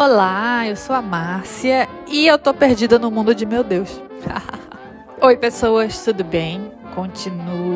Olá, 0.00 0.64
eu 0.64 0.76
sou 0.76 0.94
a 0.94 1.02
Márcia 1.02 1.88
e 2.06 2.24
eu 2.24 2.38
tô 2.38 2.54
perdida 2.54 3.00
no 3.00 3.10
mundo 3.10 3.34
de 3.34 3.44
meu 3.44 3.64
Deus. 3.64 4.00
Oi, 5.20 5.36
pessoas, 5.36 6.04
tudo 6.04 6.22
bem? 6.22 6.70
continuo 6.94 7.67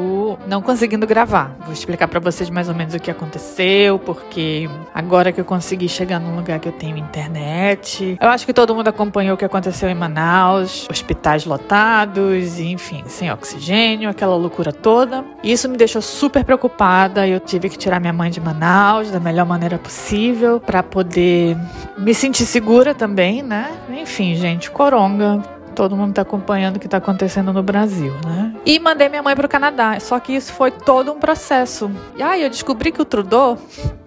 não 0.52 0.60
conseguindo 0.60 1.06
gravar. 1.06 1.56
Vou 1.64 1.72
explicar 1.72 2.06
para 2.06 2.20
vocês 2.20 2.50
mais 2.50 2.68
ou 2.68 2.74
menos 2.74 2.92
o 2.92 3.00
que 3.00 3.10
aconteceu, 3.10 3.98
porque 3.98 4.68
agora 4.94 5.32
que 5.32 5.40
eu 5.40 5.46
consegui 5.46 5.88
chegar 5.88 6.20
num 6.20 6.36
lugar 6.36 6.60
que 6.60 6.68
eu 6.68 6.72
tenho 6.72 6.98
internet, 6.98 8.18
eu 8.20 8.28
acho 8.28 8.44
que 8.44 8.52
todo 8.52 8.74
mundo 8.74 8.88
acompanhou 8.88 9.34
o 9.34 9.38
que 9.38 9.46
aconteceu 9.46 9.88
em 9.88 9.94
Manaus, 9.94 10.86
hospitais 10.90 11.46
lotados, 11.46 12.60
enfim, 12.60 13.02
sem 13.06 13.32
oxigênio, 13.32 14.10
aquela 14.10 14.36
loucura 14.36 14.74
toda. 14.74 15.24
Isso 15.42 15.70
me 15.70 15.78
deixou 15.78 16.02
super 16.02 16.44
preocupada. 16.44 17.26
Eu 17.26 17.40
tive 17.40 17.70
que 17.70 17.78
tirar 17.78 17.98
minha 17.98 18.12
mãe 18.12 18.30
de 18.30 18.38
Manaus 18.38 19.10
da 19.10 19.18
melhor 19.18 19.46
maneira 19.46 19.78
possível 19.78 20.60
para 20.60 20.82
poder 20.82 21.56
me 21.96 22.12
sentir 22.12 22.44
segura 22.44 22.94
também, 22.94 23.42
né? 23.42 23.72
Enfim, 23.88 24.34
gente, 24.34 24.70
coronga 24.70 25.42
todo 25.72 25.96
mundo 25.96 26.10
está 26.10 26.22
acompanhando 26.22 26.76
o 26.76 26.78
que 26.78 26.86
está 26.86 26.98
acontecendo 26.98 27.52
no 27.52 27.62
Brasil, 27.62 28.12
né? 28.24 28.54
E 28.64 28.78
mandei 28.78 29.08
minha 29.08 29.22
mãe 29.22 29.34
para 29.34 29.46
o 29.46 29.48
Canadá. 29.48 29.98
Só 29.98 30.20
que 30.20 30.32
isso 30.32 30.52
foi 30.52 30.70
todo 30.70 31.12
um 31.12 31.18
processo. 31.18 31.90
E 32.16 32.22
aí 32.22 32.42
eu 32.42 32.50
descobri 32.50 32.92
que 32.92 33.02
o 33.02 33.04
Trudeau 33.04 33.58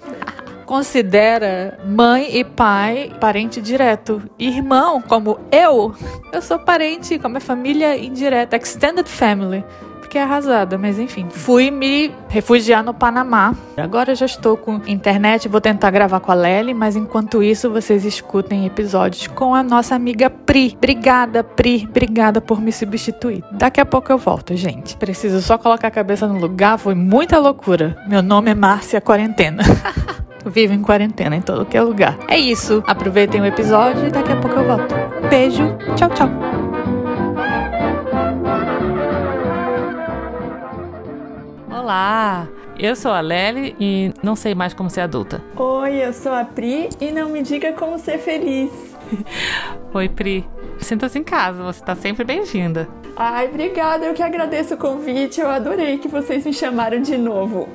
considera 0.66 1.80
mãe 1.86 2.38
e 2.38 2.44
pai 2.44 3.12
parente 3.20 3.62
direto. 3.62 4.22
Irmão, 4.40 5.02
como 5.02 5.40
eu, 5.52 5.94
eu 6.32 6.42
sou 6.42 6.60
parente 6.60 7.20
com 7.20 7.28
a 7.28 7.30
minha 7.30 7.42
família 7.42 7.98
indireta, 7.98 8.56
extended 8.56 9.08
family 9.08 9.64
fiquei 10.06 10.22
arrasada, 10.22 10.78
mas 10.78 10.98
enfim. 10.98 11.28
Fui 11.30 11.70
me 11.70 12.12
refugiar 12.30 12.84
no 12.84 12.94
Panamá. 12.94 13.54
Agora 13.76 14.16
já 14.16 14.26
estou 14.26 14.56
com 14.56 14.82
internet, 14.88 15.48
vou 15.48 15.60
tentar 15.60 15.92
gravar 15.92 16.20
com 16.20 16.32
a 16.32 16.36
Lely, 16.36 16.74
mas 16.74 16.96
enquanto 16.96 17.44
isso 17.44 17.70
vocês 17.70 18.06
escutem 18.06 18.66
episódios 18.66 19.28
com 19.28 19.54
a 19.54 19.62
nossa 19.62 19.96
amiga 19.96 20.30
Pri. 20.30 20.74
Obrigada, 20.78 21.44
Pri. 21.44 21.88
Obrigada 21.90 22.40
por 22.40 22.62
me 22.62 22.72
substituir. 22.72 23.44
Daqui 23.52 23.82
a 23.82 23.86
pouco 23.86 24.12
eu 24.12 24.18
volto, 24.18 24.56
gente. 24.56 24.96
Preciso 24.98 25.42
só 25.42 25.58
colocar 25.58 25.88
a 25.88 25.92
cabeça 25.92 26.28
no 26.28 26.40
lugar, 26.40 26.78
foi 26.78 26.96
muita 26.96 27.38
loucura. 27.40 27.98
Meu 28.08 28.22
nome 28.22 28.52
é 28.52 28.56
Márcia 28.56 29.02
Quarentena. 29.02 29.64
Vivo 30.46 30.74
em 30.74 30.82
quarentena 30.82 31.36
em 31.36 31.42
todo 31.42 31.66
que 31.66 31.76
é 31.76 31.82
lugar. 31.82 32.18
É 32.28 32.38
isso. 32.38 32.84
Aproveitem 32.86 33.42
o 33.42 33.46
episódio 33.46 34.08
e 34.08 34.12
daqui 34.12 34.32
a 34.32 34.36
pouco 34.36 34.60
eu 34.60 34.68
volto. 34.68 34.96
Beijo. 35.28 35.76
Tchau, 35.96 36.10
tchau. 36.10 36.55
Olá, 41.78 42.48
eu 42.80 42.96
sou 42.96 43.12
a 43.12 43.20
Lely 43.20 43.76
e 43.78 44.14
não 44.24 44.34
sei 44.34 44.56
mais 44.56 44.74
como 44.74 44.90
ser 44.90 45.02
adulta. 45.02 45.44
Oi, 45.58 46.06
eu 46.06 46.14
sou 46.14 46.32
a 46.32 46.46
Pri 46.46 46.88
e 47.02 47.12
não 47.12 47.28
me 47.28 47.44
diga 47.44 47.74
como 47.74 48.00
ser 48.00 48.18
feliz. 48.18 48.72
Oi, 49.94 50.08
Pri. 50.08 50.48
Sinta-se 50.80 51.20
em 51.20 51.24
casa, 51.24 51.62
você 51.62 51.82
está 51.82 51.94
sempre 51.94 52.24
bem-vinda. 52.24 52.88
Ai, 53.18 53.50
obrigada, 53.50 54.06
eu 54.06 54.14
que 54.14 54.24
agradeço 54.24 54.76
o 54.76 54.78
convite, 54.78 55.42
eu 55.42 55.50
adorei 55.50 55.98
que 55.98 56.08
vocês 56.08 56.46
me 56.46 56.54
chamaram 56.54 57.02
de 57.02 57.18
novo. 57.18 57.68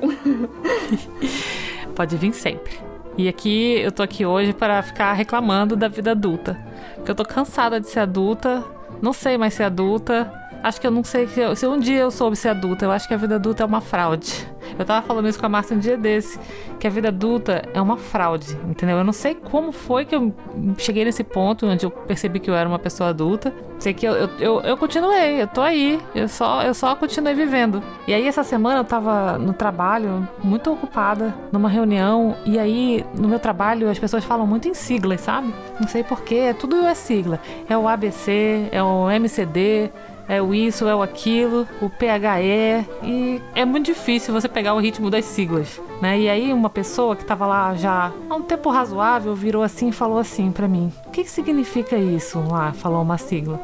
Pode 1.95 2.17
vir 2.17 2.33
sempre. 2.33 2.73
E 3.15 3.27
aqui, 3.27 3.81
eu 3.81 3.91
tô 3.91 4.01
aqui 4.01 4.25
hoje 4.25 4.51
para 4.51 4.81
ficar 4.81 5.13
reclamando 5.13 5.75
da 5.75 5.87
vida 5.87 6.09
adulta. 6.09 6.59
Porque 6.95 7.11
eu 7.11 7.15
tô 7.15 7.23
cansada 7.23 7.79
de 7.79 7.87
ser 7.87 7.99
adulta, 7.99 8.63
não 8.99 9.13
sei 9.13 9.37
mais 9.37 9.53
ser 9.53 9.63
adulta, 9.65 10.40
Acho 10.63 10.79
que 10.79 10.87
eu 10.87 10.91
não 10.91 11.03
sei 11.03 11.27
se, 11.27 11.67
um 11.67 11.79
dia 11.79 11.99
eu 11.99 12.11
soube 12.11 12.35
ser 12.35 12.49
adulta. 12.49 12.85
Eu 12.85 12.91
acho 12.91 13.07
que 13.07 13.13
a 13.13 13.17
vida 13.17 13.35
adulta 13.35 13.63
é 13.63 13.65
uma 13.65 13.81
fraude. 13.81 14.47
Eu 14.77 14.85
tava 14.85 15.05
falando 15.05 15.27
isso 15.27 15.39
com 15.39 15.45
a 15.45 15.49
Márcia 15.49 15.75
um 15.75 15.79
dia 15.79 15.97
desse, 15.97 16.39
que 16.79 16.87
a 16.87 16.89
vida 16.89 17.09
adulta 17.09 17.63
é 17.73 17.81
uma 17.81 17.97
fraude, 17.97 18.57
entendeu? 18.67 18.97
Eu 18.97 19.03
não 19.03 19.13
sei 19.13 19.35
como 19.35 19.71
foi 19.71 20.05
que 20.05 20.15
eu 20.15 20.33
cheguei 20.77 21.05
nesse 21.05 21.23
ponto 21.23 21.67
onde 21.67 21.85
eu 21.85 21.91
percebi 21.91 22.39
que 22.39 22.49
eu 22.49 22.55
era 22.55 22.67
uma 22.67 22.79
pessoa 22.79 23.09
adulta. 23.09 23.53
Sei 23.79 23.93
que 23.93 24.05
eu, 24.05 24.13
eu, 24.13 24.29
eu, 24.39 24.61
eu 24.61 24.77
continuei, 24.77 25.41
eu 25.41 25.47
tô 25.47 25.61
aí, 25.61 25.99
eu 26.13 26.27
só, 26.27 26.61
eu 26.61 26.73
só 26.73 26.95
continuei 26.95 27.33
vivendo. 27.33 27.81
E 28.07 28.13
aí 28.13 28.27
essa 28.27 28.43
semana 28.43 28.79
eu 28.79 28.83
tava 28.83 29.39
no 29.39 29.53
trabalho, 29.53 30.27
muito 30.43 30.71
ocupada, 30.71 31.33
numa 31.51 31.67
reunião, 31.67 32.35
e 32.45 32.59
aí 32.59 33.03
no 33.17 33.27
meu 33.27 33.39
trabalho 33.39 33.89
as 33.89 33.97
pessoas 33.97 34.23
falam 34.23 34.45
muito 34.45 34.67
em 34.67 34.73
siglas, 34.75 35.21
sabe? 35.21 35.51
Não 35.79 35.87
sei 35.87 36.03
porquê, 36.03 36.53
tudo 36.53 36.75
é 36.85 36.93
sigla. 36.93 37.39
É 37.67 37.75
o 37.75 37.87
ABC, 37.87 38.69
é 38.71 38.83
o 38.83 39.09
MCD, 39.09 39.91
é 40.27 40.41
o 40.41 40.53
isso, 40.53 40.87
é 40.87 40.95
o 40.95 41.01
aquilo, 41.01 41.67
o 41.81 41.89
PHE, 41.89 42.85
e 43.03 43.41
é 43.53 43.65
muito 43.65 43.87
difícil 43.87 44.33
você 44.33 44.47
pegar 44.47 44.73
o 44.73 44.79
ritmo 44.79 45.09
das 45.09 45.25
siglas, 45.25 45.79
né? 46.01 46.19
E 46.19 46.29
aí 46.29 46.53
uma 46.53 46.69
pessoa 46.69 47.15
que 47.15 47.23
estava 47.23 47.45
lá 47.45 47.73
já 47.75 48.11
há 48.29 48.35
um 48.35 48.41
tempo 48.41 48.69
razoável 48.69 49.35
virou 49.35 49.63
assim 49.63 49.89
e 49.89 49.91
falou 49.91 50.17
assim 50.17 50.51
para 50.51 50.67
mim: 50.67 50.91
"O 51.07 51.11
que 51.11 51.23
que 51.23 51.31
significa 51.31 51.97
isso?" 51.97 52.39
Lá 52.49 52.71
falou 52.71 53.01
uma 53.01 53.17
sigla. 53.17 53.59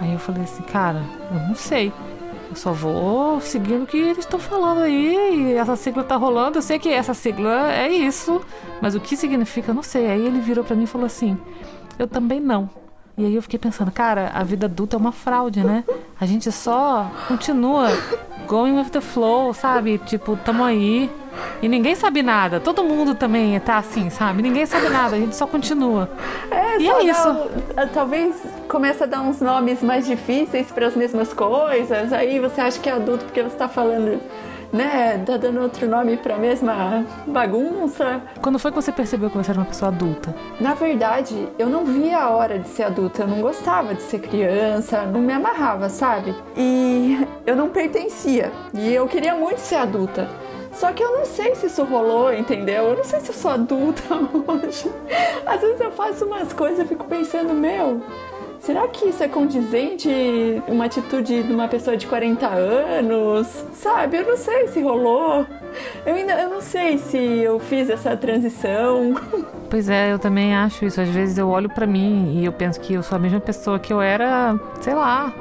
Aí 0.00 0.12
eu 0.12 0.18
falei 0.18 0.42
assim: 0.44 0.62
"Cara, 0.62 1.02
eu 1.30 1.40
não 1.48 1.54
sei. 1.54 1.92
Eu 2.48 2.56
só 2.56 2.72
vou 2.72 3.40
seguindo 3.40 3.82
o 3.82 3.86
que 3.86 3.98
eles 3.98 4.18
estão 4.20 4.38
falando 4.38 4.80
aí, 4.80 5.50
e 5.50 5.52
essa 5.52 5.76
sigla 5.76 6.02
tá 6.02 6.16
rolando. 6.16 6.58
Eu 6.58 6.62
sei 6.62 6.78
que 6.78 6.88
essa 6.88 7.12
sigla 7.12 7.70
é 7.70 7.92
isso, 7.92 8.40
mas 8.80 8.94
o 8.94 9.00
que 9.00 9.16
significa, 9.16 9.70
eu 9.70 9.74
não 9.74 9.82
sei." 9.82 10.06
Aí 10.10 10.26
ele 10.26 10.40
virou 10.40 10.64
para 10.64 10.74
mim 10.74 10.84
e 10.84 10.86
falou 10.86 11.06
assim: 11.06 11.36
"Eu 11.98 12.06
também 12.06 12.40
não." 12.40 12.70
E 13.18 13.26
aí 13.26 13.34
eu 13.34 13.42
fiquei 13.42 13.58
pensando, 13.58 13.90
cara, 13.90 14.30
a 14.32 14.44
vida 14.44 14.66
adulta 14.66 14.96
é 14.96 14.98
uma 14.98 15.10
fraude, 15.10 15.64
né? 15.64 15.82
A 16.20 16.24
gente 16.24 16.52
só 16.52 17.10
continua 17.26 17.88
going 18.46 18.78
with 18.78 18.90
the 18.90 19.00
flow, 19.00 19.52
sabe? 19.52 19.98
Tipo, 19.98 20.36
tamo 20.36 20.62
aí. 20.62 21.10
E 21.60 21.68
ninguém 21.68 21.96
sabe 21.96 22.22
nada. 22.22 22.60
Todo 22.60 22.84
mundo 22.84 23.16
também 23.16 23.58
tá 23.58 23.78
assim, 23.78 24.08
sabe? 24.08 24.40
Ninguém 24.40 24.64
sabe 24.66 24.88
nada, 24.88 25.16
a 25.16 25.18
gente 25.18 25.34
só 25.34 25.48
continua. 25.48 26.08
É, 26.48 26.80
e 26.80 26.88
é 26.88 27.02
isso. 27.04 27.50
talvez 27.92 28.36
comece 28.68 29.02
a 29.02 29.06
dar 29.06 29.20
uns 29.20 29.40
nomes 29.40 29.82
mais 29.82 30.06
difíceis 30.06 30.70
para 30.70 30.86
as 30.86 30.94
mesmas 30.94 31.32
coisas. 31.34 32.12
Aí 32.12 32.38
você 32.38 32.60
acha 32.60 32.78
que 32.78 32.88
é 32.88 32.92
adulto 32.92 33.24
porque 33.24 33.42
você 33.42 33.56
tá 33.56 33.68
falando 33.68 34.20
né, 34.72 35.22
tá 35.24 35.36
dando 35.36 35.60
outro 35.60 35.88
nome 35.88 36.16
pra 36.16 36.36
mesma 36.36 37.04
bagunça. 37.26 38.20
Quando 38.40 38.58
foi 38.58 38.70
que 38.70 38.76
você 38.76 38.92
percebeu 38.92 39.30
que 39.30 39.36
você 39.36 39.50
era 39.50 39.60
uma 39.60 39.66
pessoa 39.66 39.90
adulta? 39.90 40.34
Na 40.60 40.74
verdade, 40.74 41.48
eu 41.58 41.68
não 41.68 41.84
via 41.84 42.18
a 42.18 42.30
hora 42.30 42.58
de 42.58 42.68
ser 42.68 42.84
adulta, 42.84 43.22
eu 43.22 43.28
não 43.28 43.40
gostava 43.40 43.94
de 43.94 44.02
ser 44.02 44.20
criança, 44.20 45.02
não 45.02 45.20
me 45.20 45.32
amarrava, 45.32 45.88
sabe? 45.88 46.34
E 46.56 47.26
eu 47.46 47.56
não 47.56 47.68
pertencia, 47.68 48.52
e 48.74 48.92
eu 48.92 49.06
queria 49.06 49.34
muito 49.34 49.58
ser 49.58 49.76
adulta. 49.76 50.28
Só 50.72 50.92
que 50.92 51.02
eu 51.02 51.18
não 51.18 51.24
sei 51.24 51.54
se 51.54 51.66
isso 51.66 51.82
rolou, 51.82 52.32
entendeu? 52.32 52.84
Eu 52.90 52.96
não 52.96 53.04
sei 53.04 53.20
se 53.20 53.30
eu 53.30 53.34
sou 53.34 53.50
adulta 53.50 54.02
hoje. 54.46 54.90
Às 55.44 55.60
vezes 55.60 55.80
eu 55.80 55.90
faço 55.90 56.24
umas 56.24 56.52
coisas 56.52 56.84
e 56.84 56.88
fico 56.88 57.04
pensando, 57.06 57.52
meu, 57.52 58.00
Será 58.68 58.86
que 58.86 59.08
isso 59.08 59.22
é 59.22 59.28
condizente 59.28 60.10
uma 60.68 60.84
atitude 60.84 61.42
de 61.42 61.50
uma 61.50 61.66
pessoa 61.68 61.96
de 61.96 62.06
40 62.06 62.46
anos? 62.46 63.46
Sabe, 63.72 64.18
eu 64.18 64.26
não 64.26 64.36
sei 64.36 64.68
se 64.68 64.82
rolou. 64.82 65.46
Eu 66.04 66.14
ainda 66.14 66.34
eu 66.34 66.50
não 66.50 66.60
sei 66.60 66.98
se 66.98 67.16
eu 67.16 67.58
fiz 67.58 67.88
essa 67.88 68.14
transição. 68.14 69.14
Pois 69.70 69.88
é, 69.88 70.12
eu 70.12 70.18
também 70.18 70.54
acho 70.54 70.84
isso. 70.84 71.00
Às 71.00 71.08
vezes 71.08 71.38
eu 71.38 71.48
olho 71.48 71.68
para 71.70 71.86
mim 71.86 72.38
e 72.38 72.44
eu 72.44 72.52
penso 72.52 72.78
que 72.78 72.92
eu 72.92 73.02
sou 73.02 73.16
a 73.16 73.18
mesma 73.18 73.40
pessoa 73.40 73.78
que 73.78 73.90
eu 73.90 74.02
era, 74.02 74.58
sei 74.80 74.94
lá, 74.94 75.32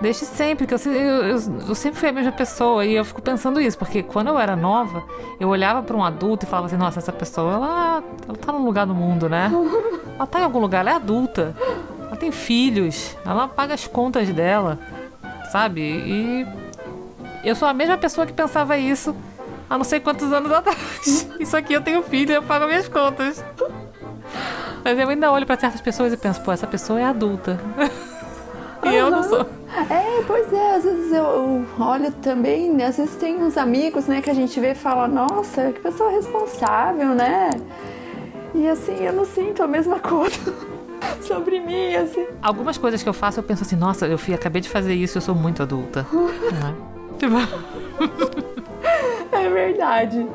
desde 0.00 0.24
sempre, 0.24 0.66
que 0.66 0.74
eu, 0.74 0.78
eu, 0.92 1.38
eu, 1.68 1.74
sempre 1.74 1.98
fui 1.98 2.08
a 2.08 2.12
mesma 2.12 2.32
pessoa 2.32 2.84
e 2.84 2.94
eu 2.94 3.04
fico 3.04 3.22
pensando 3.22 3.60
isso, 3.60 3.78
porque 3.78 4.02
quando 4.02 4.28
eu 4.28 4.38
era 4.38 4.54
nova, 4.54 5.04
eu 5.38 5.48
olhava 5.48 5.82
para 5.82 5.96
um 5.96 6.04
adulto 6.04 6.44
e 6.44 6.48
falava 6.48 6.66
assim: 6.66 6.76
nossa, 6.76 6.98
essa 6.98 7.12
pessoa, 7.12 7.54
ela, 7.54 8.04
ela 8.28 8.36
tá 8.36 8.52
num 8.52 8.64
lugar 8.64 8.86
do 8.86 8.94
mundo, 8.94 9.28
né? 9.28 9.50
Ela 10.16 10.26
tá 10.26 10.40
em 10.40 10.44
algum 10.44 10.60
lugar, 10.60 10.80
ela 10.80 10.92
é 10.92 10.94
adulta. 10.94 11.54
Ela 12.06 12.16
tem 12.16 12.30
filhos, 12.30 13.16
ela 13.24 13.48
paga 13.48 13.74
as 13.74 13.86
contas 13.86 14.28
dela, 14.28 14.78
sabe? 15.50 15.80
E 15.80 16.46
eu 17.44 17.54
sou 17.54 17.66
a 17.66 17.74
mesma 17.74 17.98
pessoa 17.98 18.26
que 18.26 18.32
pensava 18.32 18.76
isso 18.78 19.14
há 19.68 19.76
não 19.76 19.84
sei 19.84 20.00
quantos 20.00 20.32
anos 20.32 20.50
atrás. 20.52 21.28
Isso 21.38 21.56
aqui 21.56 21.72
eu 21.72 21.80
tenho 21.80 22.02
filho, 22.02 22.32
eu 22.32 22.42
pago 22.42 22.66
minhas 22.66 22.88
contas. 22.88 23.44
Mas 24.84 24.98
eu 24.98 25.08
ainda 25.08 25.32
olho 25.32 25.46
para 25.46 25.58
certas 25.58 25.80
pessoas 25.80 26.12
e 26.12 26.16
penso, 26.16 26.40
pô, 26.42 26.52
essa 26.52 26.66
pessoa 26.66 27.00
é 27.00 27.04
adulta. 27.04 27.58
e 28.84 28.88
uhum. 28.88 28.92
eu 28.92 29.10
não 29.10 29.22
sou. 29.22 29.40
É, 29.90 30.22
pois 30.26 30.52
é, 30.52 30.74
às 30.76 30.84
vezes 30.84 31.12
eu 31.12 31.66
olho 31.78 32.12
também, 32.22 32.82
às 32.82 32.96
vezes 32.96 33.16
tem 33.16 33.36
uns 33.42 33.56
amigos, 33.56 34.06
né, 34.06 34.22
que 34.22 34.30
a 34.30 34.34
gente 34.34 34.58
vê 34.60 34.72
e 34.72 34.74
fala, 34.74 35.08
nossa, 35.08 35.72
que 35.72 35.80
pessoa 35.80 36.10
responsável, 36.10 37.08
né? 37.08 37.50
E 38.54 38.68
assim, 38.68 39.04
eu 39.04 39.12
não 39.12 39.24
sinto 39.24 39.62
a 39.62 39.66
mesma 39.66 39.98
coisa 40.00 40.75
sobre 41.26 41.60
mim, 41.60 41.94
assim. 41.94 42.26
Algumas 42.42 42.78
coisas 42.78 43.02
que 43.02 43.08
eu 43.08 43.12
faço, 43.12 43.40
eu 43.40 43.44
penso 43.44 43.62
assim, 43.62 43.76
nossa, 43.76 44.06
eu 44.06 44.18
fui, 44.18 44.34
acabei 44.34 44.60
de 44.60 44.68
fazer 44.68 44.94
isso, 44.94 45.18
eu 45.18 45.22
sou 45.22 45.34
muito 45.34 45.62
adulta. 45.62 46.06
tipo... 47.18 47.34
é 49.32 49.48
verdade. 49.48 50.26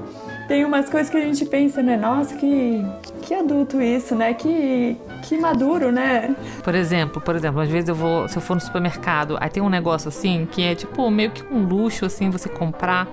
Tem 0.47 0.65
umas 0.65 0.89
coisas 0.89 1.09
que 1.09 1.15
a 1.15 1.21
gente 1.21 1.45
pensa, 1.45 1.81
né? 1.81 1.95
Nossa, 1.95 2.35
que, 2.35 2.85
que 3.21 3.33
adulto 3.33 3.81
isso, 3.81 4.13
né? 4.15 4.33
Que, 4.33 4.97
que 5.23 5.37
maduro, 5.37 5.91
né? 5.93 6.35
Por 6.61 6.75
exemplo, 6.75 7.21
por 7.21 7.35
exemplo, 7.35 7.61
às 7.61 7.69
vezes 7.69 7.87
eu 7.87 7.95
vou, 7.95 8.27
se 8.27 8.37
eu 8.37 8.41
for 8.41 8.55
no 8.55 8.59
supermercado, 8.59 9.37
aí 9.39 9.49
tem 9.49 9.63
um 9.63 9.69
negócio 9.69 10.09
assim 10.09 10.45
que 10.51 10.61
é 10.61 10.75
tipo 10.75 11.09
meio 11.09 11.31
que 11.31 11.41
um 11.53 11.65
luxo 11.65 12.05
assim 12.05 12.29
você 12.29 12.49
comprar 12.49 13.07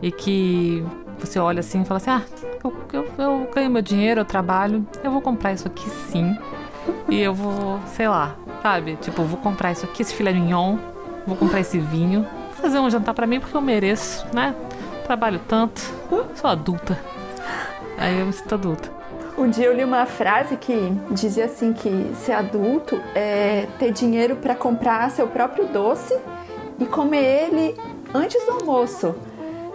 e 0.00 0.12
que 0.12 0.84
você 1.18 1.38
olha 1.40 1.60
assim 1.60 1.82
e 1.82 1.84
fala 1.84 1.98
assim: 1.98 2.10
ah, 2.10 2.22
eu, 2.62 2.72
eu, 2.92 3.08
eu 3.18 3.50
ganho 3.52 3.68
meu 3.68 3.82
dinheiro, 3.82 4.20
eu 4.20 4.24
trabalho, 4.24 4.86
eu 5.02 5.10
vou 5.10 5.20
comprar 5.20 5.52
isso 5.52 5.66
aqui 5.66 5.90
sim. 5.90 6.36
E 7.08 7.20
eu 7.20 7.34
vou, 7.34 7.78
sei 7.86 8.08
lá, 8.08 8.34
sabe? 8.62 8.96
Tipo, 8.96 9.22
vou 9.22 9.38
comprar 9.38 9.72
isso 9.72 9.84
aqui, 9.84 10.02
esse 10.02 10.14
filé 10.14 10.32
mignon, 10.32 10.78
vou 11.26 11.36
comprar 11.36 11.60
esse 11.60 11.78
vinho, 11.78 12.26
fazer 12.60 12.78
um 12.78 12.88
jantar 12.88 13.14
para 13.14 13.26
mim 13.26 13.40
porque 13.40 13.56
eu 13.56 13.60
mereço, 13.60 14.26
né? 14.32 14.54
Trabalho 15.04 15.40
tanto, 15.46 15.80
sou 16.34 16.48
adulta. 16.48 16.98
Aí 17.98 18.18
eu 18.18 18.26
me 18.26 18.32
sinto 18.32 18.54
adulta. 18.54 18.90
Um 19.36 19.48
dia 19.48 19.66
eu 19.66 19.74
li 19.74 19.82
uma 19.82 20.06
frase 20.06 20.56
que 20.56 20.92
dizia 21.10 21.46
assim 21.46 21.72
que 21.72 22.12
ser 22.14 22.32
adulto 22.32 23.00
é 23.14 23.66
ter 23.78 23.90
dinheiro 23.92 24.36
para 24.36 24.54
comprar 24.54 25.10
seu 25.10 25.26
próprio 25.26 25.66
doce 25.66 26.16
e 26.78 26.84
comer 26.84 27.46
ele 27.46 27.76
antes 28.14 28.44
do 28.44 28.52
almoço. 28.52 29.14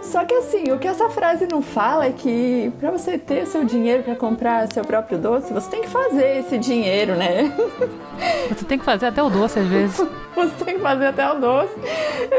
Só 0.00 0.24
que 0.24 0.32
assim, 0.34 0.70
o 0.72 0.78
que 0.78 0.86
essa 0.86 1.10
frase 1.10 1.46
não 1.50 1.60
fala 1.60 2.06
é 2.06 2.12
que 2.12 2.72
para 2.78 2.90
você 2.90 3.18
ter 3.18 3.46
seu 3.46 3.64
dinheiro 3.64 4.02
para 4.02 4.14
comprar 4.14 4.72
seu 4.72 4.84
próprio 4.84 5.18
doce, 5.18 5.52
você 5.52 5.68
tem 5.68 5.82
que 5.82 5.88
fazer 5.88 6.38
esse 6.38 6.56
dinheiro, 6.56 7.14
né? 7.14 7.52
Você 8.48 8.64
tem 8.64 8.78
que 8.78 8.84
fazer 8.84 9.06
até 9.06 9.22
o 9.22 9.30
doce 9.30 9.60
às 9.60 9.68
vezes. 9.68 9.96
Você 10.34 10.64
tem 10.64 10.76
que 10.76 10.80
fazer 10.80 11.06
até 11.06 11.30
o 11.30 11.38
doce. 11.38 11.72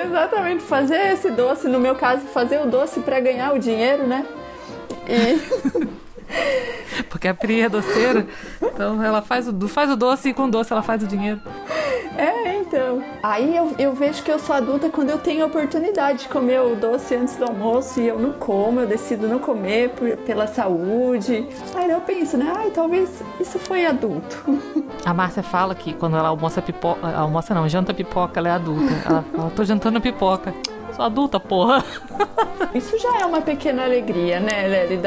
Exatamente, 0.05 0.63
fazer 0.63 1.13
esse 1.13 1.31
doce, 1.31 1.67
no 1.69 1.79
meu 1.79 1.95
caso, 1.95 2.25
fazer 2.27 2.59
o 2.59 2.65
doce 2.65 2.99
para 2.99 3.19
ganhar 3.19 3.53
o 3.53 3.59
dinheiro, 3.59 4.05
né? 4.05 4.25
E 5.07 5.39
Porque 7.09 7.27
a 7.27 7.33
Pri 7.33 7.61
é 7.61 7.69
doceira, 7.69 8.25
então 8.61 9.01
ela 9.03 9.21
faz 9.21 9.47
o, 9.47 9.67
faz 9.67 9.89
o 9.89 9.95
doce 9.95 10.29
e 10.29 10.33
com 10.33 10.43
o 10.45 10.51
doce 10.51 10.71
ela 10.71 10.81
faz 10.81 11.01
o 11.03 11.07
dinheiro. 11.07 11.39
Então. 12.69 13.03
Aí 13.23 13.57
eu, 13.57 13.73
eu 13.79 13.93
vejo 13.93 14.21
que 14.21 14.31
eu 14.31 14.37
sou 14.37 14.55
adulta 14.55 14.89
quando 14.89 15.09
eu 15.09 15.17
tenho 15.17 15.43
a 15.43 15.47
oportunidade 15.47 16.19
de 16.19 16.27
comer 16.27 16.61
o 16.61 16.75
doce 16.75 17.15
antes 17.15 17.35
do 17.35 17.45
almoço 17.45 17.99
e 17.99 18.07
eu 18.07 18.19
não 18.19 18.31
como, 18.33 18.79
eu 18.79 18.87
decido 18.87 19.27
não 19.27 19.39
comer 19.39 19.89
por, 19.89 20.15
pela 20.17 20.45
saúde. 20.45 21.47
Aí 21.73 21.89
eu 21.89 21.99
penso, 22.01 22.37
né? 22.37 22.53
Ai, 22.55 22.69
talvez 22.69 23.23
isso 23.39 23.57
foi 23.57 23.87
adulto. 23.87 24.43
A 25.03 25.13
Márcia 25.13 25.41
fala 25.41 25.73
que 25.73 25.93
quando 25.93 26.15
ela 26.15 26.29
almoça 26.29 26.61
pipoca. 26.61 27.07
Almoça 27.07 27.55
não, 27.55 27.67
janta 27.67 27.91
pipoca, 27.91 28.39
ela 28.39 28.49
é 28.49 28.51
adulta. 28.51 28.93
Ela 29.03 29.25
fala, 29.35 29.51
tô 29.55 29.63
jantando 29.63 29.99
pipoca. 29.99 30.53
Sou 30.95 31.03
adulta, 31.03 31.39
porra. 31.39 31.83
Isso 32.75 32.99
já 32.99 33.21
é 33.21 33.25
uma 33.25 33.41
pequena 33.41 33.83
alegria, 33.83 34.39
né, 34.39 34.67
Lely, 34.67 34.97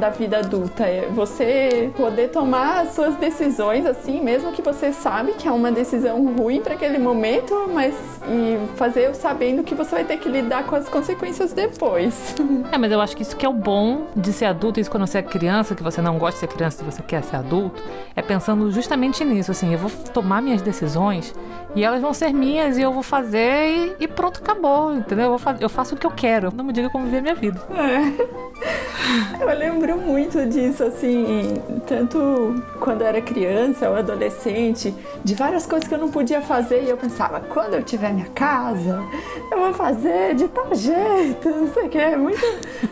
da, 0.00 0.10
da 0.10 0.10
vida 0.10 0.38
adulta. 0.38 0.84
É 0.84 1.08
você 1.12 1.90
poder 1.96 2.28
tomar 2.28 2.80
as 2.80 2.94
suas 2.94 3.14
decisões 3.16 3.86
assim, 3.86 4.20
mesmo 4.20 4.50
que 4.52 4.62
você 4.62 4.92
sabe 4.92 5.32
que 5.32 5.46
é 5.46 5.52
uma 5.52 5.70
decisão 5.70 6.34
ruim 6.34 6.60
para 6.60 6.74
aquele 6.74 6.98
momento, 6.98 7.70
mas 7.72 7.94
e 8.28 8.76
fazer 8.76 9.14
sabendo 9.14 9.62
que 9.62 9.74
você 9.74 9.96
vai 9.96 10.04
ter 10.04 10.16
que 10.18 10.28
lidar 10.28 10.64
com 10.64 10.74
as 10.74 10.88
consequências 10.88 11.52
depois. 11.52 12.34
É, 12.72 12.78
mas 12.78 12.92
eu 12.92 13.00
acho 13.00 13.16
que 13.16 13.22
isso 13.22 13.36
que 13.36 13.44
é 13.44 13.48
o 13.48 13.52
bom 13.52 14.06
de 14.14 14.32
ser 14.32 14.44
adulto, 14.44 14.78
isso 14.78 14.90
quando 14.90 15.06
você 15.06 15.18
é 15.18 15.22
criança, 15.22 15.74
que 15.74 15.82
você 15.82 16.00
não 16.00 16.18
gosta 16.18 16.34
de 16.34 16.40
ser 16.40 16.46
criança, 16.46 16.78
que 16.78 16.84
você 16.84 17.02
quer 17.02 17.22
ser 17.24 17.36
adulto, 17.36 17.82
é 18.14 18.22
pensando 18.22 18.70
justamente 18.70 19.24
nisso, 19.24 19.50
assim, 19.50 19.72
eu 19.72 19.78
vou 19.78 19.90
tomar 20.12 20.40
minhas 20.40 20.62
decisões 20.62 21.34
e 21.74 21.84
elas 21.84 22.00
vão 22.00 22.12
ser 22.14 22.32
minhas 22.32 22.78
e 22.78 22.82
eu 22.82 22.92
vou 22.92 23.02
fazer 23.02 23.96
e, 23.98 24.04
e 24.04 24.08
pronto, 24.08 24.40
acabou, 24.40 24.94
entendeu? 24.94 25.32
Eu, 25.32 25.38
fa 25.38 25.56
eu 25.58 25.68
faço 25.68 25.94
o 25.94 25.98
que 25.98 26.06
eu 26.06 26.10
quero, 26.10 26.54
não 26.54 26.64
me 26.64 26.72
diga 26.72 26.90
como 26.90 27.04
viver 27.04 27.22
minha 27.22 27.34
vida. 27.34 27.60
É. 27.70 28.50
Eu 29.40 29.58
lembro 29.58 29.89
muito 29.96 30.46
disso, 30.46 30.84
assim, 30.84 31.54
tanto 31.86 32.62
quando 32.80 33.02
eu 33.02 33.06
era 33.06 33.20
criança 33.20 33.88
ou 33.88 33.96
adolescente, 33.96 34.94
de 35.24 35.34
várias 35.34 35.66
coisas 35.66 35.88
que 35.88 35.94
eu 35.94 35.98
não 35.98 36.10
podia 36.10 36.40
fazer 36.40 36.82
e 36.84 36.90
eu 36.90 36.96
pensava, 36.96 37.40
quando 37.40 37.74
eu 37.74 37.82
tiver 37.82 38.12
minha 38.12 38.28
casa, 38.28 39.02
eu 39.50 39.58
vou 39.58 39.74
fazer 39.74 40.34
de 40.34 40.48
tal 40.48 40.74
jeito, 40.74 41.48
não 41.48 41.72
sei 41.72 41.84
o 41.84 41.88
que, 41.88 42.16
muito, 42.16 42.44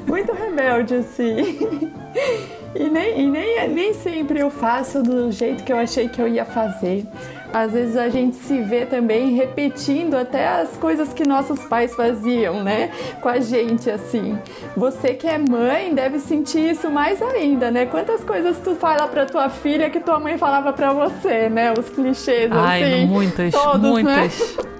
muito 0.06 0.32
rebelde, 0.32 0.96
assim. 0.96 1.92
E 2.74 2.88
nem, 2.88 3.20
e 3.22 3.30
nem, 3.30 3.68
nem 3.68 3.94
sempre 3.94 4.40
eu 4.40 4.50
faço 4.50 5.02
do 5.02 5.32
jeito 5.32 5.64
que 5.64 5.72
eu 5.72 5.78
achei 5.78 6.08
que 6.08 6.20
eu 6.20 6.28
ia 6.28 6.44
fazer. 6.44 7.06
Às 7.52 7.72
vezes 7.72 7.96
a 7.96 8.08
gente 8.08 8.36
se 8.36 8.60
vê 8.60 8.84
também 8.84 9.34
repetindo 9.34 10.14
até 10.14 10.46
as 10.48 10.76
coisas 10.76 11.12
que 11.12 11.26
nossos 11.26 11.60
pais 11.64 11.94
faziam, 11.94 12.62
né? 12.62 12.90
Com 13.20 13.28
a 13.28 13.40
gente, 13.40 13.90
assim. 13.90 14.38
Você 14.76 15.14
que 15.14 15.26
é 15.26 15.38
mãe 15.38 15.94
deve 15.94 16.18
sentir 16.18 16.70
isso 16.70 16.90
mais 16.90 17.22
ainda, 17.22 17.70
né? 17.70 17.86
Quantas 17.86 18.22
coisas 18.22 18.58
tu 18.58 18.74
fala 18.74 19.08
pra 19.08 19.24
tua 19.26 19.48
filha 19.48 19.88
que 19.90 20.00
tua 20.00 20.20
mãe 20.20 20.36
falava 20.36 20.72
pra 20.72 20.92
você, 20.92 21.48
né? 21.48 21.72
Os 21.72 21.88
clichês, 21.88 22.50
Ai, 22.52 22.82
assim. 22.82 23.06
muitas, 23.06 23.52
todos, 23.52 23.80
muitas. 23.80 24.56
Né? 24.56 24.77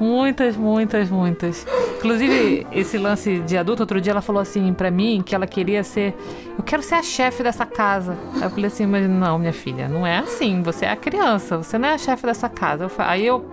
Muitas, 0.00 0.56
muitas, 0.56 1.10
muitas. 1.10 1.66
Inclusive, 1.98 2.66
esse 2.72 2.96
lance 2.96 3.40
de 3.40 3.58
adulto, 3.58 3.82
outro 3.82 4.00
dia 4.00 4.12
ela 4.12 4.22
falou 4.22 4.40
assim 4.40 4.72
pra 4.72 4.90
mim 4.90 5.22
que 5.24 5.34
ela 5.34 5.46
queria 5.46 5.84
ser. 5.84 6.16
Eu 6.56 6.64
quero 6.64 6.82
ser 6.82 6.94
a 6.94 7.02
chefe 7.02 7.42
dessa 7.42 7.66
casa. 7.66 8.16
Aí 8.36 8.44
eu 8.44 8.50
falei 8.50 8.66
assim, 8.66 8.86
mas 8.86 9.06
não, 9.06 9.38
minha 9.38 9.52
filha, 9.52 9.88
não 9.88 10.06
é 10.06 10.18
assim. 10.18 10.62
Você 10.62 10.86
é 10.86 10.90
a 10.90 10.96
criança, 10.96 11.58
você 11.58 11.76
não 11.76 11.90
é 11.90 11.92
a 11.92 11.98
chefe 11.98 12.24
dessa 12.24 12.48
casa. 12.48 12.84
Eu, 12.84 12.90
aí 12.96 13.26
eu 13.26 13.44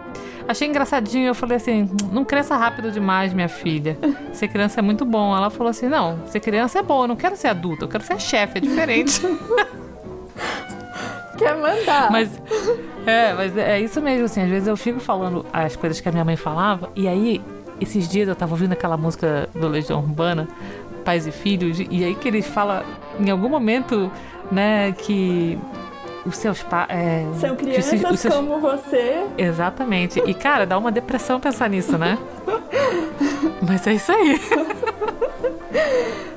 achei 0.48 0.70
engraçadinho, 0.70 1.28
eu 1.28 1.36
falei 1.36 1.58
assim, 1.58 1.90
não 2.14 2.24
cresça 2.24 2.56
rápido 2.56 2.94
demais, 2.94 3.34
minha 3.34 3.50
filha. 3.50 3.98
Ser 4.32 4.48
criança 4.48 4.80
é 4.80 4.82
muito 4.82 5.04
bom. 5.04 5.36
Ela 5.36 5.50
falou 5.50 5.70
assim, 5.70 5.90
não, 5.90 6.18
ser 6.28 6.40
criança 6.40 6.80
é 6.80 6.82
bom, 6.82 7.04
eu 7.04 7.10
não 7.10 7.18
quero 7.18 7.36
ser 7.36 7.50
adulta, 7.50 7.84
eu 7.84 7.90
quero 7.90 8.06
ser 8.06 8.22
chefe, 8.22 8.60
é 8.60 8.62
diferente. 8.62 9.20
Quer 11.38 11.58
mandar. 11.58 12.10
Mas 12.10 12.30
é, 13.08 13.34
mas 13.34 13.58
é 13.58 13.80
isso 13.80 14.02
mesmo, 14.02 14.26
assim, 14.26 14.42
às 14.42 14.50
vezes 14.50 14.68
eu 14.68 14.78
fico 14.78 15.00
falando 15.00 15.46
as 15.52 15.76
coisas 15.76 16.00
que 16.00 16.10
a 16.10 16.12
minha 16.12 16.26
mãe 16.26 16.36
falava, 16.36 16.90
e 16.96 17.08
aí, 17.08 17.42
esses 17.80 18.08
dias 18.08 18.28
eu 18.28 18.36
tava 18.36 18.54
ouvindo 18.54 18.74
aquela 18.74 18.98
música 18.98 19.50
do 19.56 19.68
Legião 19.68 20.00
Urbana, 20.00 20.48
Pais 21.06 21.26
e 21.26 21.32
Filhos, 21.32 21.80
e 21.80 22.04
aí 22.04 22.14
que 22.14 22.28
ele 22.28 22.42
fala, 22.42 22.86
em 23.20 23.30
algum 23.30 23.50
momento, 23.50 24.12
né, 24.52 24.92
que 24.92 25.58
os 26.26 26.38
seus 26.38 26.62
pais. 26.62 26.90
É, 26.90 27.26
São 27.36 27.56
crianças 27.56 28.20
seus... 28.20 28.34
como 28.36 28.60
você. 28.60 29.26
Exatamente. 29.38 30.22
E, 30.26 30.34
cara, 30.34 30.66
dá 30.66 30.78
uma 30.78 30.92
depressão 30.92 31.40
pensar 31.40 31.70
nisso, 31.70 31.98
né? 31.98 32.18
Mas 33.66 33.88
é 33.88 33.94
isso 33.94 34.12
aí. 34.12 34.40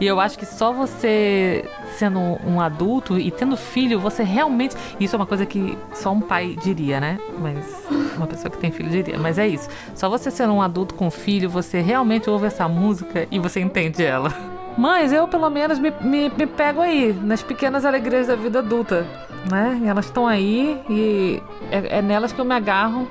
E 0.00 0.06
eu 0.06 0.20
acho 0.20 0.38
que 0.38 0.46
só 0.46 0.72
você 0.72 1.64
sendo 1.96 2.20
um 2.20 2.60
adulto 2.60 3.18
e 3.18 3.30
tendo 3.30 3.56
filho, 3.56 3.98
você 3.98 4.22
realmente. 4.22 4.76
Isso 5.00 5.14
é 5.14 5.18
uma 5.18 5.26
coisa 5.26 5.44
que 5.46 5.76
só 5.92 6.12
um 6.12 6.20
pai 6.20 6.56
diria, 6.62 7.00
né? 7.00 7.18
Mas 7.38 7.86
uma 8.16 8.26
pessoa 8.26 8.50
que 8.50 8.58
tem 8.58 8.70
filho 8.70 8.90
diria. 8.90 9.18
Mas 9.18 9.38
é 9.38 9.46
isso. 9.46 9.68
Só 9.94 10.08
você 10.08 10.30
sendo 10.30 10.52
um 10.52 10.62
adulto 10.62 10.94
com 10.94 11.10
filho, 11.10 11.48
você 11.48 11.80
realmente 11.80 12.28
ouve 12.28 12.46
essa 12.46 12.68
música 12.68 13.26
e 13.30 13.38
você 13.38 13.60
entende 13.60 14.04
ela. 14.04 14.32
Mas 14.76 15.12
eu, 15.12 15.26
pelo 15.26 15.50
menos, 15.50 15.78
me, 15.80 15.90
me, 16.00 16.28
me 16.28 16.46
pego 16.46 16.80
aí, 16.80 17.12
nas 17.12 17.42
pequenas 17.42 17.84
alegrias 17.84 18.28
da 18.28 18.36
vida 18.36 18.60
adulta, 18.60 19.04
né? 19.50 19.80
E 19.82 19.88
elas 19.88 20.04
estão 20.04 20.24
aí 20.24 20.80
e 20.88 21.42
é, 21.72 21.98
é 21.98 22.02
nelas 22.02 22.32
que 22.32 22.40
eu 22.40 22.44
me 22.44 22.54
agarro 22.54 23.10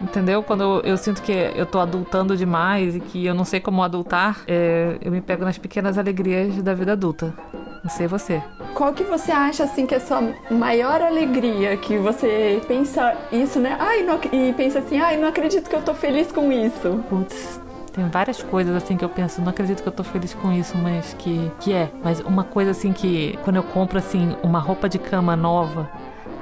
Entendeu? 0.00 0.42
Quando 0.42 0.62
eu, 0.62 0.80
eu, 0.80 0.96
sinto 0.96 1.22
que 1.22 1.32
eu 1.32 1.66
tô 1.66 1.78
adultando 1.78 2.36
demais 2.36 2.96
e 2.96 3.00
que 3.00 3.26
eu 3.26 3.34
não 3.34 3.44
sei 3.44 3.60
como 3.60 3.82
adultar, 3.82 4.42
é, 4.46 4.96
eu 5.02 5.12
me 5.12 5.20
pego 5.20 5.44
nas 5.44 5.58
pequenas 5.58 5.98
alegrias 5.98 6.62
da 6.62 6.72
vida 6.72 6.92
adulta. 6.92 7.34
Não 7.82 7.90
sei 7.90 8.06
você. 8.06 8.42
Qual 8.74 8.92
que 8.92 9.02
você 9.04 9.32
acha 9.32 9.64
assim 9.64 9.86
que 9.86 9.94
é 9.94 9.98
a 9.98 10.00
sua 10.00 10.22
maior 10.50 11.00
alegria? 11.00 11.76
Que 11.76 11.96
você 11.98 12.60
pensa 12.66 13.16
isso, 13.32 13.58
né? 13.58 13.76
Ai, 13.78 14.02
não, 14.02 14.18
e 14.32 14.52
pensa 14.52 14.80
assim, 14.80 14.98
ai, 15.00 15.16
não 15.16 15.28
acredito 15.28 15.68
que 15.68 15.76
eu 15.76 15.82
tô 15.82 15.94
feliz 15.94 16.30
com 16.30 16.52
isso. 16.52 17.02
Putz, 17.08 17.60
tem 17.92 18.08
várias 18.08 18.42
coisas 18.42 18.74
assim 18.74 18.96
que 18.96 19.04
eu 19.04 19.08
penso, 19.08 19.40
não 19.40 19.48
acredito 19.48 19.82
que 19.82 19.88
eu 19.88 19.92
tô 19.92 20.04
feliz 20.04 20.32
com 20.34 20.52
isso, 20.52 20.76
mas 20.78 21.14
que, 21.18 21.50
que 21.60 21.72
é. 21.72 21.90
Mas 22.02 22.20
uma 22.20 22.44
coisa 22.44 22.70
assim 22.70 22.92
que 22.92 23.38
quando 23.44 23.56
eu 23.56 23.62
compro 23.62 23.98
assim 23.98 24.36
uma 24.42 24.58
roupa 24.58 24.88
de 24.88 24.98
cama 24.98 25.34
nova, 25.34 25.90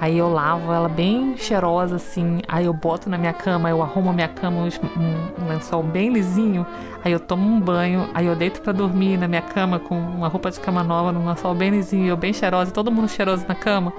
Aí 0.00 0.16
eu 0.16 0.28
lavo 0.28 0.72
ela 0.72 0.88
bem 0.88 1.36
cheirosa 1.36 1.96
assim. 1.96 2.40
Aí 2.46 2.66
eu 2.66 2.72
boto 2.72 3.10
na 3.10 3.18
minha 3.18 3.32
cama, 3.32 3.68
eu 3.68 3.82
arrumo 3.82 4.10
a 4.10 4.12
minha 4.12 4.28
cama, 4.28 4.60
um, 4.60 5.48
lençol 5.48 5.82
bem 5.82 6.12
lisinho. 6.12 6.66
Aí 7.04 7.12
eu 7.12 7.18
tomo 7.18 7.48
um 7.48 7.60
banho, 7.60 8.08
aí 8.14 8.26
eu 8.26 8.36
deito 8.36 8.60
para 8.60 8.72
dormir 8.72 9.16
na 9.16 9.26
minha 9.26 9.42
cama 9.42 9.78
com 9.78 9.98
uma 9.98 10.28
roupa 10.28 10.50
de 10.50 10.60
cama 10.60 10.84
nova, 10.84 11.10
num 11.10 11.26
lençol 11.26 11.54
bem 11.54 11.70
lisinho, 11.70 12.06
eu 12.06 12.16
bem 12.16 12.32
cheirosa, 12.32 12.70
todo 12.70 12.92
mundo 12.92 13.08
cheiroso 13.08 13.44
na 13.48 13.54
cama. 13.54 13.92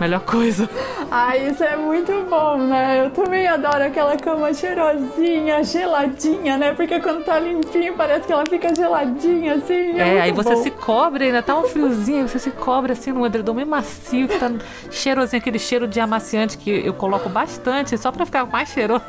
Melhor 0.00 0.20
coisa. 0.20 0.66
Ah, 1.10 1.36
isso 1.36 1.62
é 1.62 1.76
muito 1.76 2.10
bom, 2.30 2.56
né? 2.56 3.04
Eu 3.04 3.10
também 3.10 3.46
adoro 3.46 3.84
aquela 3.84 4.16
cama 4.16 4.54
cheirosinha, 4.54 5.62
geladinha, 5.62 6.56
né? 6.56 6.72
Porque 6.72 6.98
quando 7.00 7.22
tá 7.22 7.38
limpinho 7.38 7.92
parece 7.94 8.26
que 8.26 8.32
ela 8.32 8.46
fica 8.46 8.74
geladinha, 8.74 9.56
assim. 9.56 10.00
É, 10.00 10.16
é 10.16 10.20
aí 10.22 10.32
você 10.32 10.54
bom. 10.54 10.62
se 10.62 10.70
cobre, 10.70 11.26
ainda 11.26 11.42
tá 11.42 11.54
um 11.58 11.64
friozinho, 11.64 12.26
você 12.26 12.38
se 12.38 12.50
cobre 12.50 12.92
assim 12.92 13.12
num 13.12 13.26
edredom 13.26 13.52
bem 13.52 13.66
macio, 13.66 14.26
que 14.26 14.38
tá 14.38 14.50
cheirosinho, 14.90 15.38
aquele 15.38 15.58
cheiro 15.58 15.86
de 15.86 16.00
amaciante 16.00 16.56
que 16.56 16.70
eu 16.70 16.94
coloco 16.94 17.28
bastante 17.28 17.98
só 17.98 18.10
pra 18.10 18.24
ficar 18.24 18.46
mais 18.46 18.70
cheiroso. 18.70 19.04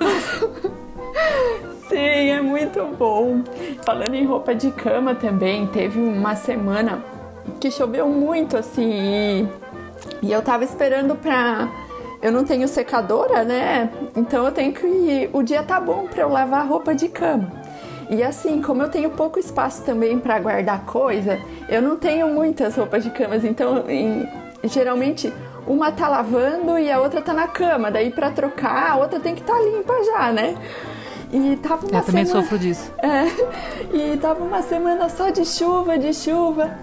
Sim, 1.87 1.95
é 2.31 2.41
muito 2.41 2.83
bom. 2.97 3.43
Falando 3.85 4.15
em 4.15 4.25
roupa 4.25 4.53
de 4.53 4.71
cama 4.71 5.15
também, 5.15 5.67
teve 5.67 5.99
uma 6.01 6.35
semana 6.35 7.01
que 7.61 7.71
choveu 7.71 8.09
muito 8.09 8.57
assim 8.57 9.47
e 10.21 10.31
eu 10.31 10.41
tava 10.41 10.63
esperando 10.63 11.15
pra. 11.15 11.69
Eu 12.21 12.31
não 12.31 12.43
tenho 12.43 12.67
secadora, 12.67 13.43
né? 13.43 13.89
Então 14.15 14.45
eu 14.45 14.51
tenho 14.51 14.73
que. 14.73 15.29
O 15.33 15.41
dia 15.41 15.63
tá 15.63 15.79
bom 15.79 16.07
pra 16.07 16.23
eu 16.23 16.29
lavar 16.29 16.67
roupa 16.67 16.93
de 16.93 17.07
cama. 17.09 17.51
e 18.09 18.21
assim, 18.21 18.61
como 18.61 18.83
eu 18.83 18.89
tenho 18.89 19.09
pouco 19.09 19.39
espaço 19.39 19.83
também 19.83 20.19
para 20.19 20.37
guardar 20.39 20.85
coisa, 20.85 21.39
eu 21.67 21.81
não 21.81 21.95
tenho 21.97 22.27
muitas 22.27 22.75
roupas 22.75 23.03
de 23.03 23.09
cama, 23.09 23.37
então 23.37 23.89
em, 23.89 24.27
geralmente 24.65 25.33
uma 25.65 25.91
tá 25.91 26.07
lavando 26.07 26.77
e 26.77 26.91
a 26.91 26.99
outra 26.99 27.21
tá 27.21 27.33
na 27.33 27.47
cama, 27.47 27.89
daí 27.89 28.11
para 28.11 28.31
trocar 28.31 28.91
a 28.91 28.95
outra 28.97 29.19
tem 29.19 29.33
que 29.33 29.41
estar 29.41 29.53
tá 29.53 29.61
limpa 29.61 29.93
já, 30.03 30.31
né? 30.31 30.57
E 31.31 31.55
tava 31.57 31.87
uma 31.87 31.99
eu 31.99 32.03
também 32.03 32.25
semana... 32.25 32.43
sofro 32.43 32.59
disso. 32.59 32.91
É, 33.01 34.13
e 34.13 34.17
tava 34.17 34.43
uma 34.43 34.61
semana 34.61 35.07
só 35.09 35.29
de 35.29 35.45
chuva, 35.45 35.97
de 35.97 36.13
chuva. 36.13 36.77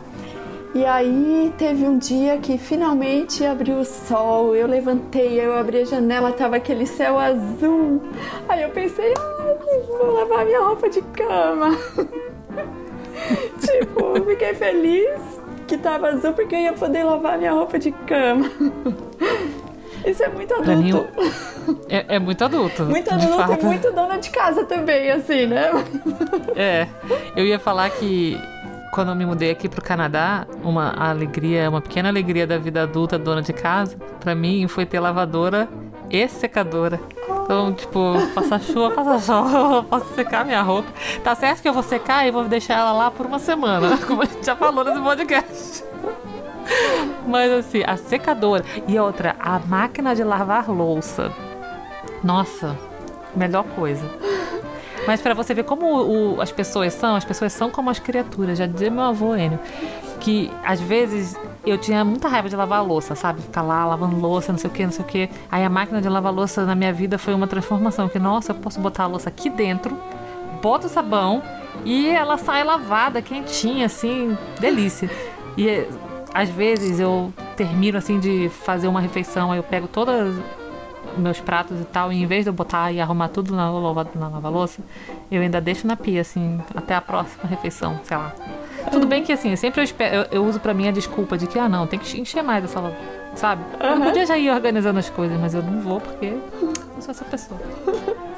E 0.74 0.84
aí 0.84 1.52
teve 1.56 1.84
um 1.84 1.98
dia 1.98 2.36
que 2.38 2.58
finalmente 2.58 3.44
abriu 3.44 3.78
o 3.78 3.84
sol, 3.84 4.54
eu 4.54 4.66
levantei, 4.66 5.40
eu 5.40 5.56
abri 5.56 5.78
a 5.78 5.84
janela, 5.84 6.30
tava 6.32 6.56
aquele 6.56 6.86
céu 6.86 7.18
azul. 7.18 8.02
Aí 8.48 8.62
eu 8.62 8.70
pensei, 8.70 9.14
ai, 9.16 9.80
vou 9.86 10.12
lavar 10.12 10.44
minha 10.44 10.60
roupa 10.60 10.88
de 10.90 11.00
cama. 11.00 11.70
tipo, 13.60 14.24
fiquei 14.26 14.54
feliz 14.54 15.40
que 15.66 15.78
tava 15.78 16.08
azul 16.08 16.32
porque 16.34 16.54
eu 16.54 16.60
ia 16.60 16.72
poder 16.72 17.04
lavar 17.04 17.38
minha 17.38 17.52
roupa 17.52 17.78
de 17.78 17.90
cama. 17.90 18.50
Isso 20.06 20.22
é 20.22 20.28
muito 20.28 20.54
adulto. 20.54 20.76
Mim, 20.76 21.80
é, 21.88 22.16
é, 22.16 22.18
muito 22.18 22.44
adulto. 22.44 22.84
Muito 22.84 23.10
adulto 23.10 23.52
e 23.60 23.64
muito 23.64 23.92
dona 23.92 24.16
de 24.18 24.30
casa 24.30 24.64
também, 24.64 25.10
assim, 25.10 25.46
né? 25.46 25.70
É. 26.54 26.86
Eu 27.36 27.44
ia 27.44 27.58
falar 27.58 27.90
que 27.90 28.40
quando 28.92 29.10
eu 29.10 29.14
me 29.14 29.24
mudei 29.26 29.50
aqui 29.50 29.68
pro 29.68 29.82
Canadá, 29.82 30.46
uma 30.62 30.90
alegria, 30.90 31.68
uma 31.68 31.80
pequena 31.80 32.08
alegria 32.08 32.46
da 32.46 32.58
vida 32.58 32.82
adulta, 32.82 33.18
dona 33.18 33.42
de 33.42 33.52
casa, 33.52 33.96
para 34.20 34.34
mim 34.34 34.66
foi 34.68 34.86
ter 34.86 35.00
lavadora 35.00 35.68
e 36.10 36.26
secadora. 36.28 37.00
Então, 37.44 37.72
tipo, 37.72 38.14
passa 38.34 38.58
chuva, 38.58 38.90
passa 38.90 39.18
chuva, 39.20 39.82
posso 39.88 40.14
secar 40.14 40.44
minha 40.44 40.60
roupa. 40.60 40.88
Tá 41.24 41.34
certo 41.34 41.62
que 41.62 41.68
eu 41.68 41.72
vou 41.72 41.82
secar 41.82 42.26
e 42.26 42.30
vou 42.30 42.44
deixar 42.44 42.74
ela 42.74 42.92
lá 42.92 43.10
por 43.10 43.24
uma 43.26 43.38
semana, 43.38 43.96
como 44.06 44.22
a 44.22 44.26
gente 44.26 44.44
já 44.44 44.54
falou 44.54 44.84
nesse 44.84 45.00
podcast. 45.00 45.84
Mas 47.26 47.50
assim, 47.50 47.82
a 47.86 47.96
secadora. 47.96 48.64
E 48.86 48.98
outra, 48.98 49.34
a 49.38 49.58
máquina 49.58 50.14
de 50.14 50.22
lavar 50.22 50.70
louça. 50.70 51.32
Nossa, 52.22 52.76
melhor 53.34 53.64
coisa. 53.64 54.04
Mas 55.08 55.22
para 55.22 55.32
você 55.32 55.54
ver 55.54 55.64
como 55.64 55.86
o, 55.86 56.38
as 56.38 56.52
pessoas 56.52 56.92
são, 56.92 57.16
as 57.16 57.24
pessoas 57.24 57.54
são 57.54 57.70
como 57.70 57.88
as 57.88 57.98
criaturas. 57.98 58.58
Já 58.58 58.66
dizia 58.66 58.90
meu 58.90 59.04
avô 59.04 59.34
Enio, 59.34 59.58
que 60.20 60.50
às 60.62 60.78
vezes 60.82 61.34
eu 61.64 61.78
tinha 61.78 62.04
muita 62.04 62.28
raiva 62.28 62.46
de 62.46 62.54
lavar 62.54 62.84
louça, 62.84 63.14
sabe? 63.14 63.40
Ficar 63.40 63.62
lá 63.62 63.86
lavando 63.86 64.20
louça, 64.20 64.52
não 64.52 64.58
sei 64.58 64.68
o 64.68 64.72
que, 64.72 64.84
não 64.84 64.92
sei 64.92 65.02
o 65.02 65.08
que. 65.08 65.30
Aí 65.50 65.64
a 65.64 65.70
máquina 65.70 66.02
de 66.02 66.10
lavar 66.10 66.30
louça 66.30 66.66
na 66.66 66.74
minha 66.74 66.92
vida 66.92 67.16
foi 67.16 67.32
uma 67.32 67.46
transformação. 67.46 68.06
Que, 68.06 68.18
nossa, 68.18 68.52
eu 68.52 68.56
posso 68.56 68.78
botar 68.80 69.04
a 69.04 69.06
louça 69.06 69.30
aqui 69.30 69.48
dentro, 69.48 69.96
boto 70.60 70.88
o 70.88 70.90
sabão 70.90 71.42
e 71.86 72.10
ela 72.10 72.36
sai 72.36 72.62
lavada, 72.62 73.22
quentinha, 73.22 73.86
assim, 73.86 74.36
delícia. 74.60 75.10
E 75.56 75.86
às 76.34 76.50
vezes 76.50 77.00
eu 77.00 77.32
termino 77.56 77.96
assim 77.96 78.20
de 78.20 78.50
fazer 78.50 78.88
uma 78.88 79.00
refeição, 79.00 79.52
aí 79.52 79.58
eu 79.58 79.62
pego 79.62 79.88
todas 79.88 80.36
meus 81.18 81.40
pratos 81.40 81.80
e 81.80 81.84
tal, 81.84 82.12
e 82.12 82.22
em 82.22 82.26
vez 82.26 82.44
de 82.44 82.50
eu 82.50 82.52
botar 82.52 82.92
e 82.92 83.00
arrumar 83.00 83.28
tudo 83.28 83.54
na, 83.54 83.70
na 84.14 84.28
lava-louça, 84.28 84.80
eu 85.30 85.42
ainda 85.42 85.60
deixo 85.60 85.86
na 85.86 85.96
pia, 85.96 86.20
assim, 86.20 86.60
até 86.74 86.94
a 86.94 87.00
próxima 87.00 87.44
refeição, 87.48 88.00
sei 88.04 88.16
lá. 88.16 88.34
Tudo 88.90 89.06
bem 89.06 89.22
que 89.22 89.32
assim, 89.32 89.54
sempre 89.56 89.80
eu, 89.80 89.84
espero, 89.84 90.16
eu, 90.16 90.26
eu 90.30 90.44
uso 90.44 90.60
pra 90.60 90.72
mim 90.72 90.88
a 90.88 90.92
desculpa 90.92 91.36
de 91.36 91.46
que, 91.46 91.58
ah 91.58 91.68
não, 91.68 91.86
tem 91.86 91.98
que 91.98 92.20
encher 92.20 92.42
mais 92.42 92.64
essa 92.64 92.80
sabe? 93.34 93.62
Uhum. 93.82 93.96
Eu 93.96 94.00
podia 94.02 94.26
já 94.26 94.36
ir 94.38 94.50
organizando 94.50 94.98
as 94.98 95.10
coisas, 95.10 95.38
mas 95.38 95.54
eu 95.54 95.62
não 95.62 95.80
vou 95.80 96.00
porque 96.00 96.26
eu 96.26 96.72
sou 97.00 97.10
essa 97.10 97.24
pessoa. 97.24 97.60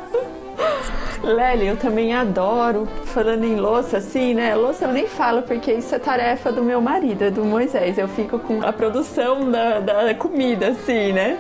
Lely, 1.23 1.67
eu 1.67 1.77
também 1.77 2.15
adoro, 2.15 2.89
falando 3.05 3.45
em 3.45 3.57
louça, 3.57 3.99
assim, 3.99 4.33
né? 4.35 4.55
Louça 4.55 4.87
eu 4.87 4.93
nem 4.93 5.07
falo, 5.07 5.43
porque 5.43 5.73
isso 5.73 5.95
é 5.95 5.99
tarefa 5.99 6.51
do 6.51 6.63
meu 6.63 6.81
marido, 6.81 7.25
é 7.25 7.31
do 7.31 7.45
Moisés. 7.45 7.99
Eu 7.99 8.09
fico 8.09 8.39
com 8.39 8.67
a 8.67 8.73
produção 8.73 9.51
da, 9.51 9.81
da 9.81 10.15
comida, 10.15 10.69
assim, 10.69 11.13
né? 11.13 11.39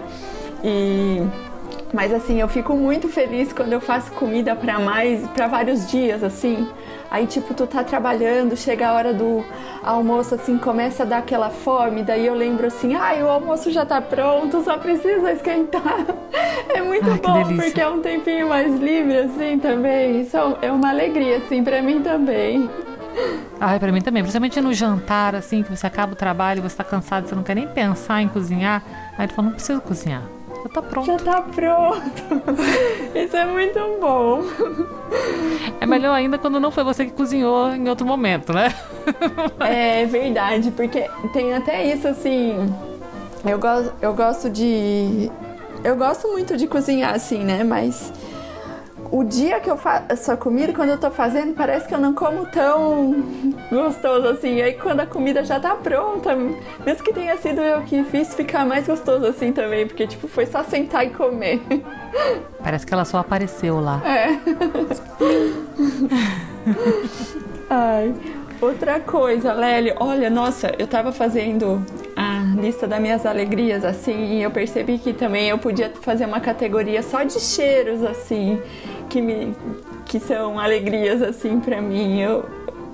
E 0.62 1.26
mas 1.92 2.12
assim, 2.12 2.40
eu 2.40 2.48
fico 2.48 2.74
muito 2.74 3.08
feliz 3.08 3.52
quando 3.52 3.72
eu 3.72 3.80
faço 3.80 4.12
comida 4.12 4.54
para 4.54 4.78
mais, 4.78 5.26
para 5.28 5.48
vários 5.48 5.90
dias 5.90 6.22
assim. 6.22 6.68
Aí 7.10 7.26
tipo, 7.26 7.52
tu 7.52 7.66
tá 7.66 7.82
trabalhando, 7.82 8.56
chega 8.56 8.88
a 8.88 8.94
hora 8.94 9.12
do 9.12 9.44
almoço 9.82 10.36
assim, 10.36 10.56
começa 10.56 11.02
a 11.02 11.06
dar 11.06 11.18
aquela 11.18 11.50
fome, 11.50 12.04
daí 12.04 12.26
eu 12.26 12.34
lembro 12.34 12.66
assim: 12.68 12.94
"Ai, 12.94 13.22
o 13.22 13.28
almoço 13.28 13.72
já 13.72 13.84
tá 13.84 14.00
pronto, 14.00 14.62
só 14.62 14.78
precisa 14.78 15.32
esquentar". 15.32 16.06
É 16.72 16.80
muito 16.80 17.10
Ai, 17.10 17.18
bom 17.18 17.56
porque 17.56 17.80
é 17.80 17.88
um 17.88 18.00
tempinho 18.00 18.48
mais 18.48 18.78
livre 18.78 19.16
assim 19.18 19.58
também. 19.58 20.20
Isso 20.20 20.36
é 20.62 20.70
uma 20.70 20.90
alegria 20.90 21.38
assim 21.38 21.64
para 21.64 21.82
mim 21.82 22.00
também. 22.00 22.70
Ai, 23.58 23.78
pra 23.80 23.90
mim 23.90 24.00
também. 24.00 24.22
Principalmente 24.22 24.60
no 24.60 24.72
jantar, 24.72 25.34
assim, 25.34 25.64
que 25.64 25.76
você 25.76 25.86
acaba 25.86 26.12
o 26.12 26.16
trabalho, 26.16 26.62
você 26.62 26.76
tá 26.76 26.84
cansado, 26.84 27.28
você 27.28 27.34
não 27.34 27.42
quer 27.42 27.56
nem 27.56 27.66
pensar 27.66 28.22
em 28.22 28.28
cozinhar. 28.28 28.82
Aí 29.18 29.26
tu 29.26 29.34
fala, 29.34 29.48
não 29.48 29.54
preciso 29.54 29.80
cozinhar. 29.80 30.22
Já 30.62 30.68
tá 30.68 30.82
pronto. 30.82 31.06
Já 31.06 31.16
tá 31.18 31.42
pronto. 31.42 32.22
Isso 33.14 33.36
é 33.36 33.46
muito 33.46 33.78
bom. 34.00 34.42
É 35.80 35.86
melhor 35.86 36.14
ainda 36.14 36.38
quando 36.38 36.60
não 36.60 36.70
foi 36.70 36.84
você 36.84 37.04
que 37.06 37.12
cozinhou 37.12 37.74
em 37.74 37.88
outro 37.88 38.06
momento, 38.06 38.52
né? 38.52 38.74
É 39.60 40.04
verdade, 40.06 40.70
porque 40.70 41.08
tem 41.32 41.54
até 41.54 41.84
isso 41.84 42.06
assim. 42.06 42.54
Eu, 43.44 43.58
go 43.58 43.92
eu 44.02 44.14
gosto 44.14 44.50
de. 44.50 45.30
Eu 45.82 45.96
gosto 45.96 46.28
muito 46.28 46.56
de 46.56 46.66
cozinhar 46.66 47.14
assim, 47.14 47.42
né? 47.42 47.64
Mas 47.64 48.12
o 49.10 49.24
dia 49.24 49.60
que 49.60 49.70
eu 49.70 49.76
faço 49.76 50.30
a 50.30 50.36
comida, 50.36 50.72
quando 50.72 50.90
eu 50.90 50.98
tô 50.98 51.10
fazendo, 51.10 51.54
parece 51.54 51.88
que 51.88 51.94
eu 51.94 51.98
não 51.98 52.14
como 52.14 52.46
tão 52.46 53.24
gostoso 53.70 54.28
assim. 54.28 54.60
Aí 54.60 54.74
quando 54.74 55.00
a 55.00 55.06
comida 55.06 55.44
já 55.44 55.58
tá 55.58 55.74
pronta, 55.74 56.34
mesmo 56.34 57.04
que 57.04 57.12
tenha 57.12 57.36
sido 57.36 57.60
eu 57.60 57.82
que 57.82 58.04
fiz, 58.04 58.34
ficar 58.34 58.64
mais 58.64 58.86
gostoso 58.86 59.26
assim 59.26 59.52
também, 59.52 59.86
porque 59.86 60.06
tipo, 60.06 60.28
foi 60.28 60.46
só 60.46 60.62
sentar 60.62 61.06
e 61.06 61.10
comer. 61.10 61.60
Parece 62.62 62.86
que 62.86 62.94
ela 62.94 63.04
só 63.04 63.18
apareceu 63.18 63.80
lá. 63.80 64.00
É. 64.04 64.38
Ai. 67.68 68.14
Outra 68.60 69.00
coisa, 69.00 69.54
Lélio, 69.54 69.94
olha, 69.98 70.28
nossa, 70.28 70.74
eu 70.78 70.86
tava 70.86 71.12
fazendo 71.12 71.82
lista 72.60 72.86
das 72.86 73.00
minhas 73.00 73.26
alegrias, 73.26 73.84
assim, 73.84 74.36
e 74.36 74.42
eu 74.42 74.50
percebi 74.50 74.98
que 74.98 75.12
também 75.12 75.48
eu 75.48 75.58
podia 75.58 75.90
fazer 76.02 76.26
uma 76.26 76.40
categoria 76.40 77.02
só 77.02 77.22
de 77.22 77.40
cheiros, 77.40 78.02
assim 78.04 78.60
que 79.10 79.20
me 79.20 79.54
que 80.06 80.18
são 80.18 80.58
alegrias 80.58 81.20
assim 81.20 81.60
para 81.60 81.82
mim. 81.82 82.20
Eu, 82.20 82.44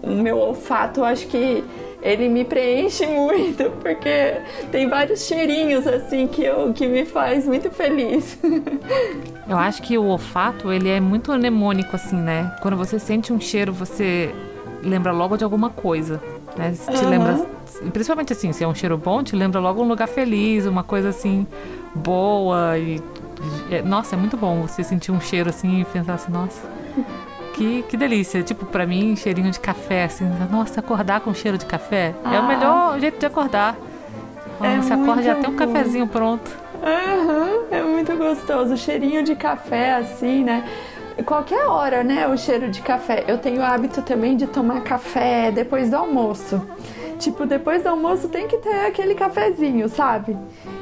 o 0.02 0.10
meu 0.10 0.38
olfato, 0.38 1.04
acho 1.04 1.26
que 1.28 1.62
ele 2.02 2.28
me 2.28 2.44
preenche 2.44 3.06
muito, 3.08 3.70
porque 3.82 4.40
tem 4.70 4.88
vários 4.88 5.26
cheirinhos 5.26 5.86
assim 5.86 6.26
que, 6.26 6.44
eu, 6.44 6.72
que 6.72 6.86
me 6.86 7.04
faz 7.04 7.46
muito 7.46 7.70
feliz. 7.70 8.38
Eu 9.48 9.56
acho 9.56 9.80
que 9.80 9.96
o 9.96 10.06
olfato, 10.06 10.72
ele 10.72 10.88
é 10.88 10.98
muito 10.98 11.30
mnemônico 11.30 11.94
assim, 11.94 12.16
né? 12.16 12.52
Quando 12.60 12.76
você 12.76 12.98
sente 12.98 13.32
um 13.32 13.40
cheiro, 13.40 13.72
você 13.72 14.34
lembra 14.82 15.12
logo 15.12 15.36
de 15.36 15.44
alguma 15.44 15.70
coisa, 15.70 16.20
né? 16.56 16.72
Te 16.72 17.04
uhum. 17.04 17.10
lembra, 17.10 17.46
principalmente 17.92 18.32
assim, 18.32 18.52
se 18.52 18.64
é 18.64 18.68
um 18.68 18.74
cheiro 18.74 18.96
bom, 18.96 19.22
te 19.22 19.34
lembra 19.34 19.60
logo 19.60 19.82
um 19.82 19.88
lugar 19.88 20.08
feliz, 20.08 20.66
uma 20.66 20.82
coisa 20.82 21.10
assim 21.10 21.46
boa 21.94 22.78
e 22.78 23.00
é, 23.70 23.82
nossa, 23.82 24.14
é 24.14 24.18
muito 24.18 24.36
bom 24.36 24.62
você 24.62 24.82
sentir 24.82 25.12
um 25.12 25.20
cheiro 25.20 25.50
assim 25.50 25.80
e 25.80 25.84
pensar 25.84 26.14
assim, 26.14 26.32
nossa, 26.32 26.60
que, 27.54 27.82
que 27.88 27.96
delícia. 27.96 28.42
Tipo, 28.42 28.66
pra 28.66 28.86
mim, 28.86 29.16
cheirinho 29.16 29.50
de 29.50 29.58
café, 29.58 30.04
assim, 30.04 30.24
nossa, 30.50 30.80
acordar 30.80 31.20
com 31.20 31.34
cheiro 31.34 31.58
de 31.58 31.66
café 31.66 32.14
ah. 32.24 32.34
é 32.34 32.38
o 32.38 32.42
ah. 32.42 32.46
melhor 32.46 33.00
jeito 33.00 33.18
de 33.18 33.26
acordar. 33.26 33.76
É 34.62 34.76
você 34.76 34.92
acorda 34.92 35.22
já 35.22 35.34
tem 35.34 35.50
um 35.50 35.56
cafezinho 35.56 36.06
pronto. 36.06 36.50
Uhum, 36.82 37.66
é 37.70 37.82
muito 37.82 38.16
gostoso. 38.16 38.76
Cheirinho 38.76 39.22
de 39.22 39.34
café, 39.34 39.96
assim, 39.96 40.44
né? 40.44 40.64
Qualquer 41.24 41.66
hora, 41.66 42.02
né? 42.02 42.26
O 42.26 42.36
cheiro 42.38 42.70
de 42.70 42.80
café. 42.80 43.24
Eu 43.28 43.38
tenho 43.38 43.60
o 43.60 43.64
hábito 43.64 44.00
também 44.02 44.36
de 44.36 44.46
tomar 44.46 44.82
café 44.82 45.50
depois 45.50 45.90
do 45.90 45.96
almoço. 45.96 46.62
Tipo, 47.18 47.46
depois 47.46 47.82
do 47.82 47.88
almoço 47.88 48.28
tem 48.28 48.46
que 48.46 48.58
ter 48.58 48.86
aquele 48.86 49.14
cafezinho, 49.14 49.88
sabe? 49.88 50.36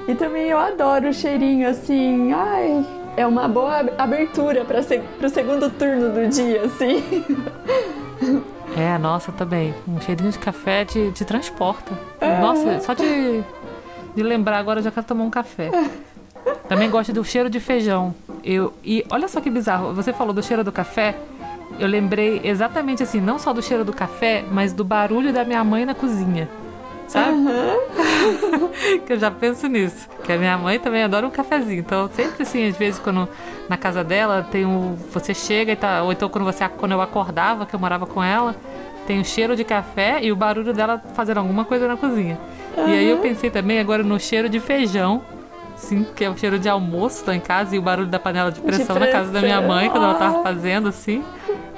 E 0.09 0.14
também 0.14 0.49
eu 0.49 0.59
adoro 0.59 1.09
o 1.09 1.12
cheirinho 1.12 1.69
assim, 1.69 2.33
ai, 2.33 2.85
é 3.17 3.26
uma 3.26 3.47
boa 3.47 3.85
abertura 3.97 4.64
para 4.64 4.83
se, 4.83 5.00
o 5.23 5.29
segundo 5.29 5.71
turno 5.71 6.11
do 6.11 6.29
dia, 6.29 6.62
assim. 6.62 7.03
É, 8.76 8.99
nossa, 8.99 9.31
também. 9.31 9.73
Um 9.87 10.00
cheirinho 10.00 10.33
de 10.33 10.38
café 10.38 10.85
te, 10.85 11.12
te 11.12 11.25
transporta. 11.25 11.97
É. 12.21 12.41
Nossa, 12.41 12.81
só 12.81 12.93
de, 12.93 13.41
de 14.17 14.23
lembrar 14.23 14.59
agora 14.59 14.81
eu 14.81 14.83
já 14.83 14.91
quero 14.91 15.07
tomar 15.07 15.23
um 15.23 15.31
café. 15.31 15.71
Também 16.69 16.91
gosto 16.91 17.12
do 17.12 17.25
cheiro 17.25 17.49
de 17.49 17.61
feijão. 17.61 18.14
Eu, 18.43 18.75
e 18.83 19.05
olha 19.11 19.29
só 19.29 19.41
que 19.41 19.49
bizarro, 19.49 19.95
você 19.95 20.12
falou 20.12 20.35
do 20.35 20.43
cheiro 20.43 20.64
do 20.64 20.73
café 20.73 21.14
eu 21.78 21.88
lembrei 21.88 22.40
exatamente 22.45 23.02
assim, 23.02 23.21
não 23.21 23.38
só 23.38 23.52
do 23.52 23.62
cheiro 23.62 23.85
do 23.85 23.93
café, 23.93 24.45
mas 24.50 24.73
do 24.73 24.85
barulho 24.85 25.33
da 25.33 25.45
minha 25.45 25.62
mãe 25.64 25.85
na 25.85 25.95
cozinha. 25.95 26.49
Sabe? 27.07 27.33
Uhum. 27.33 29.00
que 29.07 29.12
eu 29.12 29.19
já 29.19 29.31
penso 29.31 29.66
nisso. 29.66 30.09
Porque 30.16 30.33
a 30.33 30.38
minha 30.38 30.57
mãe 30.57 30.78
também 30.78 31.02
adora 31.02 31.26
um 31.26 31.31
cafezinho. 31.31 31.81
Então, 31.81 32.09
sempre 32.12 32.43
assim, 32.43 32.66
às 32.66 32.76
vezes, 32.76 32.99
quando 32.99 33.28
na 33.69 33.76
casa 33.76 34.02
dela 34.02 34.47
tem 34.50 34.64
um. 34.64 34.97
Você 35.12 35.35
chega 35.35 35.73
e 35.73 35.76
tá. 35.76 36.02
Ou 36.02 36.12
então 36.12 36.28
quando, 36.28 36.45
você, 36.45 36.66
quando 36.69 36.93
eu 36.93 37.00
acordava, 37.00 37.66
que 37.66 37.75
eu 37.75 37.81
morava 37.81 38.07
com 38.07 38.23
ela, 38.23 38.57
tem 39.07 39.21
o 39.21 39.25
cheiro 39.25 39.54
de 39.54 39.64
café 39.64 40.19
e 40.23 40.33
o 40.33 40.37
barulho 40.37 40.73
dela 40.73 41.02
fazendo 41.14 41.38
alguma 41.38 41.64
coisa 41.64 41.87
na 41.87 41.97
cozinha. 41.97 42.38
Uhum. 42.76 42.88
E 42.88 42.93
aí 42.93 43.11
eu 43.11 43.19
pensei 43.19 43.50
também 43.50 43.78
agora 43.78 44.02
no 44.02 44.19
cheiro 44.19 44.49
de 44.49 44.61
feijão. 44.61 45.23
Sim, 45.76 46.07
que 46.14 46.25
é 46.25 46.31
o 46.31 46.37
cheiro 46.37 46.57
de 46.59 46.69
almoço, 46.69 47.25
tô 47.25 47.33
em 47.33 47.40
casa, 47.40 47.75
e 47.75 47.78
o 47.78 47.83
barulho 47.83 48.07
da 48.07 48.19
panela 48.19 48.50
de 48.50 48.61
pressão, 48.61 48.95
de 48.95 49.00
pressão. 49.00 49.07
na 49.07 49.12
casa 49.12 49.33
da 49.33 49.40
minha 49.40 49.61
mãe, 49.61 49.90
quando 49.90 50.04
ela 50.04 50.14
tava 50.14 50.43
fazendo, 50.43 50.88
assim. 50.88 51.23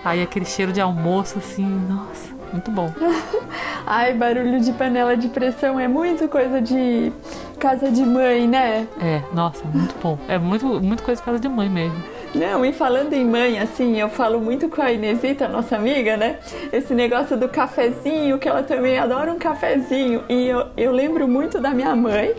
Aí 0.06 0.22
aquele 0.22 0.44
cheiro 0.44 0.72
de 0.72 0.80
almoço, 0.80 1.36
assim, 1.38 1.64
nossa, 1.64 2.32
muito 2.52 2.70
bom. 2.70 2.92
Ai, 3.84 4.14
barulho 4.14 4.60
de 4.60 4.72
panela 4.72 5.16
de 5.16 5.26
pressão 5.26 5.80
é 5.80 5.88
muito 5.88 6.28
coisa 6.28 6.62
de 6.62 7.12
casa 7.58 7.90
de 7.90 8.04
mãe, 8.04 8.46
né? 8.46 8.86
É, 9.00 9.20
nossa, 9.34 9.64
muito 9.64 9.96
bom. 10.00 10.16
É 10.28 10.38
muito, 10.38 10.64
muito 10.80 11.02
coisa 11.02 11.20
de 11.20 11.24
casa 11.24 11.40
de 11.40 11.48
mãe 11.48 11.68
mesmo. 11.68 12.00
Não, 12.36 12.66
e 12.66 12.72
falando 12.72 13.14
em 13.14 13.24
mãe, 13.24 13.58
assim, 13.58 13.98
eu 13.98 14.10
falo 14.10 14.38
muito 14.38 14.68
com 14.68 14.82
a 14.82 14.92
Inesita, 14.92 15.48
nossa 15.48 15.74
amiga, 15.74 16.18
né? 16.18 16.38
Esse 16.70 16.94
negócio 16.94 17.34
do 17.34 17.48
cafezinho, 17.48 18.38
que 18.38 18.46
ela 18.46 18.62
também 18.62 18.98
adora 18.98 19.32
um 19.32 19.38
cafezinho. 19.38 20.22
E 20.28 20.46
eu, 20.46 20.66
eu 20.76 20.92
lembro 20.92 21.26
muito 21.26 21.58
da 21.58 21.70
minha 21.70 21.96
mãe 21.96 22.34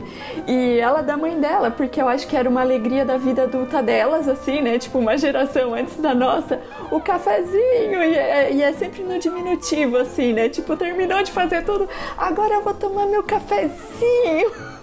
e 0.47 0.77
ela 0.77 1.01
da 1.01 1.17
mãe 1.17 1.39
dela, 1.39 1.71
porque 1.71 1.99
eu 1.99 2.07
acho 2.07 2.27
que 2.27 2.37
era 2.37 2.47
uma 2.47 2.61
alegria 2.61 3.03
da 3.03 3.17
vida 3.17 3.43
adulta 3.43 3.81
delas, 3.81 4.27
assim, 4.27 4.61
né? 4.61 4.77
Tipo, 4.77 4.99
uma 4.99 5.17
geração 5.17 5.73
antes 5.73 5.97
da 5.97 6.13
nossa, 6.13 6.61
o 6.91 7.01
cafezinho. 7.01 8.03
E 8.03 8.15
é, 8.15 8.53
e 8.53 8.61
é 8.61 8.73
sempre 8.73 9.01
no 9.01 9.17
diminutivo, 9.17 9.97
assim, 9.97 10.31
né? 10.31 10.47
Tipo, 10.47 10.77
terminou 10.77 11.23
de 11.23 11.31
fazer 11.31 11.63
tudo, 11.63 11.89
agora 12.15 12.53
eu 12.53 12.61
vou 12.61 12.75
tomar 12.75 13.07
meu 13.07 13.23
cafezinho. 13.23 14.76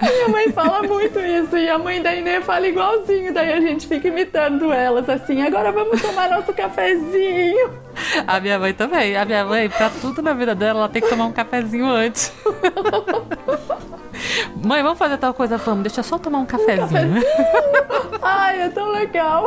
Minha 0.00 0.28
mãe 0.28 0.52
fala 0.52 0.82
muito 0.82 1.18
isso 1.20 1.56
e 1.56 1.68
a 1.68 1.78
mãe 1.78 2.02
da 2.02 2.14
Inê 2.14 2.40
fala 2.40 2.66
igualzinho, 2.66 3.32
daí 3.32 3.52
a 3.52 3.60
gente 3.60 3.86
fica 3.86 4.08
imitando 4.08 4.72
elas 4.72 5.08
assim. 5.08 5.42
Agora 5.42 5.72
vamos 5.72 6.00
tomar 6.02 6.28
nosso 6.28 6.52
cafezinho. 6.52 7.70
A 8.26 8.40
minha 8.40 8.58
mãe 8.58 8.74
também. 8.74 9.16
A 9.16 9.24
minha 9.24 9.44
mãe, 9.44 9.68
pra 9.68 9.90
tudo 9.90 10.20
na 10.22 10.34
vida 10.34 10.54
dela, 10.54 10.80
ela 10.80 10.88
tem 10.88 11.00
que 11.02 11.08
tomar 11.08 11.26
um 11.26 11.32
cafezinho 11.32 11.86
antes. 11.86 12.32
Mãe, 14.62 14.82
vamos 14.82 14.98
fazer 14.98 15.18
tal 15.18 15.32
coisa? 15.34 15.56
Vamos, 15.58 15.82
deixa 15.82 16.00
eu 16.00 16.04
só 16.04 16.18
tomar 16.18 16.38
um 16.38 16.46
cafezinho. 16.46 16.84
Um 16.84 16.88
cafezinho. 16.88 17.22
Ai, 18.22 18.62
é 18.62 18.68
tão 18.68 18.90
legal. 18.90 19.46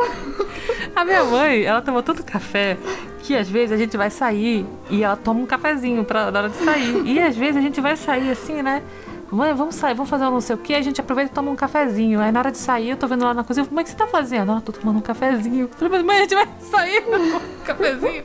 A 0.94 1.04
minha 1.04 1.24
mãe, 1.24 1.64
ela 1.64 1.82
tomou 1.82 2.02
tanto 2.02 2.24
café 2.24 2.76
que 3.22 3.36
às 3.36 3.48
vezes 3.48 3.72
a 3.72 3.76
gente 3.76 3.96
vai 3.96 4.10
sair 4.10 4.66
e 4.88 5.04
ela 5.04 5.16
toma 5.16 5.40
um 5.40 5.46
cafezinho 5.46 6.04
pra, 6.04 6.30
na 6.30 6.38
hora 6.40 6.48
de 6.48 6.56
sair. 6.56 7.02
E 7.04 7.20
às 7.20 7.36
vezes 7.36 7.56
a 7.56 7.60
gente 7.60 7.80
vai 7.80 7.96
sair 7.96 8.30
assim, 8.30 8.62
né? 8.62 8.82
Mãe, 9.30 9.54
vamos 9.54 9.76
sair, 9.76 9.94
vamos 9.94 10.10
fazer 10.10 10.24
um 10.24 10.32
não 10.32 10.40
sei 10.40 10.56
o 10.56 10.58
que. 10.58 10.74
A 10.74 10.82
gente 10.82 11.00
aproveita 11.00 11.30
e 11.30 11.34
toma 11.34 11.50
um 11.50 11.56
cafezinho. 11.56 12.20
Aí 12.20 12.32
na 12.32 12.40
hora 12.40 12.50
de 12.50 12.58
sair, 12.58 12.90
eu 12.90 12.96
tô 12.96 13.06
vendo 13.06 13.24
lá 13.24 13.32
na 13.32 13.44
cozinha. 13.44 13.66
Mãe, 13.70 13.82
o 13.82 13.84
que 13.84 13.90
você 13.90 13.96
tá 13.96 14.06
fazendo? 14.06 14.50
Ah, 14.50 14.60
tô 14.60 14.72
tomando 14.72 14.98
um 14.98 15.02
cafezinho. 15.02 15.62
Eu 15.62 15.68
falei, 15.68 15.92
mas 15.92 16.02
mãe, 16.04 16.16
a 16.16 16.20
gente 16.20 16.34
vai 16.34 16.48
sair 16.60 17.04
um 17.08 17.40
cafezinho. 17.64 18.24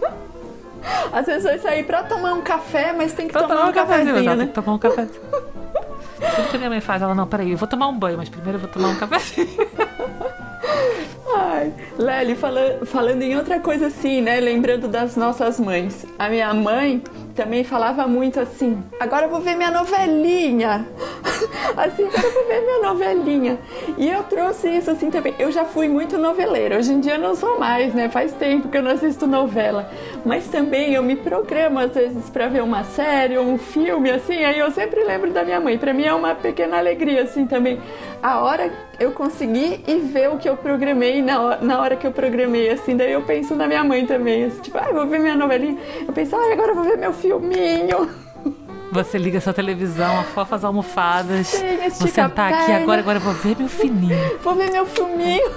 Às 1.12 1.26
vezes 1.28 1.44
vai 1.44 1.60
sair 1.60 1.84
pra 1.84 2.04
tomar 2.04 2.34
um 2.34 2.42
café, 2.42 2.92
mas 2.94 3.14
tem 3.14 3.28
que 3.28 3.34
tomar, 3.34 3.48
tomar, 3.48 3.70
um 3.70 3.74
cafezinho, 3.74 4.08
cafezinho 4.08 4.36
né? 4.36 4.38
Tem 4.38 4.48
que 4.48 4.54
tomar 4.54 4.74
um 4.74 4.78
cafezinho. 4.80 5.22
Tudo 6.36 6.50
que 6.50 6.56
a 6.56 6.60
minha 6.60 6.70
mãe 6.70 6.82
faz, 6.82 7.02
ela, 7.02 7.14
não, 7.14 7.28
peraí, 7.28 7.52
eu 7.52 7.58
vou 7.58 7.68
tomar 7.68 7.88
um 7.88 7.98
banho, 7.98 8.18
mas 8.18 8.30
primeiro 8.30 8.58
eu 8.58 8.62
vou 8.62 8.70
tomar 8.70 8.90
um 8.90 8.96
cafezinho. 8.96 9.48
Ai, 11.38 11.74
Lely, 11.98 12.36
fala, 12.36 12.80
falando 12.86 13.22
em 13.22 13.36
outra 13.36 13.60
coisa 13.60 13.88
assim, 13.88 14.22
né? 14.22 14.40
Lembrando 14.40 14.88
das 14.88 15.16
nossas 15.16 15.60
mães. 15.60 16.06
A 16.18 16.30
minha 16.30 16.54
mãe 16.54 17.04
também 17.36 17.64
falava 17.64 18.08
muito 18.08 18.40
assim: 18.40 18.82
agora 19.00 19.26
eu 19.26 19.30
vou 19.30 19.42
ver 19.42 19.56
minha 19.56 19.70
novelinha. 19.70 20.88
assim, 21.76 22.06
agora 22.06 22.24
eu 22.24 22.34
vou 22.34 22.48
ver 22.48 22.62
minha 22.62 22.80
novelinha. 22.82 23.60
E 23.98 24.10
eu 24.10 24.24
trouxe 24.24 24.70
isso 24.70 24.90
assim 24.90 25.12
também. 25.12 25.36
Eu 25.38 25.52
já 25.52 25.66
fui 25.66 25.88
muito 25.88 26.18
noveleira. 26.18 26.78
Hoje 26.78 26.94
em 26.94 27.00
dia 27.00 27.18
não 27.18 27.36
sou 27.36 27.60
mais, 27.60 27.94
né? 27.94 28.10
Faz 28.10 28.32
tempo 28.34 28.70
que 28.70 28.78
eu 28.78 28.82
não 28.82 28.92
assisto 28.92 29.28
novela. 29.28 29.90
Mas 30.26 30.48
também 30.48 30.94
eu 30.94 31.04
me 31.04 31.16
programo 31.16 31.80
às 31.80 31.94
vezes 31.94 32.30
para 32.30 32.48
ver 32.48 32.64
uma 32.64 32.84
série 32.84 33.38
um 33.38 33.58
filme, 33.58 34.10
assim. 34.10 34.44
Aí 34.44 34.58
eu 34.58 34.72
sempre 34.72 35.04
lembro 35.04 35.32
da 35.32 35.44
minha 35.44 35.60
mãe. 35.60 35.78
Para 35.78 35.94
mim 35.94 36.06
é 36.06 36.14
uma 36.14 36.34
pequena 36.34 36.78
alegria, 36.78 37.24
assim 37.24 37.46
também. 37.46 37.80
A 38.26 38.40
hora 38.40 38.74
eu 39.00 39.12
consegui 39.12 39.84
e 39.88 40.00
ver 40.00 40.32
o 40.32 40.38
que 40.40 40.50
eu 40.50 40.58
programei 40.58 41.22
na, 41.22 41.58
na 41.58 41.80
hora 41.80 41.96
que 41.96 42.08
eu 42.08 42.12
programei, 42.12 42.72
assim. 42.72 42.98
Daí 42.98 43.12
eu 43.12 43.22
penso 43.22 43.56
na 43.56 43.68
minha 43.68 43.84
mãe 43.84 44.04
também, 44.08 44.46
assim, 44.46 44.62
tipo, 44.62 44.80
ah, 44.80 44.90
vou 44.92 45.06
ver 45.06 45.20
minha 45.20 45.36
novelinha. 45.36 45.78
Eu 46.08 46.12
penso, 46.12 46.36
ah, 46.36 46.52
agora 46.52 46.72
eu 46.72 46.76
vou 46.76 46.84
ver 46.86 46.98
meu 46.98 47.14
filminho. 47.14 48.10
Você 48.92 49.20
liga 49.20 49.40
sua 49.40 49.54
televisão, 49.54 50.22
afofa 50.22 50.56
as 50.56 50.64
almofadas. 50.64 51.46
Sim, 51.50 51.78
vou 52.00 52.08
sentar 52.08 52.52
aqui 52.52 52.72
agora, 52.72 53.00
agora 53.02 53.20
eu 53.20 53.22
vou 53.22 53.34
ver 53.34 53.56
meu 53.60 53.68
filminho. 53.68 54.18
Vou 54.42 54.56
ver 54.56 54.72
meu 54.72 54.88
filminho. 54.88 55.48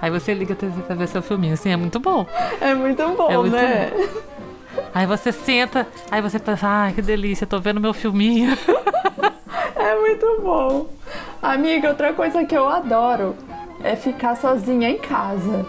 Aí 0.00 0.08
você 0.08 0.32
liga 0.32 0.54
pra 0.54 0.94
ver 0.94 1.08
seu 1.08 1.20
filminho. 1.20 1.54
Assim, 1.54 1.70
é 1.70 1.76
muito 1.76 1.98
bom. 1.98 2.28
É 2.60 2.76
muito 2.76 3.04
bom, 3.16 3.28
é 3.28 3.36
muito 3.36 3.56
né? 3.56 3.90
Bom. 3.92 4.30
Aí 4.94 5.04
você 5.04 5.32
senta, 5.32 5.84
aí 6.12 6.22
você 6.22 6.38
pensa, 6.38 6.68
ai, 6.68 6.92
que 6.92 7.02
delícia, 7.02 7.44
tô 7.44 7.58
vendo 7.58 7.80
meu 7.80 7.92
filminho. 7.92 8.56
É 9.90 9.98
muito 9.98 10.40
bom. 10.42 10.86
Amiga, 11.42 11.88
outra 11.88 12.12
coisa 12.12 12.44
que 12.44 12.54
eu 12.54 12.68
adoro 12.68 13.34
é 13.82 13.96
ficar 13.96 14.36
sozinha 14.36 14.90
em 14.90 14.98
casa. 14.98 15.66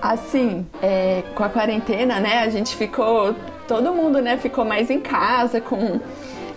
Assim, 0.00 0.66
é, 0.82 1.22
com 1.34 1.44
a 1.44 1.48
quarentena, 1.48 2.18
né? 2.18 2.38
A 2.38 2.48
gente 2.48 2.74
ficou. 2.74 3.34
Todo 3.68 3.92
mundo, 3.92 4.20
né? 4.20 4.36
Ficou 4.38 4.64
mais 4.64 4.90
em 4.90 5.00
casa 5.00 5.60
com, 5.60 6.00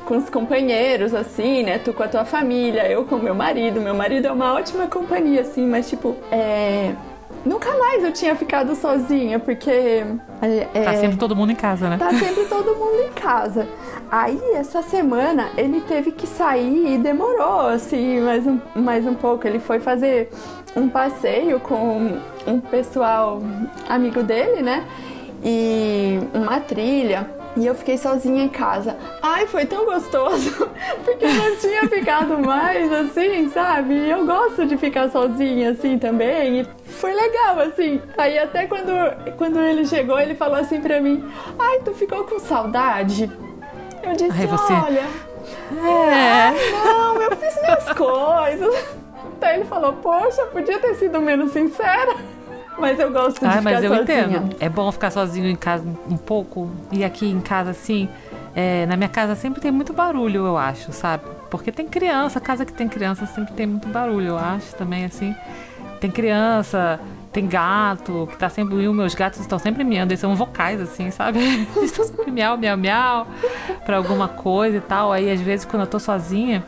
com 0.06 0.18
os 0.18 0.30
companheiros, 0.30 1.14
assim, 1.14 1.64
né? 1.64 1.78
Tu 1.78 1.94
com 1.94 2.02
a 2.02 2.08
tua 2.08 2.26
família, 2.26 2.90
eu 2.90 3.06
com 3.06 3.18
meu 3.18 3.36
marido. 3.36 3.80
Meu 3.80 3.94
marido 3.94 4.28
é 4.28 4.32
uma 4.32 4.54
ótima 4.54 4.88
companhia, 4.88 5.42
assim, 5.42 5.68
mas 5.68 5.90
tipo, 5.90 6.16
é 6.32 6.96
Nunca 7.46 7.78
mais 7.78 8.04
eu 8.04 8.12
tinha 8.12 8.36
ficado 8.36 8.76
sozinha, 8.76 9.38
porque. 9.38 9.70
É, 10.42 10.66
tá 10.66 10.94
é, 10.94 10.98
sempre 10.98 11.18
todo 11.18 11.36
mundo 11.36 11.52
em 11.52 11.56
casa, 11.56 11.90
né? 11.90 11.98
Tá 11.98 12.12
sempre 12.12 12.46
todo 12.46 12.76
mundo 12.76 13.04
em 13.04 13.12
casa. 13.12 13.68
Aí, 14.12 14.42
essa 14.56 14.82
semana, 14.82 15.50
ele 15.56 15.82
teve 15.82 16.12
que 16.12 16.26
sair 16.26 16.96
e 16.96 16.98
demorou, 16.98 17.68
assim, 17.68 18.20
mais 18.22 18.48
um, 18.48 18.60
mais 18.76 19.06
um 19.06 19.14
pouco. 19.14 19.48
Ele 19.48 19.60
foi 19.60 19.80
fazer 19.80 20.30
um 20.76 20.90
passeio 20.90 21.60
com 21.60 22.20
um 22.48 22.60
pessoal 22.60 23.42
amigo 23.88 24.24
dele, 24.24 24.64
né? 24.64 24.84
E 25.44 26.20
uma 26.34 26.60
trilha. 26.60 27.30
E 27.56 27.66
eu 27.66 27.74
fiquei 27.74 27.98
sozinha 27.98 28.44
em 28.44 28.50
casa. 28.50 28.98
Ai, 29.22 29.48
foi 29.48 29.66
tão 29.66 29.86
gostoso, 29.86 30.70
porque 31.06 31.26
eu 31.26 31.34
não 31.34 31.56
tinha 31.56 31.88
ficado 31.88 32.38
mais 32.38 32.92
assim, 32.92 33.50
sabe? 33.50 33.94
E 33.94 34.10
eu 34.10 34.26
gosto 34.26 34.66
de 34.66 34.76
ficar 34.78 35.10
sozinha 35.10 35.72
assim 35.72 35.98
também. 35.98 36.62
E 36.62 36.68
foi 36.86 37.14
legal, 37.14 37.60
assim. 37.60 38.02
Aí 38.18 38.38
até 38.38 38.68
quando, 38.68 38.92
quando 39.38 39.60
ele 39.60 39.86
chegou, 39.86 40.20
ele 40.20 40.36
falou 40.36 40.58
assim 40.58 40.82
pra 40.82 41.00
mim: 41.00 41.24
Ai, 41.58 41.80
tu 41.80 41.94
ficou 41.94 42.26
com 42.26 42.40
saudade? 42.40 43.32
Eu 44.04 44.14
disse: 44.14 44.32
Ai, 44.38 44.48
você... 44.48 44.74
Olha. 44.74 45.06
É. 45.72 46.52
não, 46.72 47.22
eu 47.22 47.36
fiz 47.38 47.62
minhas 47.62 47.94
coisas. 47.94 48.86
Daí 49.40 49.58
ele 49.58 49.66
falou: 49.66 49.94
Poxa, 49.94 50.46
podia 50.48 50.80
ter 50.80 50.96
sido 50.96 51.22
menos 51.22 51.52
sincera. 51.52 52.16
Mas 52.78 53.00
eu 53.00 53.12
gosto 53.12 53.40
de 53.40 53.46
ah, 53.46 53.52
ficar 53.52 53.62
mas 53.62 53.84
eu 53.84 53.96
sozinha. 53.96 54.22
entendo. 54.22 54.56
É 54.60 54.70
bom 54.70 54.92
ficar 54.92 55.12
sozinho 55.12 55.48
em 55.48 55.56
casa 55.56 55.86
um 56.10 56.18
pouco. 56.18 56.70
E 56.92 57.04
aqui 57.04 57.26
em 57.26 57.40
casa, 57.40 57.72
assim, 57.72 58.10
é, 58.56 58.86
na 58.86 58.96
minha 58.96 59.10
casa 59.10 59.36
sempre 59.36 59.62
tem 59.62 59.72
muito 59.72 59.94
barulho, 59.94 60.46
eu 60.46 60.58
acho, 60.58 60.92
sabe? 60.92 61.24
Porque 61.50 61.72
tem 61.72 61.88
criança, 61.88 62.40
casa 62.40 62.66
que 62.66 62.74
tem 62.74 62.88
criança 62.88 63.26
sempre 63.26 63.54
tem 63.54 63.66
muito 63.66 63.88
barulho, 63.88 64.28
eu 64.30 64.38
acho 64.38 64.76
também, 64.76 65.06
assim. 65.06 65.36
Tem 66.00 66.12
criança, 66.12 67.00
tem 67.32 67.48
gato, 67.48 68.28
que 68.32 68.38
tá 68.38 68.50
sempre. 68.50 68.76
E 68.76 68.88
os 68.88 68.96
meus 68.96 69.16
gatos 69.16 69.40
estão 69.40 69.58
sempre 69.58 69.84
miando, 69.84 70.12
eles 70.12 70.20
são 70.20 70.36
vocais, 70.36 70.82
assim, 70.82 71.12
sabe? 71.12 71.40
Eles 71.76 71.92
estão 71.92 72.06
sempre 72.06 72.32
miau, 72.32 72.58
miau, 72.58 72.78
miau, 72.78 73.28
pra 73.86 73.98
alguma 73.98 74.28
coisa 74.28 74.78
e 74.78 74.82
tal. 74.82 75.12
Aí, 75.12 75.32
às 75.32 75.40
vezes, 75.42 75.66
quando 75.66 75.84
eu 75.84 75.88
tô 75.88 76.00
sozinha 76.00 76.64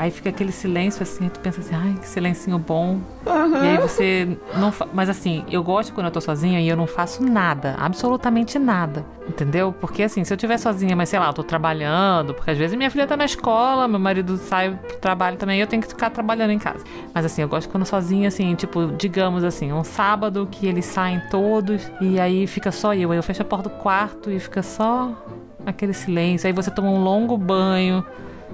Aí 0.00 0.10
fica 0.10 0.30
aquele 0.30 0.50
silêncio 0.50 1.02
assim, 1.02 1.28
tu 1.28 1.38
pensa 1.40 1.60
assim, 1.60 1.74
ai, 1.74 1.92
que 2.00 2.08
silencinho 2.08 2.58
bom. 2.58 3.00
Uhum. 3.26 3.62
E 3.62 3.68
aí 3.68 3.76
você 3.76 4.34
não 4.56 4.72
fa... 4.72 4.88
Mas 4.94 5.10
assim, 5.10 5.44
eu 5.50 5.62
gosto 5.62 5.92
quando 5.92 6.06
eu 6.06 6.10
tô 6.10 6.22
sozinha 6.22 6.58
e 6.58 6.66
eu 6.66 6.74
não 6.74 6.86
faço 6.86 7.22
nada, 7.22 7.76
absolutamente 7.78 8.58
nada. 8.58 9.04
Entendeu? 9.28 9.74
Porque 9.78 10.02
assim, 10.02 10.24
se 10.24 10.32
eu 10.32 10.36
estiver 10.36 10.56
sozinha, 10.56 10.96
mas 10.96 11.10
sei 11.10 11.18
lá, 11.18 11.26
eu 11.26 11.34
tô 11.34 11.42
trabalhando, 11.42 12.32
porque 12.32 12.50
às 12.50 12.56
vezes 12.56 12.74
minha 12.78 12.90
filha 12.90 13.06
tá 13.06 13.14
na 13.14 13.26
escola, 13.26 13.86
meu 13.86 14.00
marido 14.00 14.38
sai 14.38 14.70
pro 14.70 14.96
trabalho 14.96 15.36
também, 15.36 15.58
e 15.58 15.60
eu 15.60 15.66
tenho 15.66 15.82
que 15.82 15.88
ficar 15.88 16.08
trabalhando 16.08 16.52
em 16.52 16.58
casa. 16.58 16.82
Mas 17.12 17.26
assim, 17.26 17.42
eu 17.42 17.48
gosto 17.48 17.68
quando 17.68 17.84
sozinha, 17.84 18.28
assim, 18.28 18.54
tipo, 18.54 18.86
digamos 18.96 19.44
assim, 19.44 19.70
um 19.70 19.84
sábado 19.84 20.48
que 20.50 20.66
eles 20.66 20.86
saem 20.86 21.20
todos 21.30 21.92
e 22.00 22.18
aí 22.18 22.46
fica 22.46 22.72
só 22.72 22.94
eu. 22.94 23.12
Aí 23.12 23.18
eu 23.18 23.22
fecho 23.22 23.42
a 23.42 23.44
porta 23.44 23.68
do 23.68 23.74
quarto 23.76 24.30
e 24.30 24.40
fica 24.40 24.62
só 24.62 25.12
aquele 25.66 25.92
silêncio. 25.92 26.46
Aí 26.46 26.54
você 26.54 26.70
toma 26.70 26.88
um 26.88 27.04
longo 27.04 27.36
banho 27.36 28.02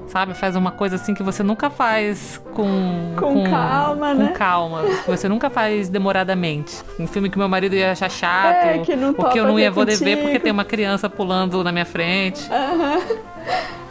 sabe? 0.09 0.35
Faz 0.35 0.57
uma 0.57 0.71
coisa 0.71 0.97
assim 0.97 1.15
que 1.15 1.23
você 1.23 1.43
nunca 1.43 1.71
faz 1.71 2.41
com... 2.55 3.15
Com, 3.17 3.35
com 3.35 3.51
calma, 3.51 4.09
com 4.09 4.15
né? 4.15 4.29
Com 4.29 4.35
calma. 4.35 4.83
Que 5.05 5.11
você 5.11 5.29
nunca 5.29 5.51
faz 5.51 5.89
demoradamente. 5.89 6.83
Um 6.99 7.07
filme 7.07 7.31
que 7.31 7.39
meu 7.39 7.49
marido 7.49 7.75
ia 7.75 7.93
achar 7.93 8.11
chato. 8.11 8.65
É, 8.65 8.79
que 8.79 8.97
não 8.97 9.13
que 9.13 9.39
eu 9.39 9.47
não 9.47 9.59
ia 9.59 9.73
poder 9.73 9.97
ver 9.97 10.19
porque 10.19 10.39
tem 10.39 10.53
uma 10.53 10.65
criança 10.65 11.09
pulando 11.09 11.63
na 11.65 11.73
minha 11.73 11.87
frente. 11.87 12.49
Aham. 12.51 13.01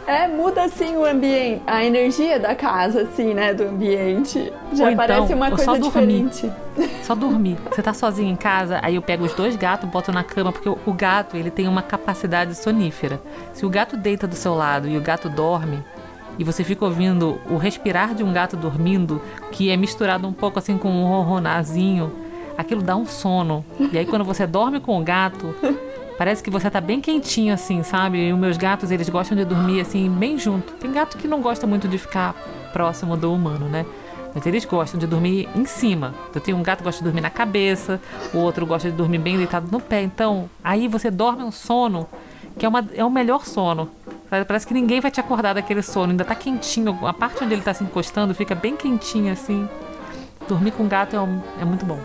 É, 0.06 0.28
muda 0.28 0.62
assim 0.62 0.94
o 0.96 1.04
ambiente, 1.04 1.62
a 1.66 1.84
energia 1.84 2.38
da 2.38 2.54
casa, 2.54 3.02
assim, 3.02 3.34
né? 3.34 3.52
Do 3.52 3.64
ambiente. 3.64 4.52
Já 4.72 4.88
Ou 4.88 4.94
parece 4.96 5.22
então, 5.24 5.36
uma 5.36 5.48
coisa 5.48 5.64
só 5.64 5.76
dormir. 5.76 5.88
diferente. 6.28 6.52
Só 7.02 7.14
dormir. 7.16 7.58
Você 7.68 7.82
tá 7.82 7.92
sozinho 7.92 8.30
em 8.30 8.36
casa, 8.36 8.78
aí 8.84 8.94
eu 8.94 9.02
pego 9.02 9.24
os 9.24 9.34
dois 9.34 9.56
gatos, 9.56 9.88
boto 9.90 10.12
na 10.12 10.22
cama, 10.22 10.52
porque 10.52 10.68
o 10.68 10.92
gato, 10.92 11.36
ele 11.36 11.50
tem 11.50 11.66
uma 11.66 11.82
capacidade 11.82 12.54
sonífera. 12.54 13.20
Se 13.52 13.66
o 13.66 13.68
gato 13.68 13.96
deita 13.96 14.28
do 14.28 14.36
seu 14.36 14.54
lado 14.54 14.86
e 14.86 14.96
o 14.96 15.00
gato 15.00 15.28
dorme, 15.28 15.82
e 16.38 16.44
você 16.44 16.62
fica 16.64 16.84
ouvindo 16.84 17.40
o 17.48 17.56
respirar 17.56 18.14
de 18.14 18.22
um 18.22 18.32
gato 18.32 18.56
dormindo, 18.56 19.20
que 19.52 19.70
é 19.70 19.76
misturado 19.76 20.26
um 20.26 20.32
pouco 20.32 20.58
assim 20.58 20.76
com 20.76 20.88
um 20.88 21.04
ronronarzinho, 21.04 22.12
aquilo 22.56 22.82
dá 22.82 22.96
um 22.96 23.06
sono. 23.06 23.64
E 23.92 23.98
aí 23.98 24.06
quando 24.06 24.24
você 24.24 24.46
dorme 24.46 24.80
com 24.80 25.00
o 25.00 25.04
gato, 25.04 25.54
parece 26.18 26.42
que 26.42 26.50
você 26.50 26.70
tá 26.70 26.80
bem 26.80 27.00
quentinho 27.00 27.54
assim, 27.54 27.82
sabe? 27.82 28.28
E 28.28 28.32
os 28.32 28.38
meus 28.38 28.56
gatos, 28.56 28.90
eles 28.90 29.08
gostam 29.08 29.36
de 29.36 29.44
dormir 29.44 29.80
assim, 29.80 30.08
bem 30.10 30.38
junto. 30.38 30.72
Tem 30.74 30.92
gato 30.92 31.16
que 31.16 31.28
não 31.28 31.40
gosta 31.40 31.66
muito 31.66 31.88
de 31.88 31.98
ficar 31.98 32.34
próximo 32.72 33.16
do 33.16 33.32
humano, 33.32 33.68
né? 33.68 33.86
Mas 34.34 34.44
eles 34.44 34.66
gostam 34.66 35.00
de 35.00 35.06
dormir 35.06 35.48
em 35.56 35.64
cima. 35.64 36.14
Eu 36.34 36.42
tenho 36.42 36.58
um 36.58 36.62
gato 36.62 36.78
que 36.78 36.84
gosta 36.84 36.98
de 36.98 37.04
dormir 37.04 37.22
na 37.22 37.30
cabeça, 37.30 37.98
o 38.34 38.38
outro 38.38 38.66
gosta 38.66 38.90
de 38.90 38.96
dormir 38.96 39.18
bem 39.18 39.38
deitado 39.38 39.68
no 39.72 39.80
pé. 39.80 40.02
Então, 40.02 40.50
aí 40.62 40.88
você 40.88 41.10
dorme 41.10 41.42
um 41.42 41.50
sono 41.50 42.06
que 42.58 42.64
é, 42.64 42.68
uma, 42.68 42.86
é 42.94 43.04
o 43.04 43.10
melhor 43.10 43.46
sono. 43.46 43.88
Parece 44.28 44.66
que 44.66 44.74
ninguém 44.74 45.00
vai 45.00 45.10
te 45.10 45.20
acordar 45.20 45.54
daquele 45.54 45.82
sono. 45.82 46.10
Ainda 46.10 46.24
tá 46.24 46.34
quentinho. 46.34 46.98
A 47.06 47.12
parte 47.12 47.42
onde 47.44 47.54
ele 47.54 47.62
tá 47.62 47.72
se 47.74 47.84
encostando 47.84 48.34
fica 48.34 48.54
bem 48.54 48.76
quentinho 48.76 49.32
assim. 49.32 49.68
Dormir 50.48 50.70
com 50.72 50.86
gato 50.86 51.16
é, 51.16 51.20
um- 51.20 51.40
é 51.60 51.64
muito 51.64 51.84
bom. 51.84 51.98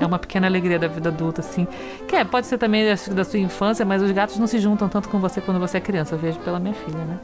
É 0.00 0.06
uma 0.06 0.18
pequena 0.18 0.46
alegria 0.46 0.78
da 0.78 0.88
vida 0.88 1.08
adulta, 1.08 1.40
assim. 1.40 1.66
Que 2.08 2.16
é, 2.16 2.24
pode 2.24 2.46
ser 2.46 2.58
também 2.58 2.84
da, 2.84 3.14
da 3.14 3.24
sua 3.24 3.38
infância, 3.38 3.84
mas 3.84 4.02
os 4.02 4.10
gatos 4.10 4.38
não 4.38 4.46
se 4.46 4.58
juntam 4.58 4.88
tanto 4.88 5.08
com 5.08 5.18
você 5.20 5.40
quando 5.40 5.60
você 5.60 5.76
é 5.78 5.80
criança. 5.80 6.14
Eu 6.14 6.18
vejo 6.18 6.38
pela 6.40 6.58
minha 6.58 6.74
filha, 6.74 6.98
né? 7.04 7.18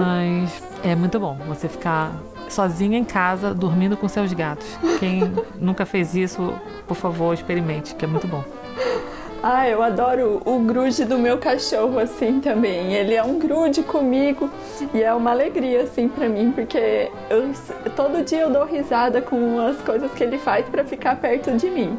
Mas 0.00 0.62
é 0.82 0.94
muito 0.94 1.18
bom 1.20 1.36
você 1.46 1.68
ficar 1.68 2.12
sozinha 2.48 2.98
em 2.98 3.04
casa, 3.04 3.52
dormindo 3.54 3.96
com 3.96 4.08
seus 4.08 4.32
gatos. 4.32 4.66
Quem 4.98 5.30
nunca 5.60 5.84
fez 5.86 6.14
isso, 6.14 6.52
por 6.86 6.96
favor, 6.96 7.34
experimente, 7.34 7.94
que 7.94 8.04
é 8.04 8.08
muito 8.08 8.26
bom. 8.26 8.44
Ah, 9.44 9.68
eu 9.68 9.82
adoro 9.82 10.40
o 10.44 10.60
grude 10.60 11.04
do 11.04 11.18
meu 11.18 11.36
cachorro, 11.36 11.98
assim, 11.98 12.38
também. 12.40 12.94
Ele 12.94 13.12
é 13.14 13.24
um 13.24 13.40
grude 13.40 13.82
comigo 13.82 14.48
e 14.94 15.02
é 15.02 15.12
uma 15.12 15.32
alegria, 15.32 15.82
assim, 15.82 16.08
pra 16.08 16.28
mim, 16.28 16.52
porque 16.52 17.10
eu, 17.28 17.52
todo 17.96 18.24
dia 18.24 18.42
eu 18.42 18.50
dou 18.50 18.64
risada 18.64 19.20
com 19.20 19.58
as 19.58 19.78
coisas 19.82 20.12
que 20.12 20.22
ele 20.22 20.38
faz 20.38 20.64
pra 20.68 20.84
ficar 20.84 21.16
perto 21.16 21.50
de 21.56 21.68
mim. 21.68 21.98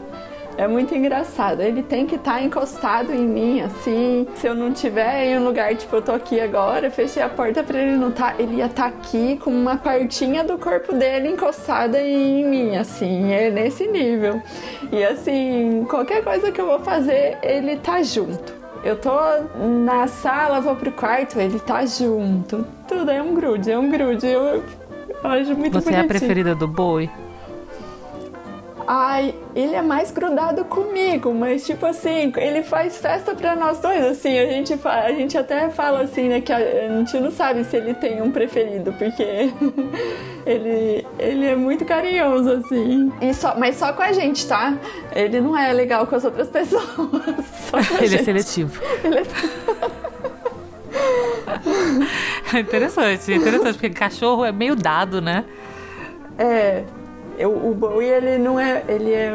É 0.57 0.67
muito 0.67 0.93
engraçado. 0.93 1.61
Ele 1.61 1.81
tem 1.81 2.05
que 2.05 2.15
estar 2.15 2.41
encostado 2.41 3.11
em 3.11 3.25
mim, 3.25 3.61
assim. 3.61 4.27
Se 4.35 4.47
eu 4.47 4.53
não 4.53 4.71
tiver 4.71 5.25
em 5.25 5.39
um 5.39 5.45
lugar, 5.45 5.75
tipo, 5.75 5.95
eu 5.95 6.01
tô 6.01 6.11
aqui 6.11 6.39
agora, 6.39 6.91
fechei 6.91 7.23
a 7.23 7.29
porta 7.29 7.63
pra 7.63 7.79
ele 7.81 7.97
não 7.97 8.11
tá. 8.11 8.35
Ele 8.37 8.57
ia 8.57 8.67
estar 8.67 8.85
aqui 8.85 9.37
com 9.37 9.49
uma 9.49 9.77
partinha 9.77 10.43
do 10.43 10.57
corpo 10.57 10.93
dele 10.93 11.29
encostada 11.29 11.99
em 12.01 12.45
mim, 12.45 12.75
assim. 12.75 13.31
É 13.31 13.49
nesse 13.49 13.87
nível. 13.87 14.41
E 14.91 15.03
assim, 15.03 15.85
qualquer 15.89 16.23
coisa 16.23 16.51
que 16.51 16.61
eu 16.61 16.67
vou 16.67 16.79
fazer, 16.79 17.37
ele 17.41 17.77
tá 17.77 18.03
junto. 18.03 18.53
Eu 18.83 18.97
tô 18.97 19.11
na 19.57 20.07
sala, 20.07 20.59
vou 20.59 20.75
pro 20.75 20.91
quarto, 20.91 21.39
ele 21.39 21.57
tá 21.59 21.85
junto. 21.85 22.65
Tudo 22.87 23.09
é 23.09 23.21
um 23.21 23.33
grude, 23.33 23.71
é 23.71 23.77
um 23.77 23.89
grude. 23.89 24.27
Eu, 24.27 24.41
eu 24.43 24.63
acho 25.23 25.55
muito 25.55 25.73
Você 25.73 25.89
é 25.89 25.93
a 25.93 25.97
bonitinho. 26.01 26.07
preferida 26.07 26.53
do 26.53 26.67
boi? 26.67 27.09
Ai, 28.87 29.33
ele 29.55 29.75
é 29.75 29.81
mais 29.81 30.11
grudado 30.11 30.65
comigo, 30.65 31.33
mas 31.33 31.65
tipo 31.65 31.85
assim, 31.85 32.31
ele 32.37 32.63
faz 32.63 32.97
festa 32.97 33.33
pra 33.33 33.55
nós 33.55 33.79
dois, 33.79 34.03
assim, 34.05 34.37
a 34.37 34.45
gente, 34.45 34.77
a 34.83 35.11
gente 35.11 35.37
até 35.37 35.69
fala 35.69 36.01
assim, 36.01 36.27
né, 36.27 36.41
que 36.41 36.51
a, 36.51 36.57
a 36.57 36.97
gente 36.97 37.17
não 37.19 37.31
sabe 37.31 37.63
se 37.63 37.77
ele 37.77 37.93
tem 37.93 38.21
um 38.21 38.31
preferido, 38.31 38.93
porque 38.93 39.23
ele, 40.45 41.05
ele 41.17 41.45
é 41.45 41.55
muito 41.55 41.85
carinhoso, 41.85 42.51
assim. 42.51 43.11
E 43.21 43.33
só, 43.33 43.55
mas 43.57 43.77
só 43.77 43.93
com 43.93 44.01
a 44.01 44.11
gente, 44.11 44.45
tá? 44.47 44.73
Ele 45.15 45.39
não 45.39 45.57
é 45.57 45.71
legal 45.71 46.05
com 46.05 46.15
as 46.15 46.25
outras 46.25 46.47
pessoas, 46.49 46.83
Ele 47.97 48.05
é 48.05 48.07
gente. 48.07 48.25
seletivo. 48.25 48.81
Ele 49.03 49.19
é 49.19 49.23
É 52.53 52.59
interessante, 52.59 53.31
é 53.31 53.35
interessante, 53.35 53.73
porque 53.73 53.89
cachorro 53.89 54.45
é 54.45 54.51
meio 54.51 54.75
dado, 54.75 55.21
né? 55.21 55.43
É, 56.37 56.83
eu, 57.37 57.51
o 57.51 57.73
Bowie 57.73 58.07
ele 58.07 58.37
não 58.37 58.59
é, 58.59 58.83
ele 58.87 59.11
é, 59.11 59.31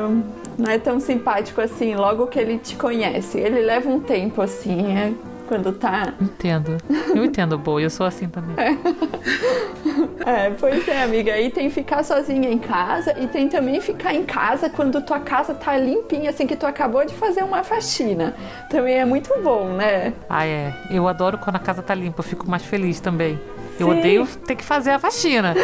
não 0.58 0.70
é 0.70 0.78
tão 0.78 1.00
simpático 1.00 1.60
assim. 1.60 1.94
Logo 1.94 2.26
que 2.26 2.38
ele 2.38 2.58
te 2.58 2.76
conhece, 2.76 3.38
ele 3.38 3.60
leva 3.60 3.88
um 3.88 4.00
tempo 4.00 4.42
assim, 4.42 4.96
é, 4.96 5.12
quando 5.48 5.72
tá. 5.72 6.14
Entendo. 6.20 6.76
Eu 7.14 7.24
entendo 7.24 7.54
o 7.54 7.58
boi, 7.58 7.84
eu 7.84 7.90
sou 7.90 8.06
assim 8.06 8.28
também. 8.28 8.54
É, 10.26 10.50
pois 10.50 10.86
é, 10.86 11.02
amiga. 11.02 11.32
Aí 11.32 11.48
tem 11.48 11.70
ficar 11.70 12.04
sozinha 12.04 12.50
em 12.50 12.58
casa 12.58 13.18
e 13.18 13.26
tem 13.26 13.48
também 13.48 13.80
ficar 13.80 14.12
em 14.12 14.24
casa 14.24 14.68
quando 14.68 15.00
tua 15.00 15.20
casa 15.20 15.54
tá 15.54 15.76
limpinha, 15.78 16.28
assim 16.28 16.46
que 16.46 16.54
tu 16.54 16.66
acabou 16.66 17.04
de 17.06 17.14
fazer 17.14 17.42
uma 17.42 17.64
faxina. 17.64 18.34
Também 18.68 18.98
é 18.98 19.06
muito 19.06 19.32
bom, 19.42 19.70
né? 19.70 20.12
Ah, 20.28 20.44
é. 20.44 20.74
Eu 20.90 21.08
adoro 21.08 21.38
quando 21.38 21.56
a 21.56 21.60
casa 21.60 21.82
tá 21.82 21.94
limpa, 21.94 22.20
eu 22.20 22.24
fico 22.24 22.48
mais 22.48 22.62
feliz 22.62 23.00
também. 23.00 23.38
Eu 23.78 23.90
Sim. 23.90 23.98
odeio 23.98 24.26
ter 24.26 24.56
que 24.56 24.64
fazer 24.64 24.90
a 24.90 24.98
faxina, 24.98 25.54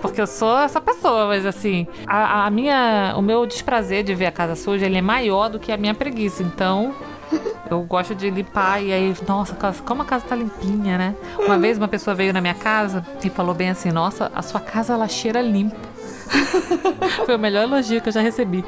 porque 0.00 0.20
eu 0.20 0.26
sou 0.26 0.58
essa 0.58 0.80
pessoa, 0.80 1.26
mas 1.26 1.46
assim, 1.46 1.86
a, 2.06 2.46
a 2.46 2.50
minha, 2.50 3.14
o 3.16 3.22
meu 3.22 3.46
desprazer 3.46 4.04
de 4.04 4.14
ver 4.14 4.26
a 4.26 4.32
casa 4.32 4.54
suja, 4.54 4.86
ele 4.86 4.98
é 4.98 5.02
maior 5.02 5.48
do 5.48 5.58
que 5.58 5.72
a 5.72 5.76
minha 5.76 5.94
preguiça, 5.94 6.42
então 6.42 6.94
eu 7.70 7.80
gosto 7.82 8.14
de 8.14 8.28
limpar 8.28 8.82
e 8.82 8.92
aí, 8.92 9.14
nossa, 9.26 9.56
como 9.86 10.02
a 10.02 10.04
casa 10.04 10.24
tá 10.28 10.36
limpinha, 10.36 10.98
né? 10.98 11.14
Uma 11.38 11.58
vez 11.58 11.78
uma 11.78 11.88
pessoa 11.88 12.14
veio 12.14 12.32
na 12.32 12.40
minha 12.40 12.54
casa 12.54 13.04
e 13.24 13.30
falou 13.30 13.54
bem 13.54 13.70
assim, 13.70 13.90
nossa, 13.90 14.30
a 14.34 14.42
sua 14.42 14.60
casa 14.60 14.92
ela 14.92 15.08
cheira 15.08 15.40
limpo. 15.40 15.76
Foi 17.24 17.36
o 17.36 17.38
melhor 17.38 17.62
elogio 17.62 18.00
que 18.00 18.08
eu 18.08 18.12
já 18.12 18.20
recebi. 18.20 18.64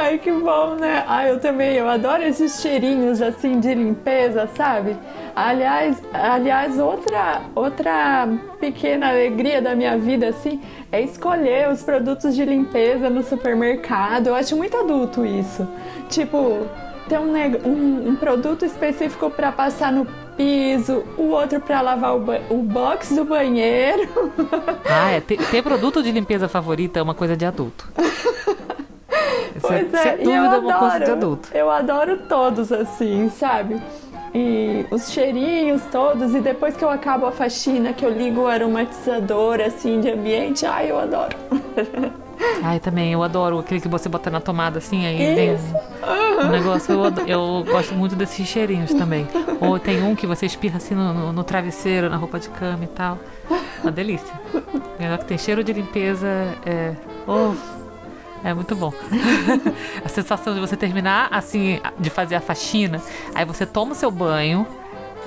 Ai, 0.00 0.16
que 0.16 0.30
bom, 0.30 0.76
né? 0.76 1.02
Ai, 1.08 1.32
eu 1.32 1.40
também, 1.40 1.74
eu 1.74 1.88
adoro 1.88 2.22
esses 2.22 2.60
cheirinhos 2.60 3.20
assim 3.20 3.58
de 3.58 3.74
limpeza, 3.74 4.48
sabe? 4.54 4.96
Aliás, 5.34 6.00
aliás, 6.12 6.78
outra 6.78 7.42
outra 7.52 8.28
pequena 8.60 9.08
alegria 9.08 9.60
da 9.60 9.74
minha 9.74 9.98
vida 9.98 10.28
assim 10.28 10.60
é 10.92 11.02
escolher 11.02 11.68
os 11.68 11.82
produtos 11.82 12.36
de 12.36 12.44
limpeza 12.44 13.10
no 13.10 13.24
supermercado. 13.24 14.28
Eu 14.28 14.36
acho 14.36 14.56
muito 14.56 14.76
adulto 14.76 15.26
isso. 15.26 15.66
Tipo, 16.08 16.64
ter 17.08 17.18
um, 17.18 17.32
um, 17.68 18.10
um 18.10 18.14
produto 18.14 18.64
específico 18.64 19.28
para 19.28 19.50
passar 19.50 19.90
no 19.90 20.06
piso, 20.36 21.02
o 21.16 21.30
outro 21.30 21.60
para 21.60 21.80
lavar 21.80 22.14
o, 22.16 22.24
o 22.50 22.62
box 22.62 23.16
do 23.16 23.24
banheiro. 23.24 24.08
Ah, 24.88 25.10
é. 25.10 25.20
Ter, 25.20 25.38
ter 25.50 25.60
produto 25.60 26.04
de 26.04 26.12
limpeza 26.12 26.48
favorita 26.48 27.00
é 27.00 27.02
uma 27.02 27.14
coisa 27.14 27.36
de 27.36 27.44
adulto. 27.44 27.88
Pois 29.60 29.94
é, 29.94 30.02
sem 30.02 30.12
e 30.14 30.24
dúvida 30.24 30.56
eu 30.56 30.70
é 30.70 30.72
adoro. 30.72 31.12
adulto. 31.12 31.48
Eu 31.54 31.70
adoro 31.70 32.16
todos 32.28 32.70
assim, 32.72 33.30
sabe? 33.30 33.80
E 34.34 34.84
os 34.90 35.10
cheirinhos 35.10 35.82
todos, 35.90 36.34
e 36.34 36.40
depois 36.40 36.76
que 36.76 36.84
eu 36.84 36.90
acabo 36.90 37.24
a 37.26 37.32
faxina, 37.32 37.92
que 37.94 38.04
eu 38.04 38.10
ligo 38.10 38.42
o 38.42 38.46
aromatizador 38.46 39.60
assim 39.60 40.00
de 40.00 40.10
ambiente, 40.10 40.66
ai, 40.66 40.90
eu 40.90 40.98
adoro. 40.98 41.36
Ai, 42.62 42.78
também, 42.78 43.12
eu 43.12 43.20
adoro 43.24 43.58
aquele 43.58 43.80
que 43.80 43.88
você 43.88 44.08
bota 44.08 44.30
na 44.30 44.40
tomada 44.40 44.78
assim, 44.78 45.04
aí 45.06 45.54
Isso. 45.54 45.64
um, 46.44 46.48
negócio. 46.50 46.92
Eu, 46.94 47.26
eu 47.26 47.64
gosto 47.64 47.94
muito 47.94 48.14
desses 48.14 48.46
cheirinhos 48.46 48.94
também. 48.94 49.26
Ou 49.60 49.76
tem 49.78 50.00
um 50.04 50.14
que 50.14 50.24
você 50.24 50.46
espirra 50.46 50.76
assim 50.76 50.94
no, 50.94 51.12
no- 51.12 51.32
no 51.32 51.42
travesseiro, 51.42 52.08
na 52.08 52.16
roupa 52.16 52.38
de 52.38 52.48
cama 52.50 52.84
e 52.84 52.86
tal. 52.86 53.18
Uma 53.82 53.90
delícia. 53.90 54.32
Melhor 55.00 55.18
que 55.18 55.24
tem 55.24 55.36
cheiro 55.36 55.64
de 55.64 55.72
limpeza. 55.72 56.28
É. 56.64 56.92
Oh, 57.26 57.54
é 58.44 58.54
muito 58.54 58.74
bom. 58.74 58.92
a 60.04 60.08
sensação 60.08 60.54
de 60.54 60.60
você 60.60 60.76
terminar 60.76 61.28
assim, 61.30 61.80
de 61.98 62.10
fazer 62.10 62.34
a 62.36 62.40
faxina, 62.40 63.00
aí 63.34 63.44
você 63.44 63.66
toma 63.66 63.92
o 63.92 63.94
seu 63.94 64.10
banho. 64.10 64.66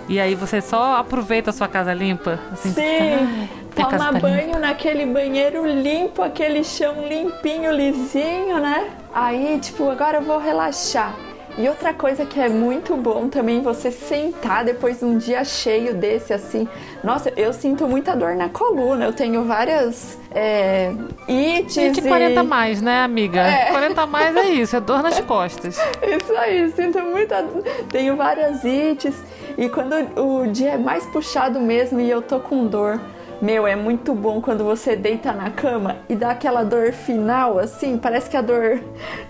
E 0.09 0.19
aí 0.19 0.35
você 0.35 0.61
só 0.61 0.97
aproveita 0.97 1.51
a 1.51 1.53
sua 1.53 1.67
casa 1.67 1.93
limpa. 1.93 2.39
Assim, 2.51 2.69
fica, 2.69 2.81
Sim, 2.81 3.13
"Ai, 3.13 3.49
minha 3.75 3.87
casa 3.87 3.97
toma 3.97 4.05
tá 4.05 4.11
limpa." 4.11 4.19
banho 4.27 4.59
naquele 4.59 5.05
banheiro 5.05 5.65
limpo, 5.65 6.21
aquele 6.21 6.63
chão 6.63 7.07
limpinho, 7.07 7.71
lisinho, 7.71 8.59
né? 8.59 8.89
Aí, 9.13 9.59
tipo, 9.61 9.89
agora 9.89 10.17
eu 10.17 10.21
vou 10.21 10.39
relaxar. 10.39 11.13
E 11.57 11.67
outra 11.67 11.93
coisa 11.93 12.25
que 12.25 12.39
é 12.39 12.47
muito 12.47 12.95
bom 12.95 13.27
também, 13.27 13.61
você 13.61 13.91
sentar 13.91 14.63
depois 14.63 14.99
de 14.99 15.05
um 15.05 15.17
dia 15.17 15.43
cheio 15.43 15.93
desse, 15.93 16.33
assim. 16.33 16.67
Nossa, 17.03 17.31
eu 17.35 17.51
sinto 17.51 17.87
muita 17.87 18.15
dor 18.15 18.35
na 18.35 18.49
coluna. 18.49 19.05
Eu 19.05 19.13
tenho 19.13 19.43
várias 19.43 20.17
é, 20.33 20.91
ites 21.27 21.77
E 21.77 21.89
de 21.91 22.01
40 22.01 22.39
a 22.39 22.43
mais, 22.43 22.81
né, 22.81 23.03
amiga? 23.03 23.41
É. 23.41 23.71
40 23.71 24.01
a 24.01 24.05
mais 24.07 24.35
é 24.35 24.45
isso, 24.49 24.75
é 24.75 24.79
dor 24.79 25.03
nas 25.03 25.19
costas. 25.21 25.77
Isso 26.01 26.33
aí, 26.37 26.71
sinto 26.71 26.99
muita. 27.01 27.45
Tenho 27.89 28.15
várias 28.15 28.63
ites. 28.63 29.15
E 29.57 29.67
quando 29.67 29.93
o 30.19 30.47
dia 30.47 30.71
é 30.71 30.77
mais 30.77 31.05
puxado 31.07 31.59
mesmo 31.59 31.99
e 31.99 32.09
eu 32.09 32.21
tô 32.21 32.39
com 32.39 32.65
dor, 32.65 32.99
Meu, 33.41 33.65
é 33.65 33.75
muito 33.75 34.13
bom 34.13 34.39
quando 34.39 34.63
você 34.63 34.95
deita 34.95 35.31
na 35.31 35.49
cama 35.49 35.97
e 36.07 36.15
dá 36.15 36.29
aquela 36.29 36.63
dor 36.63 36.91
final, 36.91 37.57
assim, 37.57 37.97
parece 37.97 38.29
que 38.29 38.37
a 38.37 38.41
dor 38.41 38.79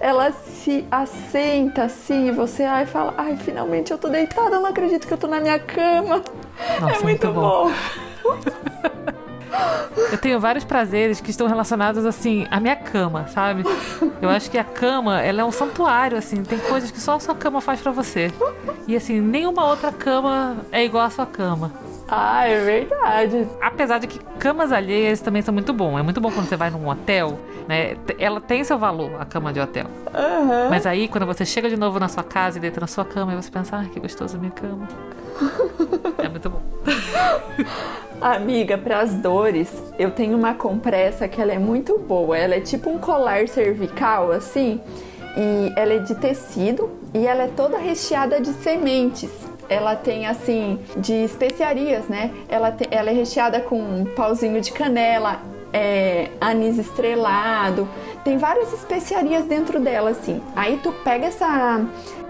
ela 0.01 0.31
se 0.31 0.85
assenta 0.91 1.83
assim, 1.83 2.27
e 2.27 2.31
você 2.31 2.63
ai 2.63 2.85
fala, 2.85 3.13
ai, 3.17 3.37
finalmente 3.37 3.91
eu 3.91 3.97
tô 3.97 4.09
deitada, 4.09 4.57
eu 4.57 4.61
não 4.61 4.69
acredito 4.69 5.07
que 5.07 5.13
eu 5.13 5.17
tô 5.17 5.27
na 5.27 5.39
minha 5.39 5.57
cama. 5.59 6.21
Nossa, 6.79 6.95
é 6.95 7.03
muito, 7.03 7.03
muito 7.03 7.31
bom. 7.31 7.71
bom. 8.21 8.37
Eu 10.11 10.17
tenho 10.17 10.39
vários 10.39 10.65
prazeres 10.65 11.21
que 11.21 11.31
estão 11.31 11.47
relacionados, 11.47 12.05
assim, 12.05 12.45
à 12.51 12.59
minha 12.59 12.75
cama, 12.75 13.27
sabe? 13.27 13.63
Eu 14.21 14.29
acho 14.29 14.51
que 14.51 14.57
a 14.57 14.63
cama, 14.63 15.21
ela 15.21 15.41
é 15.41 15.45
um 15.45 15.51
santuário, 15.51 16.17
assim. 16.17 16.43
Tem 16.43 16.59
coisas 16.59 16.91
que 16.91 16.99
só 16.99 17.15
a 17.15 17.19
sua 17.19 17.35
cama 17.35 17.61
faz 17.61 17.81
pra 17.81 17.91
você. 17.91 18.31
E, 18.87 18.95
assim, 18.95 19.21
nenhuma 19.21 19.65
outra 19.65 19.91
cama 19.91 20.57
é 20.71 20.83
igual 20.83 21.05
à 21.05 21.09
sua 21.09 21.25
cama. 21.25 21.71
Ah, 22.13 22.45
é 22.45 22.59
verdade. 22.59 23.47
Apesar 23.61 23.97
de 23.97 24.07
que 24.07 24.19
camas 24.37 24.73
alheias 24.73 25.21
também 25.21 25.41
são 25.41 25.53
muito 25.53 25.71
bom. 25.71 25.97
É 25.97 26.01
muito 26.01 26.19
bom 26.19 26.29
quando 26.29 26.47
você 26.47 26.57
vai 26.57 26.69
num 26.69 26.89
hotel, 26.89 27.39
né? 27.69 27.95
Ela 28.19 28.41
tem 28.41 28.61
seu 28.65 28.77
valor, 28.77 29.11
a 29.17 29.23
cama 29.23 29.53
de 29.53 29.61
hotel. 29.61 29.85
Aham. 30.13 30.67
Mas 30.69 30.85
aí, 30.85 31.07
quando 31.07 31.25
você 31.25 31.45
chega 31.45 31.69
de 31.69 31.77
novo 31.77 31.99
na 32.01 32.09
sua 32.09 32.23
casa 32.23 32.57
e 32.57 32.61
deita 32.61 32.81
na 32.81 32.87
sua 32.87 33.05
cama, 33.05 33.31
e 33.31 33.35
você 33.37 33.49
pensa, 33.49 33.77
ai, 33.77 33.85
que 33.85 33.97
gostoso 33.97 34.35
a 34.35 34.39
minha 34.39 34.51
cama. 34.51 34.89
É 36.17 36.27
muito 36.27 36.49
bom. 36.49 36.61
Amiga, 38.19 38.77
para 38.77 38.99
as 38.99 39.13
dores, 39.13 39.71
eu 39.97 40.11
tenho 40.11 40.37
uma 40.37 40.53
compressa 40.53 41.29
que 41.29 41.41
ela 41.41 41.53
é 41.53 41.57
muito 41.57 41.97
boa. 41.97 42.37
Ela 42.37 42.55
é 42.55 42.59
tipo 42.59 42.89
um 42.89 42.99
colar 42.99 43.47
cervical, 43.47 44.31
assim, 44.31 44.81
e 45.37 45.71
ela 45.77 45.93
é 45.93 45.99
de 45.99 46.13
tecido 46.15 46.91
e 47.13 47.25
ela 47.25 47.43
é 47.43 47.47
toda 47.47 47.77
recheada 47.77 48.39
de 48.39 48.51
sementes. 48.53 49.31
Ela 49.71 49.95
tem 49.95 50.27
assim 50.27 50.79
de 50.97 51.13
especiarias, 51.23 52.05
né? 52.09 52.31
Ela, 52.49 52.71
te- 52.71 52.87
ela 52.91 53.09
é 53.09 53.13
recheada 53.13 53.61
com 53.61 53.79
um 53.79 54.03
pauzinho 54.05 54.59
de 54.59 54.71
canela, 54.73 55.39
é, 55.71 56.27
anis 56.41 56.77
estrelado, 56.77 57.87
tem 58.25 58.37
várias 58.37 58.73
especiarias 58.73 59.45
dentro 59.45 59.79
dela, 59.79 60.09
assim. 60.09 60.41
Aí 60.55 60.77
tu 60.83 60.91
pega 61.05 61.27
essa, 61.27 61.81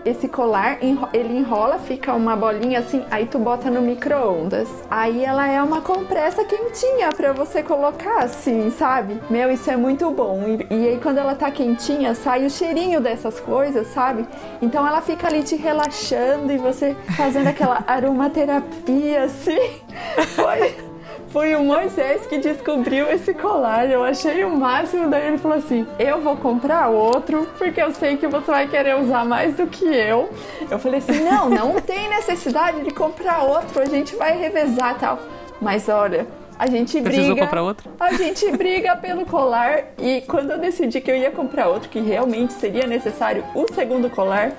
esse 0.06 0.28
colar, 0.28 0.80
ele 1.14 1.38
enrola, 1.38 1.80
fica 1.80 2.14
uma 2.14 2.36
bolinha 2.36 2.80
assim, 2.80 3.04
aí 3.12 3.26
tu 3.26 3.38
bota 3.40 3.70
no 3.70 3.82
micro-ondas. 3.82 4.68
Aí 4.90 5.24
ela 5.24 5.48
é 5.48 5.62
uma 5.62 5.82
compressa 5.82 6.44
quentinha 6.44 7.10
pra 7.10 7.34
você 7.34 7.62
colocar 7.62 8.24
assim, 8.24 8.70
sabe? 8.72 9.22
Meu, 9.30 9.52
isso 9.52 9.70
é 9.70 9.78
muito 9.78 10.10
bom. 10.12 10.42
E, 10.48 10.74
e 10.74 10.88
aí 10.90 11.00
quando 11.02 11.20
ela 11.20 11.36
tá 11.36 11.52
quentinha, 11.52 12.16
sai 12.16 12.46
o 12.46 12.50
cheirinho 12.50 13.00
dessas 13.00 13.40
coisas, 13.40 13.88
sabe? 13.88 14.26
Então 14.62 14.88
ela 14.88 15.02
fica 15.02 15.28
ali 15.28 15.44
te 15.44 15.56
relaxando 15.56 16.52
e 16.52 16.58
você 16.58 16.96
fazendo 17.16 17.48
aquela 17.48 17.84
aromaterapia 17.88 19.24
assim. 19.24 19.60
Foi. 20.36 20.91
Foi 21.32 21.56
o 21.56 21.64
Moisés 21.64 22.26
que 22.28 22.38
descobriu 22.38 23.10
esse 23.10 23.34
colar. 23.34 23.90
Eu 23.90 24.04
achei 24.04 24.44
o 24.44 24.50
máximo. 24.50 25.10
Daí 25.10 25.28
ele 25.28 25.38
falou 25.38 25.58
assim: 25.58 25.88
Eu 25.98 26.20
vou 26.22 26.36
comprar 26.36 26.90
outro, 26.90 27.48
porque 27.58 27.82
eu 27.82 27.94
sei 27.94 28.18
que 28.18 28.28
você 28.28 28.52
vai 28.52 28.68
querer 28.68 28.98
usar 28.98 29.24
mais 29.24 29.56
do 29.56 29.66
que 29.66 29.86
eu. 29.86 30.30
Eu 30.70 30.78
falei 30.78 31.00
assim: 31.00 31.24
Não, 31.24 31.50
não 31.50 31.74
tem 31.82 32.10
necessidade 32.10 32.82
de 32.84 32.92
comprar 32.92 33.44
outro. 33.44 33.82
A 33.82 33.86
gente 33.86 34.16
vai 34.16 34.38
revezar 34.38 34.98
tal. 35.00 35.20
Mas 35.62 35.88
olha, 35.88 36.28
a 36.60 36.68
gente 36.68 37.02
Precisou 37.02 37.32
briga. 37.32 37.46
comprar 37.46 37.64
outro? 37.64 37.90
A 38.00 38.14
gente 38.14 38.52
briga 38.52 38.96
pelo 38.98 39.26
colar. 39.26 39.86
E 39.98 40.22
quando 40.28 40.52
eu 40.52 40.58
decidi 40.58 41.00
que 41.00 41.10
eu 41.10 41.16
ia 41.16 41.32
comprar 41.32 41.68
outro, 41.70 41.88
que 41.88 42.00
realmente 42.02 42.52
seria 42.54 42.86
necessário 42.86 43.44
o 43.56 43.66
segundo 43.74 44.10
colar. 44.10 44.52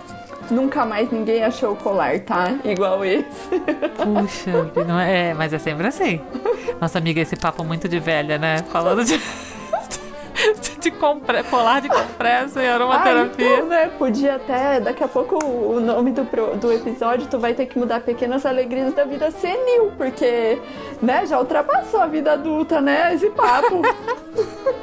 Nunca 0.50 0.84
mais 0.84 1.10
ninguém 1.10 1.42
achou 1.44 1.72
o 1.72 1.76
colar, 1.76 2.20
tá? 2.20 2.54
Igual 2.64 3.04
esse. 3.04 3.48
Puxa, 3.96 4.70
não 4.86 4.98
é, 4.98 5.30
é, 5.30 5.34
mas 5.34 5.52
é 5.52 5.58
sempre 5.58 5.86
assim. 5.86 6.20
Nossa 6.80 6.98
amiga, 6.98 7.20
esse 7.20 7.36
papo 7.36 7.64
muito 7.64 7.88
de 7.88 7.98
velha, 7.98 8.38
né? 8.38 8.58
Falando 8.70 9.04
de, 9.04 9.18
de, 10.60 10.78
de 10.80 10.90
compre- 10.90 11.42
colar 11.44 11.80
de 11.80 11.88
compressa 11.88 12.62
e 12.62 12.66
Ah, 12.66 12.74
aromaterapia. 12.74 13.54
então, 13.56 13.66
né? 13.66 13.90
Podia 13.98 14.36
até, 14.36 14.80
daqui 14.80 15.02
a 15.04 15.08
pouco 15.08 15.42
o 15.44 15.80
nome 15.80 16.10
do, 16.12 16.24
pro- 16.24 16.56
do 16.56 16.72
episódio 16.72 17.26
tu 17.28 17.38
vai 17.38 17.54
ter 17.54 17.66
que 17.66 17.78
mudar 17.78 18.00
Pequenas 18.00 18.44
Alegrias 18.46 18.92
da 18.94 19.04
Vida 19.04 19.30
Senil, 19.30 19.92
porque, 19.96 20.60
né, 21.00 21.26
já 21.26 21.38
ultrapassou 21.38 22.00
a 22.00 22.06
vida 22.06 22.32
adulta, 22.32 22.80
né, 22.80 23.14
esse 23.14 23.30
papo. 23.30 23.82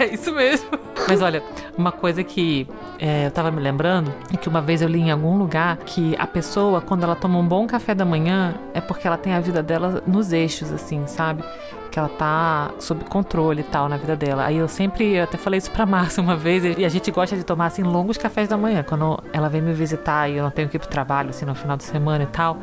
É 0.00 0.06
isso 0.06 0.32
mesmo. 0.34 0.68
Mas 1.08 1.22
olha, 1.22 1.42
uma 1.78 1.92
coisa 1.92 2.24
que 2.24 2.66
é, 2.98 3.26
eu 3.26 3.30
tava 3.30 3.50
me 3.50 3.60
lembrando 3.60 4.12
é 4.32 4.36
que 4.36 4.48
uma 4.48 4.60
vez 4.60 4.82
eu 4.82 4.88
li 4.88 5.00
em 5.00 5.10
algum 5.12 5.36
lugar 5.38 5.76
que 5.78 6.16
a 6.18 6.26
pessoa, 6.26 6.80
quando 6.80 7.04
ela 7.04 7.14
toma 7.14 7.38
um 7.38 7.46
bom 7.46 7.66
café 7.66 7.94
da 7.94 8.04
manhã, 8.04 8.54
é 8.74 8.80
porque 8.80 9.06
ela 9.06 9.16
tem 9.16 9.32
a 9.34 9.40
vida 9.40 9.62
dela 9.62 10.02
nos 10.06 10.32
eixos, 10.32 10.72
assim, 10.72 11.06
sabe? 11.06 11.44
Que 11.92 11.98
ela 11.98 12.08
tá 12.08 12.70
sob 12.78 13.04
controle 13.04 13.60
e 13.60 13.64
tal 13.64 13.86
na 13.86 13.98
vida 13.98 14.16
dela. 14.16 14.46
Aí 14.46 14.56
eu 14.56 14.66
sempre, 14.66 15.12
eu 15.14 15.24
até 15.24 15.36
falei 15.36 15.58
isso 15.58 15.70
pra 15.70 15.84
Márcia 15.84 16.22
uma 16.22 16.34
vez, 16.34 16.64
e 16.78 16.86
a 16.86 16.88
gente 16.88 17.10
gosta 17.10 17.36
de 17.36 17.44
tomar, 17.44 17.66
assim, 17.66 17.82
longos 17.82 18.16
cafés 18.16 18.48
da 18.48 18.56
manhã. 18.56 18.82
Quando 18.82 19.22
ela 19.30 19.50
vem 19.50 19.60
me 19.60 19.74
visitar 19.74 20.26
e 20.26 20.38
eu 20.38 20.42
não 20.42 20.50
tenho 20.50 20.70
que 20.70 20.76
ir 20.76 20.80
pro 20.80 20.88
trabalho, 20.88 21.28
assim, 21.28 21.44
no 21.44 21.54
final 21.54 21.76
de 21.76 21.84
semana 21.84 22.24
e 22.24 22.28
tal. 22.28 22.56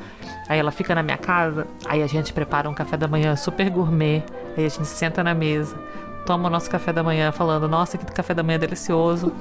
Aí 0.47 0.57
ela 0.57 0.71
fica 0.71 0.95
na 0.95 1.03
minha 1.03 1.17
casa, 1.17 1.67
aí 1.85 2.01
a 2.01 2.07
gente 2.07 2.33
prepara 2.33 2.67
um 2.67 2.73
café 2.73 2.97
da 2.97 3.07
manhã 3.07 3.35
super 3.35 3.69
gourmet, 3.69 4.23
aí 4.57 4.65
a 4.65 4.69
gente 4.69 4.87
senta 4.87 5.23
na 5.23 5.35
mesa, 5.35 5.77
toma 6.25 6.47
o 6.47 6.51
nosso 6.51 6.67
café 6.67 6.91
da 6.91 7.03
manhã 7.03 7.31
falando, 7.31 7.67
nossa, 7.67 7.99
que 7.99 8.05
café 8.07 8.33
da 8.33 8.41
manhã 8.41 8.57
delicioso. 8.57 9.31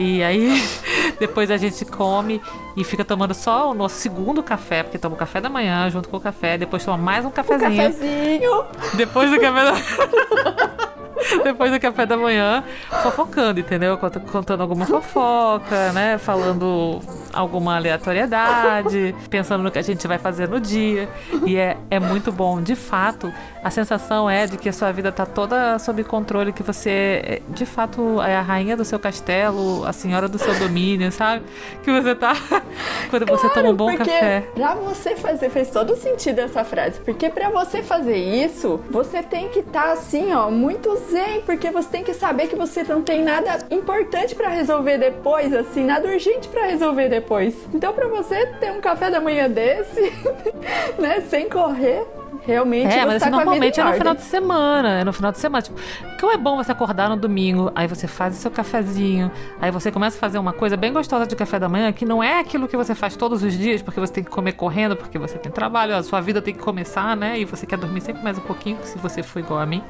E 0.00 0.22
aí 0.22 0.62
depois 1.20 1.50
a 1.50 1.58
gente 1.58 1.84
come 1.84 2.40
e 2.74 2.82
fica 2.82 3.04
tomando 3.04 3.34
só 3.34 3.70
o 3.70 3.74
nosso 3.74 3.96
segundo 3.96 4.42
café, 4.42 4.82
porque 4.82 4.98
toma 4.98 5.14
o 5.14 5.18
café 5.18 5.40
da 5.40 5.50
manhã 5.50 5.90
junto 5.90 6.08
com 6.08 6.16
o 6.16 6.20
café, 6.20 6.56
depois 6.56 6.82
toma 6.84 6.96
mais 6.96 7.24
um 7.24 7.30
cafezinho. 7.30 7.70
Cafezinho. 7.70 8.64
Depois 8.94 9.30
do 9.30 9.38
café 9.38 9.64
da 9.64 10.89
Depois 11.44 11.70
do 11.70 11.80
café 11.80 12.06
da 12.06 12.16
manhã, 12.16 12.62
fofocando, 13.02 13.60
entendeu? 13.60 13.96
Cont- 13.98 14.18
Contando 14.30 14.60
alguma 14.62 14.86
fofoca, 14.86 15.92
né? 15.92 16.18
Falando 16.18 17.00
alguma 17.32 17.76
aleatoriedade, 17.76 19.14
pensando 19.28 19.62
no 19.62 19.70
que 19.70 19.78
a 19.78 19.82
gente 19.82 20.06
vai 20.06 20.18
fazer 20.18 20.48
no 20.48 20.60
dia. 20.60 21.08
E 21.46 21.56
é, 21.56 21.76
é 21.90 21.98
muito 22.00 22.30
bom. 22.32 22.60
De 22.62 22.74
fato, 22.74 23.32
a 23.62 23.70
sensação 23.70 24.28
é 24.28 24.46
de 24.46 24.56
que 24.56 24.68
a 24.68 24.72
sua 24.72 24.92
vida 24.92 25.10
tá 25.12 25.24
toda 25.26 25.78
sob 25.78 26.02
controle, 26.04 26.52
que 26.52 26.62
você, 26.62 26.90
é, 27.24 27.42
de 27.48 27.66
fato, 27.66 28.20
é 28.22 28.36
a 28.36 28.42
rainha 28.42 28.76
do 28.76 28.84
seu 28.84 28.98
castelo, 28.98 29.84
a 29.86 29.92
senhora 29.92 30.28
do 30.28 30.38
seu 30.38 30.54
domínio, 30.58 31.10
sabe? 31.12 31.44
Que 31.82 31.90
você 31.92 32.14
tá. 32.14 32.34
Quando 33.10 33.26
você 33.26 33.48
toma 33.50 33.70
um 33.70 33.74
bom 33.74 33.96
café. 33.96 34.44
pra 34.54 34.74
você 34.74 35.16
fazer, 35.16 35.50
fez 35.50 35.70
todo 35.70 35.96
sentido 35.96 36.40
essa 36.40 36.64
frase, 36.64 37.00
porque 37.00 37.28
pra 37.28 37.50
você 37.50 37.82
fazer 37.82 38.16
isso, 38.16 38.80
você 38.90 39.22
tem 39.22 39.48
que 39.48 39.60
estar 39.60 39.92
assim, 39.92 40.32
ó, 40.34 40.50
muito 40.50 40.94
zen, 41.10 41.19
porque 41.44 41.70
você 41.70 41.88
tem 41.88 42.04
que 42.04 42.14
saber 42.14 42.48
que 42.48 42.56
você 42.56 42.82
não 42.82 43.02
tem 43.02 43.22
nada 43.22 43.58
importante 43.70 44.34
pra 44.34 44.48
resolver 44.48 44.98
depois, 44.98 45.52
assim, 45.52 45.84
nada 45.84 46.08
urgente 46.08 46.48
pra 46.48 46.66
resolver 46.66 47.08
depois. 47.08 47.54
Então 47.72 47.92
pra 47.92 48.08
você 48.08 48.46
ter 48.58 48.70
um 48.72 48.80
café 48.80 49.10
da 49.10 49.20
manhã 49.20 49.48
desse, 49.48 50.12
né, 50.98 51.20
sem 51.28 51.48
correr, 51.48 52.06
realmente 52.46 52.92
É, 52.92 53.04
mas 53.04 53.20
tá 53.20 53.28
assim, 53.28 53.36
normalmente 53.36 53.80
é 53.80 53.84
no 53.84 53.92
final 53.92 54.14
de 54.14 54.22
semana. 54.22 55.00
É 55.00 55.04
no 55.04 55.12
final 55.12 55.32
de 55.32 55.38
semana. 55.38 55.62
Tipo, 55.62 55.78
como 56.18 56.32
é 56.32 56.36
bom 56.36 56.56
você 56.56 56.72
acordar 56.72 57.08
no 57.08 57.16
domingo, 57.16 57.70
aí 57.74 57.86
você 57.86 58.06
faz 58.06 58.36
o 58.36 58.40
seu 58.40 58.50
cafezinho, 58.50 59.30
aí 59.60 59.70
você 59.70 59.90
começa 59.90 60.16
a 60.16 60.20
fazer 60.20 60.38
uma 60.38 60.52
coisa 60.52 60.76
bem 60.76 60.92
gostosa 60.92 61.26
de 61.26 61.36
café 61.36 61.58
da 61.58 61.68
manhã, 61.68 61.92
que 61.92 62.04
não 62.04 62.22
é 62.22 62.40
aquilo 62.40 62.68
que 62.68 62.76
você 62.76 62.94
faz 62.94 63.16
todos 63.16 63.42
os 63.42 63.52
dias, 63.52 63.82
porque 63.82 64.00
você 64.00 64.12
tem 64.12 64.24
que 64.24 64.30
comer 64.30 64.52
correndo, 64.52 64.96
porque 64.96 65.18
você 65.18 65.38
tem 65.38 65.50
trabalho, 65.50 65.96
a 65.96 66.02
sua 66.02 66.20
vida 66.20 66.40
tem 66.42 66.54
que 66.54 66.60
começar, 66.60 67.16
né? 67.16 67.38
E 67.38 67.44
você 67.44 67.66
quer 67.66 67.78
dormir 67.78 68.00
sempre 68.00 68.22
mais 68.22 68.38
um 68.38 68.42
pouquinho, 68.42 68.78
se 68.82 68.98
você 68.98 69.22
for 69.22 69.40
igual 69.40 69.60
a 69.60 69.66
mim. 69.66 69.82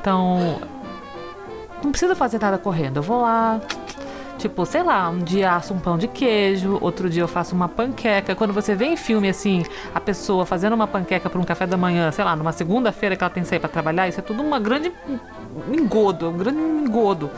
Então, 0.00 0.60
não 1.82 1.90
precisa 1.90 2.14
fazer 2.14 2.40
nada 2.40 2.58
correndo. 2.58 2.98
Eu 2.98 3.02
vou 3.02 3.22
lá. 3.22 3.60
Tipo, 4.38 4.66
sei 4.66 4.82
lá, 4.82 5.08
um 5.08 5.18
dia 5.18 5.52
asso 5.52 5.72
um 5.72 5.78
pão 5.78 5.96
de 5.96 6.06
queijo, 6.06 6.78
outro 6.80 7.08
dia 7.08 7.22
eu 7.22 7.28
faço 7.28 7.54
uma 7.54 7.68
panqueca. 7.68 8.34
Quando 8.34 8.52
você 8.52 8.74
vê 8.74 8.86
em 8.86 8.96
filme 8.96 9.28
assim, 9.28 9.64
a 9.94 10.00
pessoa 10.00 10.44
fazendo 10.44 10.74
uma 10.74 10.86
panqueca 10.86 11.30
para 11.30 11.40
um 11.40 11.44
café 11.44 11.66
da 11.66 11.76
manhã, 11.76 12.12
sei 12.12 12.24
lá, 12.24 12.36
numa 12.36 12.52
segunda-feira 12.52 13.16
que 13.16 13.24
ela 13.24 13.30
tem 13.30 13.42
que 13.42 13.48
sair 13.48 13.58
para 13.58 13.68
trabalhar, 13.68 14.08
isso 14.08 14.20
é 14.20 14.22
tudo 14.22 14.42
uma 14.42 14.60
grande 14.60 14.92
engodo, 15.72 16.28
um 16.28 16.36
grande 16.36 16.60
engodo. 16.60 17.30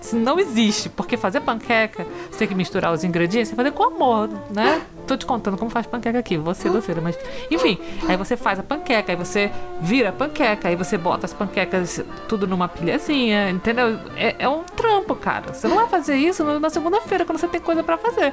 Isso 0.00 0.16
não 0.16 0.38
existe, 0.38 0.88
porque 0.88 1.16
fazer 1.16 1.40
panqueca, 1.40 2.06
você 2.30 2.40
tem 2.40 2.48
que 2.48 2.54
misturar 2.54 2.92
os 2.92 3.02
ingredientes, 3.02 3.48
você 3.48 3.56
fazer 3.56 3.72
com 3.72 3.84
amor, 3.84 4.28
né? 4.50 4.82
Tô 5.06 5.16
te 5.16 5.26
contando 5.26 5.56
como 5.56 5.70
faz 5.70 5.86
panqueca 5.86 6.18
aqui, 6.18 6.36
você 6.36 6.70
doceira, 6.70 7.00
mas 7.00 7.18
enfim, 7.50 7.78
aí 8.08 8.16
você 8.16 8.36
faz 8.36 8.58
a 8.58 8.62
panqueca, 8.62 9.12
aí 9.12 9.16
você 9.16 9.50
vira 9.80 10.08
a 10.08 10.12
panqueca, 10.12 10.68
aí 10.68 10.76
você 10.76 10.96
bota 10.96 11.26
as 11.26 11.32
panquecas 11.32 12.02
tudo 12.28 12.46
numa 12.46 12.68
pilhazinha, 12.68 13.50
entendeu? 13.50 13.98
É, 14.16 14.36
é 14.38 14.48
um 14.48 14.62
trampo, 14.62 15.14
cara. 15.14 15.52
Você 15.52 15.68
não 15.68 15.76
vai 15.76 15.88
fazer 15.88 16.16
isso 16.16 16.42
na 16.58 16.70
segunda-feira 16.70 17.24
quando 17.24 17.38
você 17.38 17.48
tem 17.48 17.60
coisa 17.60 17.82
pra 17.82 17.98
fazer. 17.98 18.32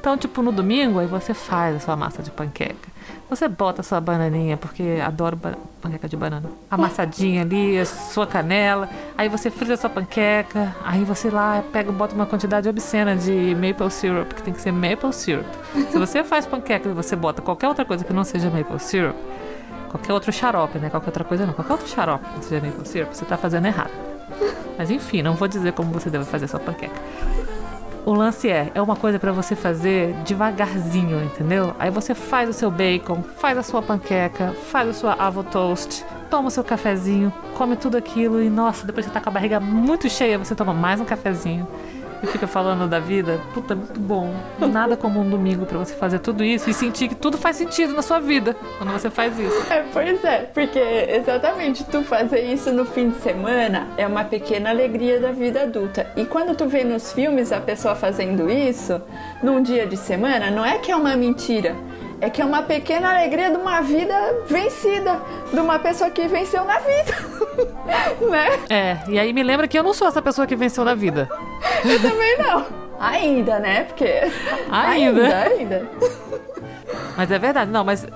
Então, 0.00 0.16
tipo, 0.16 0.42
no 0.42 0.52
domingo, 0.52 0.98
aí 0.98 1.06
você 1.06 1.34
faz 1.34 1.76
a 1.76 1.80
sua 1.80 1.96
massa 1.96 2.22
de 2.22 2.30
panqueca. 2.30 2.93
Você 3.28 3.48
bota 3.48 3.82
sua 3.82 4.00
bananinha, 4.00 4.56
porque 4.56 5.00
adoro 5.04 5.38
panqueca 5.80 6.08
de 6.08 6.16
banana. 6.16 6.48
Amassadinha 6.70 7.42
ali, 7.42 7.78
a 7.78 7.86
sua 7.86 8.26
canela. 8.26 8.88
Aí 9.16 9.28
você 9.28 9.50
frita 9.50 9.74
a 9.74 9.76
sua 9.76 9.90
panqueca. 9.90 10.74
Aí 10.84 11.04
você 11.04 11.30
lá 11.30 11.64
pega, 11.72 11.90
bota 11.90 12.14
uma 12.14 12.26
quantidade 12.26 12.68
obscena 12.68 13.16
de 13.16 13.54
maple 13.54 13.90
syrup, 13.90 14.34
que 14.34 14.42
tem 14.42 14.52
que 14.52 14.60
ser 14.60 14.72
maple 14.72 15.12
syrup. 15.12 15.46
Se 15.90 15.98
você 15.98 16.22
faz 16.22 16.46
panqueca 16.46 16.88
e 16.88 16.92
você 16.92 17.16
bota 17.16 17.40
qualquer 17.40 17.68
outra 17.68 17.84
coisa 17.84 18.04
que 18.04 18.12
não 18.12 18.24
seja 18.24 18.50
maple 18.50 18.78
syrup, 18.78 19.16
qualquer 19.90 20.12
outro 20.12 20.32
xarope, 20.32 20.78
né? 20.78 20.90
Qualquer 20.90 21.08
outra 21.08 21.24
coisa 21.24 21.46
não. 21.46 21.54
Qualquer 21.54 21.72
outro 21.72 21.88
xarope 21.88 22.24
que 22.38 22.44
seja 22.44 22.64
maple 22.64 22.86
syrup, 22.86 23.12
você 23.12 23.24
tá 23.24 23.36
fazendo 23.36 23.66
errado. 23.66 23.90
Mas 24.76 24.90
enfim, 24.90 25.22
não 25.22 25.34
vou 25.34 25.48
dizer 25.48 25.72
como 25.72 25.90
você 25.92 26.10
deve 26.10 26.24
fazer 26.24 26.46
sua 26.46 26.60
panqueca. 26.60 27.00
O 28.06 28.12
lance 28.12 28.50
é, 28.50 28.70
é 28.74 28.82
uma 28.82 28.96
coisa 28.96 29.18
para 29.18 29.32
você 29.32 29.56
fazer 29.56 30.12
devagarzinho, 30.24 31.24
entendeu? 31.24 31.74
Aí 31.78 31.90
você 31.90 32.14
faz 32.14 32.50
o 32.50 32.52
seu 32.52 32.70
bacon, 32.70 33.22
faz 33.38 33.56
a 33.56 33.62
sua 33.62 33.80
panqueca, 33.80 34.52
faz 34.70 34.90
a 34.90 34.92
sua 34.92 35.12
avo 35.14 35.42
toast, 35.42 36.04
toma 36.28 36.48
o 36.48 36.50
seu 36.50 36.62
cafezinho, 36.62 37.32
come 37.56 37.76
tudo 37.76 37.96
aquilo 37.96 38.42
e 38.42 38.50
nossa, 38.50 38.86
depois 38.86 39.06
você 39.06 39.12
tá 39.12 39.22
com 39.22 39.30
a 39.30 39.32
barriga 39.32 39.58
muito 39.58 40.10
cheia, 40.10 40.38
você 40.38 40.54
toma 40.54 40.74
mais 40.74 41.00
um 41.00 41.04
cafezinho 41.06 41.66
e 42.24 42.26
fica 42.26 42.46
falando 42.46 42.88
da 42.88 42.98
vida. 42.98 43.40
Puta, 43.52 43.74
muito 43.74 44.00
bom. 44.00 44.34
Nada 44.58 44.96
como 44.96 45.20
um 45.20 45.28
domingo 45.28 45.64
para 45.66 45.78
você 45.78 45.94
fazer 45.94 46.18
tudo 46.18 46.42
isso 46.42 46.68
e 46.68 46.74
sentir 46.74 47.08
que 47.08 47.14
tudo 47.14 47.38
faz 47.38 47.56
sentido 47.56 47.94
na 47.94 48.02
sua 48.02 48.18
vida 48.18 48.56
quando 48.78 48.92
você 48.92 49.10
faz 49.10 49.38
isso. 49.38 49.72
É, 49.72 49.84
pois 49.92 50.24
é, 50.24 50.50
porque 50.52 50.78
exatamente 50.78 51.84
tu 51.84 52.02
fazer 52.02 52.40
isso 52.40 52.72
no 52.72 52.84
fim 52.84 53.10
de 53.10 53.16
semana 53.16 53.88
é 53.96 54.06
uma 54.06 54.24
pequena 54.24 54.70
alegria 54.70 55.20
da 55.20 55.32
vida 55.32 55.62
adulta. 55.62 56.10
E 56.16 56.24
quando 56.24 56.56
tu 56.56 56.66
vê 56.66 56.82
nos 56.82 57.12
filmes 57.12 57.52
a 57.52 57.60
pessoa 57.60 57.94
fazendo 57.94 58.50
isso 58.50 59.00
num 59.42 59.62
dia 59.62 59.86
de 59.86 59.96
semana, 59.96 60.50
não 60.50 60.64
é 60.64 60.78
que 60.78 60.90
é 60.90 60.96
uma 60.96 61.16
mentira 61.16 61.76
é 62.20 62.30
que 62.30 62.40
é 62.40 62.44
uma 62.44 62.62
pequena 62.62 63.10
alegria 63.10 63.50
de 63.50 63.56
uma 63.56 63.82
vida 63.82 64.14
vencida, 64.46 65.20
de 65.52 65.60
uma 65.60 65.78
pessoa 65.78 66.10
que 66.10 66.26
venceu 66.26 66.64
na 66.64 66.78
vida, 66.78 67.12
né? 68.30 68.48
É, 68.70 68.98
e 69.08 69.18
aí 69.18 69.32
me 69.32 69.42
lembra 69.42 69.68
que 69.68 69.78
eu 69.78 69.82
não 69.82 69.92
sou 69.92 70.08
essa 70.08 70.22
pessoa 70.22 70.46
que 70.46 70.56
venceu 70.56 70.84
na 70.84 70.94
vida. 70.94 71.28
Eu 71.84 72.00
também 72.02 72.38
não. 72.38 72.66
Ainda, 72.98 73.58
né? 73.58 73.84
Porque. 73.84 74.04
Ainda. 74.70 75.22
Ainda, 75.22 75.38
ainda. 75.42 75.88
Mas 77.16 77.30
é 77.30 77.38
verdade, 77.38 77.70
não, 77.70 77.84
mas 77.84 78.06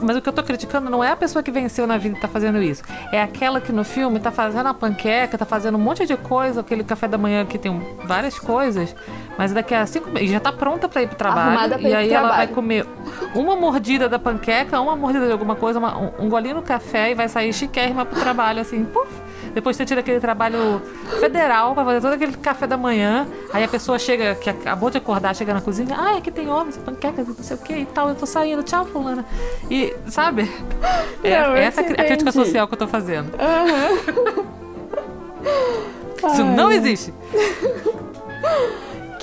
mas 0.00 0.16
o 0.18 0.20
que 0.20 0.28
eu 0.28 0.32
tô 0.34 0.42
criticando 0.42 0.90
não 0.90 1.02
é 1.02 1.10
a 1.12 1.16
pessoa 1.16 1.42
que 1.42 1.50
venceu 1.50 1.86
na 1.86 1.96
vida 1.96 2.18
e 2.18 2.20
tá 2.20 2.28
fazendo 2.28 2.60
isso. 2.62 2.82
É 3.10 3.22
aquela 3.22 3.58
que 3.58 3.72
no 3.72 3.84
filme 3.84 4.20
tá 4.20 4.30
fazendo 4.30 4.66
a 4.68 4.74
panqueca, 4.74 5.38
tá 5.38 5.46
fazendo 5.46 5.76
um 5.76 5.80
monte 5.80 6.04
de 6.04 6.14
coisa, 6.16 6.60
aquele 6.60 6.84
café 6.84 7.08
da 7.08 7.16
manhã 7.16 7.46
que 7.46 7.56
tem 7.56 7.80
várias 8.04 8.38
coisas, 8.38 8.94
mas 9.38 9.52
daqui 9.52 9.72
a 9.74 9.86
cinco 9.86 10.10
meses 10.10 10.30
já 10.30 10.40
tá 10.40 10.52
pronta 10.52 10.88
para 10.90 11.02
ir 11.02 11.06
pro 11.08 11.16
trabalho. 11.16 11.50
Arrumada 11.52 11.78
pra 11.78 11.88
ir 11.88 11.92
e 11.92 11.94
aí 11.94 12.08
pro 12.08 12.16
ela 12.16 12.28
trabalho. 12.28 12.46
vai 12.48 12.54
comer 12.54 12.86
uma 13.34 13.56
mordida 13.56 14.06
da 14.08 14.18
panqueca, 14.18 14.78
uma 14.78 14.94
mordida 14.94 15.24
de 15.24 15.32
alguma 15.32 15.56
coisa, 15.56 15.78
uma- 15.78 15.96
um, 15.96 16.10
um 16.18 16.28
golinho 16.28 16.56
no 16.56 16.62
café 16.62 17.12
e 17.12 17.14
vai 17.14 17.28
sair 17.28 17.52
chiquérrima 17.54 18.04
pro 18.04 18.20
trabalho, 18.20 18.60
assim, 18.60 18.84
puf. 18.84 19.08
Depois 19.54 19.76
você 19.76 19.84
tira 19.84 20.00
aquele 20.00 20.18
trabalho 20.20 20.82
federal 21.20 21.74
pra 21.74 21.84
fazer 21.84 22.00
todo 22.00 22.12
aquele 22.12 22.32
café 22.36 22.66
da 22.66 22.76
manhã. 22.76 23.26
Aí 23.52 23.62
a 23.62 23.68
pessoa 23.68 23.98
chega, 23.98 24.34
que 24.34 24.50
acabou 24.50 24.90
de 24.90 24.98
acordar, 24.98 25.34
chega 25.34 25.54
na 25.54 25.60
cozinha. 25.60 25.94
Ah, 25.96 26.16
aqui 26.16 26.30
tem 26.30 26.50
ovos, 26.50 26.76
panquecas, 26.76 27.26
não 27.28 27.34
sei 27.36 27.56
o 27.56 27.60
que 27.60 27.74
e 27.74 27.86
tal. 27.86 28.08
Eu 28.08 28.14
tô 28.16 28.26
saindo, 28.26 28.62
tchau, 28.64 28.84
fulana. 28.84 29.24
E, 29.70 29.94
sabe? 30.08 30.50
É, 31.22 31.40
Não, 31.40 31.50
eu 31.50 31.62
essa 31.62 31.80
é 31.80 31.92
a 31.92 32.04
crítica 32.04 32.32
social 32.32 32.66
que 32.66 32.74
eu 32.74 32.78
tô 32.78 32.88
fazendo. 32.88 33.30
Isso 36.32 36.44
não 36.44 36.72
existe. 36.72 37.14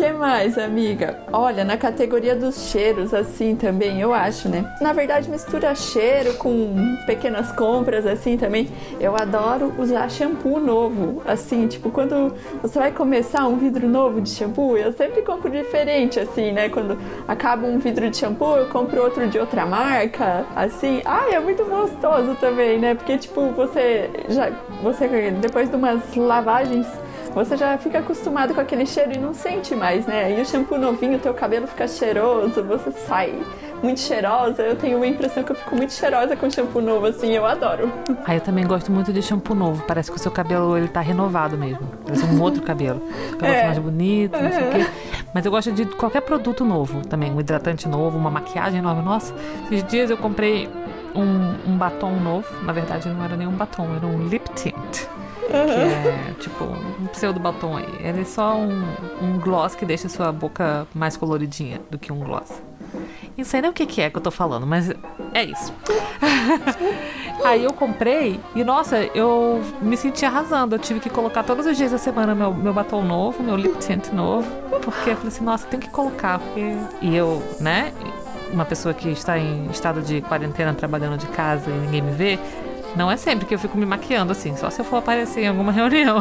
Que 0.02 0.12
mais, 0.12 0.58
amiga? 0.58 1.20
Olha, 1.32 1.64
na 1.64 1.78
categoria 1.78 2.36
dos 2.36 2.72
cheiros, 2.72 3.14
assim 3.14 3.56
também, 3.56 4.02
eu 4.02 4.12
acho, 4.12 4.50
né? 4.50 4.66
Na 4.82 4.94
verdade, 4.94 5.30
mistura 5.30 5.76
cheiro 5.76 6.34
com 6.38 6.98
pequenas 7.06 7.52
compras, 7.52 8.08
assim 8.08 8.36
também. 8.36 8.68
Eu 9.00 9.16
adoro 9.16 9.72
usar 9.78 10.10
shampoo 10.10 10.60
novo, 10.60 11.22
assim, 11.24 11.68
tipo, 11.68 11.92
quando 11.92 12.34
você 12.64 12.80
vai 12.80 12.92
começar 12.92 13.48
um 13.48 13.58
vidro 13.58 13.88
novo 13.88 14.20
de 14.22 14.32
shampoo, 14.32 14.76
eu 14.76 14.92
sempre 14.92 15.22
compro 15.22 15.52
diferente, 15.52 16.20
assim, 16.20 16.52
né? 16.52 16.68
Quando 16.68 16.98
acaba 17.28 17.68
um 17.68 17.78
vidro 17.78 18.10
de 18.10 18.18
shampoo, 18.18 18.58
eu 18.58 18.70
compro 18.70 19.04
outro 19.04 19.28
de 19.28 19.38
outra 19.38 19.68
marca, 19.68 20.48
assim. 20.56 21.04
Ai, 21.06 21.36
é 21.36 21.40
muito 21.40 21.64
gostoso 21.64 22.36
também, 22.40 22.80
né? 22.80 22.96
Porque, 22.96 23.20
tipo, 23.20 23.52
você 23.52 24.10
já. 24.30 24.50
Você, 24.82 25.08
depois 25.40 25.70
de 25.70 25.76
umas 25.76 26.16
lavagens 26.16 26.88
você 27.34 27.56
já 27.58 27.78
fica 27.78 28.00
acostumado 28.00 28.54
com 28.54 28.62
aquele 28.62 28.86
cheiro 28.86 29.14
e 29.14 29.18
não 29.18 29.34
sente 29.34 29.76
mais, 29.76 30.06
né? 30.06 30.38
E 30.38 30.42
o 30.42 30.46
shampoo 30.46 30.78
novinho, 30.78 31.18
teu 31.20 31.34
cabelo 31.34 31.68
fica 31.68 31.88
cheiroso, 31.88 32.64
você 32.64 32.92
sai 32.92 33.34
muito 33.82 34.00
cheirosa. 34.00 34.62
Eu 34.62 34.76
tenho 34.76 35.02
a 35.02 35.08
impressão 35.08 35.44
que 35.44 35.52
eu 35.52 35.56
fico 35.56 35.76
muito 35.76 35.94
cheirosa 35.94 36.36
com 36.36 36.50
shampoo 36.50 36.82
novo, 36.82 37.06
assim, 37.08 37.32
eu 37.32 37.46
adoro. 37.46 37.92
Aí 38.26 38.38
eu 38.38 38.42
também 38.42 38.66
gosto 38.68 38.92
muito 38.92 39.12
de 39.14 39.22
shampoo 39.22 39.56
novo. 39.56 39.84
Parece 39.88 40.12
que 40.12 40.18
o 40.18 40.20
seu 40.20 40.32
cabelo 40.32 40.78
ele 40.78 40.88
tá 40.88 41.02
renovado 41.02 41.58
mesmo. 41.58 41.88
Parece 42.06 42.26
um 42.26 42.42
outro 42.42 42.62
cabelo. 42.64 43.02
O 43.32 43.38
cabelo 43.38 43.54
É. 43.60 43.66
mais 43.66 43.80
bonito, 43.80 44.34
não 44.40 44.52
sei 44.52 44.68
o 44.68 44.72
quê. 44.72 44.92
Mas 45.34 45.46
eu 45.46 45.52
gosto 45.52 45.72
de 45.72 45.86
qualquer 45.86 46.22
produto 46.22 46.64
novo 46.66 47.02
também. 47.08 47.32
Um 47.32 47.40
hidratante 47.40 47.88
novo, 47.88 48.18
uma 48.18 48.30
maquiagem 48.30 48.82
nova. 48.82 49.02
Nossa, 49.02 49.34
esses 49.72 49.84
dias 49.90 50.10
eu 50.10 50.18
comprei 50.18 50.70
um, 51.16 51.72
um 51.72 51.78
batom 51.78 52.12
novo. 52.20 52.46
Na 52.64 52.74
verdade, 52.74 53.08
não 53.10 53.24
era 53.24 53.36
nem 53.38 53.48
um 53.48 53.52
batom, 53.54 53.88
era 53.96 54.06
um 54.06 54.28
lip 54.28 54.48
tint. 54.54 55.08
Que 55.52 56.32
é 56.32 56.34
tipo 56.40 56.64
um 56.64 57.08
pseudo 57.08 57.40
batom 57.40 57.78
aí. 57.78 57.88
Ele 58.00 58.22
é 58.22 58.26
só 58.26 58.56
um, 58.56 58.84
um 59.22 59.40
gloss 59.40 59.76
que 59.76 59.86
deixa 59.86 60.08
a 60.08 60.10
sua 60.10 60.32
boca 60.32 60.88
mais 60.94 61.18
coloridinha 61.18 61.82
do 61.90 61.98
que 61.98 62.12
um 62.12 62.20
gloss. 62.20 62.62
Não 63.38 63.46
sei 63.46 63.62
nem 63.62 63.70
o 63.70 63.74
que, 63.74 63.86
que 63.86 64.02
é 64.02 64.10
que 64.10 64.18
eu 64.18 64.22
tô 64.22 64.32
falando, 64.32 64.68
mas 64.68 64.90
é 65.34 65.44
isso. 65.44 65.74
Aí 67.44 67.64
eu 67.64 67.74
comprei 67.74 68.40
e, 68.54 68.64
nossa, 68.64 68.98
eu 69.16 69.62
me 69.82 69.98
senti 69.98 70.26
arrasando. 70.26 70.76
Eu 70.76 70.80
tive 70.80 71.00
que 71.00 71.10
colocar 71.10 71.44
todos 71.44 71.66
os 71.66 71.76
dias 71.76 71.92
da 71.92 71.98
semana 71.98 72.36
meu, 72.36 72.54
meu 72.54 72.74
batom 72.74 73.02
novo, 73.02 73.42
meu 73.42 73.56
lip 73.56 73.78
tint 73.80 74.10
novo. 74.10 74.48
Porque 74.84 75.12
eu 75.12 75.16
falei 75.16 75.28
assim, 75.28 75.44
nossa, 75.44 75.66
tem 75.68 75.80
que 75.80 75.90
colocar. 75.90 76.40
Porque... 76.40 76.76
E 77.02 77.16
eu, 77.16 77.42
né, 77.60 77.94
uma 78.52 78.66
pessoa 78.66 78.94
que 78.94 79.10
está 79.10 79.38
em 79.40 79.66
estado 79.68 80.02
de 80.02 80.22
quarentena 80.22 80.74
trabalhando 80.74 81.18
de 81.18 81.28
casa 81.28 81.70
e 81.70 81.74
ninguém 81.74 82.02
me 82.02 82.12
vê, 82.12 82.40
não 82.96 83.10
é 83.10 83.18
sempre 83.18 83.46
que 83.46 83.54
eu 83.54 83.60
fico 83.60 83.78
me 83.78 83.86
maquiando 83.86 84.32
assim, 84.32 84.56
só 84.56 84.70
se 84.70 84.82
eu 84.82 84.86
for 84.86 84.98
aparecer 84.98 85.42
em 85.42 85.48
alguma 85.48 85.72
reunião. 85.74 86.20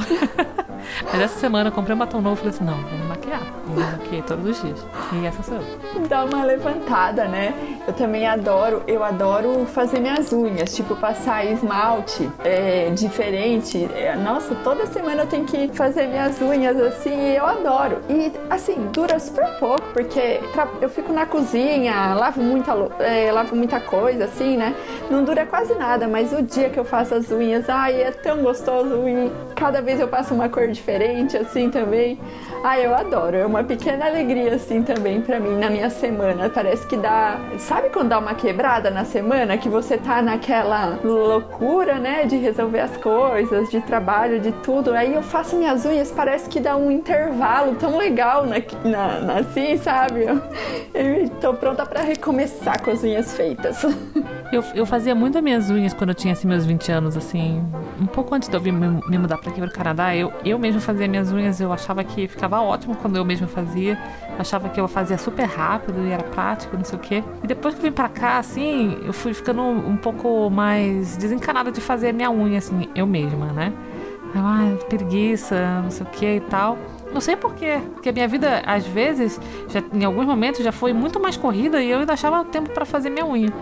Mas 1.04 1.20
essa 1.20 1.38
semana 1.38 1.68
eu 1.68 1.72
comprei 1.72 1.94
um 1.94 1.98
batom 1.98 2.20
novo 2.20 2.36
e 2.36 2.38
falei 2.38 2.54
assim, 2.54 2.64
não, 2.64 2.76
vou 2.76 2.98
me 2.98 3.04
maquiar. 3.06 3.42
E 3.66 3.70
me 3.70 3.82
maquiei 3.82 4.22
todos 4.22 4.46
os 4.46 4.62
dias. 4.62 4.84
E 5.12 5.26
essa 5.26 5.42
sou 5.42 5.56
eu. 5.56 6.06
Dá 6.08 6.24
uma 6.24 6.44
levantada, 6.44 7.26
né? 7.26 7.54
Eu 7.86 7.92
também 7.92 8.26
adoro, 8.26 8.82
eu 8.86 9.02
adoro 9.04 9.66
fazer 9.66 10.00
minhas 10.00 10.32
unhas, 10.32 10.74
tipo 10.74 10.96
passar 10.96 11.44
esmalte 11.44 12.30
é, 12.44 12.90
diferente. 12.90 13.88
É, 13.94 14.14
nossa, 14.16 14.54
toda 14.56 14.86
semana 14.86 15.22
eu 15.22 15.26
tenho 15.26 15.44
que 15.44 15.68
fazer 15.68 16.06
minhas 16.06 16.40
unhas 16.40 16.80
assim 16.80 17.32
e 17.32 17.36
eu 17.36 17.46
adoro. 17.46 17.98
E 18.08 18.32
assim, 18.48 18.88
dura 18.92 19.18
super 19.18 19.48
pouco, 19.58 19.82
porque 19.92 20.40
eu 20.80 20.88
fico 20.88 21.12
na 21.12 21.26
cozinha, 21.26 22.14
lavo 22.14 22.40
muita, 22.42 22.72
é, 23.00 23.30
lavo 23.30 23.54
muita 23.54 23.80
coisa, 23.80 24.24
assim, 24.24 24.56
né? 24.56 24.74
Não 25.10 25.24
dura 25.24 25.46
quase 25.46 25.74
nada, 25.74 26.08
mas 26.08 26.32
o 26.32 26.42
dia 26.42 26.59
que 26.68 26.78
eu 26.78 26.84
faço 26.84 27.14
as 27.14 27.30
unhas, 27.30 27.68
ai, 27.70 28.02
é 28.02 28.10
tão 28.10 28.42
gostoso 28.42 29.08
e 29.08 29.30
cada 29.54 29.80
vez 29.80 30.00
eu 30.00 30.08
passo 30.08 30.34
uma 30.34 30.48
cor 30.48 30.68
diferente, 30.68 31.36
assim 31.36 31.70
também. 31.70 32.18
Ai, 32.62 32.84
eu 32.84 32.94
adoro. 32.94 33.36
É 33.36 33.46
uma 33.46 33.64
pequena 33.64 34.06
alegria, 34.06 34.54
assim, 34.54 34.82
também 34.82 35.20
pra 35.22 35.40
mim 35.40 35.56
na 35.58 35.70
minha 35.70 35.88
semana. 35.88 36.50
Parece 36.50 36.86
que 36.86 36.96
dá. 36.96 37.38
Sabe 37.58 37.88
quando 37.88 38.08
dá 38.10 38.18
uma 38.18 38.34
quebrada 38.34 38.90
na 38.90 39.04
semana? 39.04 39.56
Que 39.56 39.68
você 39.68 39.96
tá 39.96 40.20
naquela 40.20 40.98
loucura, 41.02 41.94
né? 41.94 42.24
De 42.24 42.36
resolver 42.36 42.80
as 42.80 42.96
coisas, 42.98 43.70
de 43.70 43.80
trabalho, 43.80 44.40
de 44.40 44.52
tudo. 44.52 44.92
Aí 44.92 45.14
eu 45.14 45.22
faço 45.22 45.56
minhas 45.56 45.84
unhas, 45.86 46.10
parece 46.10 46.50
que 46.50 46.60
dá 46.60 46.76
um 46.76 46.90
intervalo 46.90 47.74
tão 47.76 47.96
legal 47.96 48.44
na, 48.44 48.56
na, 48.84 49.20
na- 49.20 49.38
assim, 49.40 49.78
sabe? 49.78 50.24
Eu, 50.24 50.40
eu 50.92 51.28
tô 51.40 51.54
pronta 51.54 51.86
pra 51.86 52.02
recomeçar 52.02 52.82
com 52.82 52.90
as 52.90 53.02
unhas 53.02 53.34
feitas. 53.34 53.84
Eu, 54.52 54.64
eu 54.74 54.84
fazia 54.84 55.14
muito 55.14 55.38
as 55.38 55.44
minhas 55.44 55.70
unhas 55.70 55.94
quando 55.94 56.10
eu 56.10 56.14
tinha 56.14 56.32
assim, 56.32 56.48
meus 56.48 56.66
20 56.66 56.90
anos, 56.90 57.16
assim, 57.16 57.62
um 58.00 58.06
pouco 58.06 58.34
antes 58.34 58.48
de 58.48 58.56
eu 58.56 58.60
vir 58.60 58.72
me, 58.72 59.00
me 59.08 59.16
mudar 59.16 59.38
pra 59.38 59.48
aqui 59.48 59.60
pro 59.60 59.70
Canadá. 59.70 60.14
Eu, 60.16 60.32
eu 60.44 60.58
mesmo 60.58 60.80
fazia 60.80 61.06
minhas 61.06 61.30
unhas, 61.30 61.60
eu 61.60 61.72
achava 61.72 62.02
que 62.02 62.26
ficava 62.26 62.60
ótimo 62.60 62.96
quando 62.96 63.14
eu 63.14 63.24
mesmo 63.24 63.46
fazia. 63.46 63.96
Achava 64.36 64.68
que 64.68 64.80
eu 64.80 64.88
fazia 64.88 65.16
super 65.18 65.44
rápido 65.44 66.04
e 66.04 66.10
era 66.10 66.24
prático, 66.24 66.76
não 66.76 66.84
sei 66.84 66.98
o 66.98 67.00
quê. 67.00 67.24
E 67.44 67.46
depois 67.46 67.74
que 67.74 67.80
eu 67.80 67.84
vim 67.84 67.92
pra 67.92 68.08
cá, 68.08 68.38
assim, 68.38 68.98
eu 69.04 69.12
fui 69.12 69.32
ficando 69.32 69.62
um, 69.62 69.96
pouco 69.96 70.50
mais 70.50 71.16
desencanada 71.16 71.70
de 71.70 71.80
fazer 71.80 72.12
minha 72.12 72.30
unha, 72.30 72.58
assim, 72.58 72.88
eu 72.92 73.06
mesma, 73.06 73.52
né? 73.52 73.72
Ai, 74.34 74.76
preguiça, 74.88 75.80
não 75.82 75.90
sei 75.92 76.06
o 76.06 76.10
que 76.10 76.26
e 76.36 76.40
tal. 76.40 76.76
Não 77.12 77.20
sei 77.20 77.36
porquê, 77.36 77.80
porque 77.92 78.08
a 78.08 78.12
minha 78.12 78.26
vida, 78.26 78.62
às 78.66 78.86
vezes, 78.86 79.40
já, 79.68 79.82
em 79.92 80.04
alguns 80.04 80.26
momentos, 80.26 80.64
já 80.64 80.72
foi 80.72 80.92
muito 80.92 81.20
mais 81.20 81.36
corrida 81.36 81.80
e 81.82 81.90
eu 81.90 82.00
ainda 82.00 82.12
achava 82.12 82.44
tempo 82.44 82.70
pra 82.70 82.84
fazer 82.84 83.10
minha 83.10 83.26
unha. 83.26 83.52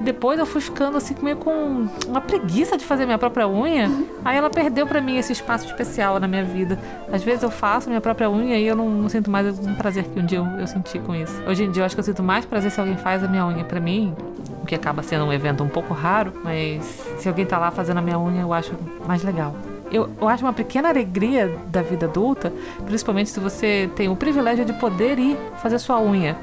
Depois 0.00 0.38
eu 0.38 0.46
fui 0.46 0.60
ficando 0.60 0.96
assim 0.96 1.14
meio 1.22 1.36
com 1.36 1.88
uma 2.06 2.20
preguiça 2.20 2.76
de 2.76 2.84
fazer 2.84 3.04
minha 3.04 3.18
própria 3.18 3.48
unha. 3.48 3.90
Aí 4.24 4.36
ela 4.36 4.48
perdeu 4.48 4.86
pra 4.86 5.00
mim 5.00 5.16
esse 5.16 5.32
espaço 5.32 5.66
especial 5.66 6.20
na 6.20 6.28
minha 6.28 6.44
vida. 6.44 6.78
Às 7.12 7.22
vezes 7.22 7.42
eu 7.42 7.50
faço 7.50 7.88
minha 7.88 8.00
própria 8.00 8.30
unha 8.30 8.56
e 8.56 8.66
eu 8.66 8.76
não, 8.76 8.88
não 8.88 9.08
sinto 9.08 9.30
mais 9.30 9.58
um 9.58 9.74
prazer 9.74 10.04
que 10.04 10.20
um 10.20 10.24
dia 10.24 10.38
eu, 10.38 10.46
eu 10.60 10.66
senti 10.66 10.98
com 10.98 11.14
isso. 11.14 11.42
Hoje 11.46 11.64
em 11.64 11.70
dia 11.70 11.82
eu 11.82 11.86
acho 11.86 11.96
que 11.96 12.00
eu 12.00 12.04
sinto 12.04 12.22
mais 12.22 12.44
prazer 12.44 12.70
se 12.70 12.78
alguém 12.78 12.96
faz 12.96 13.24
a 13.24 13.28
minha 13.28 13.46
unha 13.46 13.64
pra 13.64 13.80
mim, 13.80 14.14
o 14.62 14.66
que 14.66 14.74
acaba 14.74 15.02
sendo 15.02 15.24
um 15.24 15.32
evento 15.32 15.64
um 15.64 15.68
pouco 15.68 15.92
raro, 15.92 16.32
mas 16.44 16.84
se 17.18 17.28
alguém 17.28 17.44
tá 17.44 17.58
lá 17.58 17.70
fazendo 17.70 17.98
a 17.98 18.02
minha 18.02 18.18
unha, 18.18 18.42
eu 18.42 18.52
acho 18.52 18.74
mais 19.06 19.24
legal. 19.24 19.54
Eu, 19.90 20.10
eu 20.20 20.28
acho 20.28 20.44
uma 20.44 20.52
pequena 20.52 20.90
alegria 20.90 21.50
da 21.68 21.80
vida 21.80 22.06
adulta, 22.06 22.52
principalmente 22.84 23.30
se 23.30 23.40
você 23.40 23.90
tem 23.96 24.08
o 24.08 24.14
privilégio 24.14 24.64
de 24.64 24.74
poder 24.74 25.18
ir 25.18 25.36
fazer 25.62 25.78
sua 25.78 26.00
unha. 26.00 26.36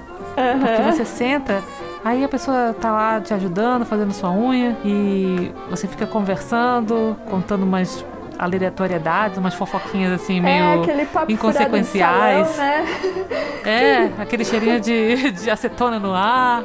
Porque 0.60 0.91
você 0.91 1.06
senta 1.06 1.64
Aí 2.06 2.24
a 2.24 2.30
pessoa 2.30 2.72
tá 2.80 2.91
lá 2.91 3.20
te 3.20 3.34
ajudando, 3.34 3.84
fazendo 3.84 4.14
sua 4.14 4.30
unha 4.32 4.78
e 4.86 5.51
você 5.72 5.88
fica 5.88 6.06
conversando, 6.06 7.18
contando 7.32 7.64
umas 7.64 8.06
aleatoriedades, 8.38 9.39
umas 9.39 9.56
fofoquinhas 9.56 10.12
assim, 10.22 10.39
meio 10.39 10.64
é, 10.64 10.74
aquele 10.76 11.06
papo 11.08 11.32
inconsequenciais. 11.32 12.47
Salão, 12.49 12.58
né? 12.58 12.86
É, 13.66 14.22
aquele 14.22 14.45
cheirinho 14.45 14.80
de, 14.80 15.32
de 15.32 15.49
acetona 15.49 15.97
no 15.97 16.14
ar, 16.14 16.64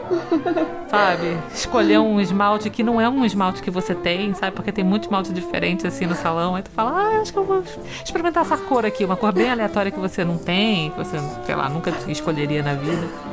sabe? 0.88 1.38
Escolher 1.55 2.01
um 2.01 2.20
esmalte 2.20 2.68
que 2.68 2.82
não 2.82 3.01
é 3.01 3.09
um 3.09 3.24
esmalte 3.24 3.62
que 3.62 3.70
você 3.70 3.95
tem, 3.95 4.34
sabe? 4.34 4.55
Porque 4.55 4.70
tem 4.70 4.84
muito 4.84 5.05
esmalte 5.05 5.32
diferente 5.32 5.86
assim 5.86 6.05
no 6.05 6.14
salão. 6.14 6.55
Aí 6.55 6.62
tu 6.62 6.70
fala, 6.70 6.91
ah, 6.91 7.20
acho 7.22 7.32
que 7.32 7.38
eu 7.38 7.45
vou 7.45 7.64
experimentar 8.05 8.43
essa 8.43 8.59
cor 8.59 8.84
aqui, 8.84 9.07
uma 9.07 9.16
cor 9.16 9.32
bem 9.32 9.51
aleatória 9.51 9.91
que 9.91 9.99
você 9.99 10.22
não 10.22 10.36
tem, 10.36 10.91
que 10.91 10.99
você, 10.99 11.16
sei 11.47 11.55
lá, 11.55 11.70
nunca 11.70 11.91
escolheria 12.09 12.62
na 12.62 12.74
vida. 12.74 13.30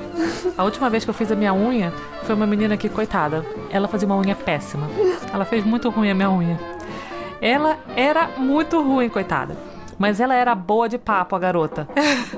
A 0.57 0.63
última 0.63 0.89
vez 0.89 1.03
que 1.03 1.09
eu 1.09 1.13
fiz 1.13 1.32
a 1.32 1.36
minha 1.36 1.53
unha 1.53 1.91
foi 2.24 2.36
uma 2.36 2.47
menina 2.47 2.76
que, 2.78 2.89
coitada, 2.89 3.45
ela 3.70 3.88
fazia 3.88 4.07
uma 4.07 4.18
unha 4.18 4.36
péssima. 4.36 4.88
Ela 5.32 5.45
fez 5.45 5.63
muito 5.63 5.89
ruim 5.89 6.09
a 6.09 6.15
minha 6.15 6.30
unha. 6.32 6.59
Ela 7.41 7.78
era 7.95 8.28
muito 8.38 8.82
ruim, 8.82 9.09
coitada. 9.09 9.55
Mas 9.98 10.20
ela 10.20 10.36
era 10.36 10.54
boa 10.54 10.88
de 10.88 10.98
papo, 10.98 11.36
a 11.36 11.39
garota. 11.39 11.88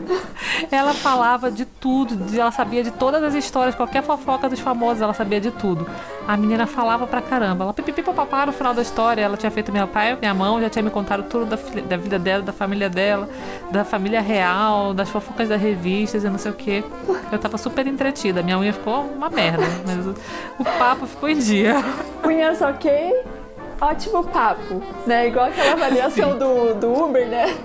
ela 0.72 0.94
falava 0.94 1.52
de 1.52 1.66
tudo, 1.66 2.18
ela 2.38 2.52
sabia 2.52 2.84
de 2.84 2.92
todas 2.92 3.22
as 3.24 3.34
histórias, 3.34 3.76
qualquer 3.76 4.02
fofoca 4.04 4.50
dos 4.50 4.60
famosos, 4.60 5.02
ela 5.02 5.14
sabia 5.14 5.42
de 5.42 5.52
tudo. 5.52 5.88
A 6.28 6.38
menina 6.38 6.66
falava 6.66 7.06
pra 7.06 7.22
caramba. 7.22 7.66
Ela 7.66 7.74
pipipipapapá 7.74 8.46
no 8.46 8.52
final 8.52 8.74
da 8.74 8.82
história, 8.82 9.22
ela 9.22 9.36
tinha 9.36 9.52
feito 9.52 9.72
meu 9.72 9.88
pai, 9.88 10.18
minha 10.20 10.34
mão, 10.34 10.62
já 10.62 10.70
tinha 10.70 10.84
me 10.84 10.90
contado 10.90 11.24
tudo 11.24 11.46
da, 11.46 11.58
da 11.82 11.98
vida 11.98 12.18
dela, 12.18 12.44
da 12.44 12.54
família 12.54 12.90
dela, 12.90 13.30
da 13.72 13.84
família 13.84 14.22
real, 14.22 14.94
das 14.94 15.10
fofocas 15.10 15.50
das 15.50 15.62
revistas 15.62 16.24
e 16.24 16.30
não 16.30 16.38
sei 16.38 16.52
o 16.52 16.56
que. 16.56 16.84
Eu 17.32 17.40
tava 17.40 17.58
super 17.58 17.86
entretida. 17.88 18.42
Minha 18.42 18.58
unha 18.58 18.74
ficou 18.74 19.02
uma 19.04 19.30
merda, 19.30 19.66
mas 19.86 20.06
o, 20.06 20.16
o 20.60 20.66
papo 20.78 21.06
ficou 21.06 21.30
em 21.30 21.38
dia. 21.38 21.76
Unhas 22.24 22.62
ok? 22.62 23.39
Ótimo 23.82 24.24
papo, 24.26 24.82
né? 25.06 25.28
Igual 25.28 25.46
aquela 25.46 25.74
avaliação 25.74 26.38
do, 26.40 26.74
do 26.76 27.06
Uber, 27.06 27.28
né? 27.28 27.56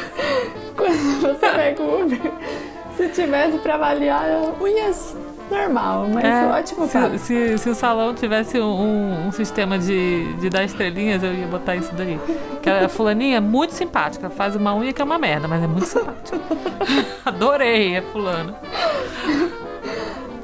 Quando 0.76 1.20
você 1.20 1.48
pega 1.50 1.82
o 1.82 2.02
Uber, 2.02 2.20
se 2.96 3.08
tivesse 3.08 3.58
para 3.58 3.74
avaliar 3.74 4.24
unhas 4.60 5.16
normal, 5.50 6.08
mas 6.08 6.24
é, 6.24 6.46
ótimo 6.46 6.88
papo. 6.88 7.18
Se, 7.18 7.18
se, 7.18 7.58
se, 7.58 7.68
o 7.68 7.74
salão 7.74 8.14
tivesse 8.14 8.58
um, 8.58 9.26
um, 9.26 9.32
sistema 9.32 9.78
de, 9.78 10.32
de 10.34 10.48
dar 10.48 10.64
estrelinhas, 10.64 11.22
eu 11.22 11.34
ia 11.34 11.46
botar 11.46 11.76
isso 11.76 11.94
daí. 11.94 12.18
Que 12.62 12.70
a 12.70 12.88
fulaninha 12.88 13.36
é 13.36 13.40
muito 13.40 13.74
simpática, 13.74 14.30
faz 14.30 14.56
uma 14.56 14.74
unha 14.74 14.92
que 14.92 15.02
é 15.02 15.04
uma 15.04 15.18
merda, 15.18 15.46
mas 15.46 15.62
é 15.62 15.66
muito 15.66 15.86
simpática. 15.86 16.40
Adorei 17.24 17.98
a 17.98 18.02
fulana. 18.02 18.54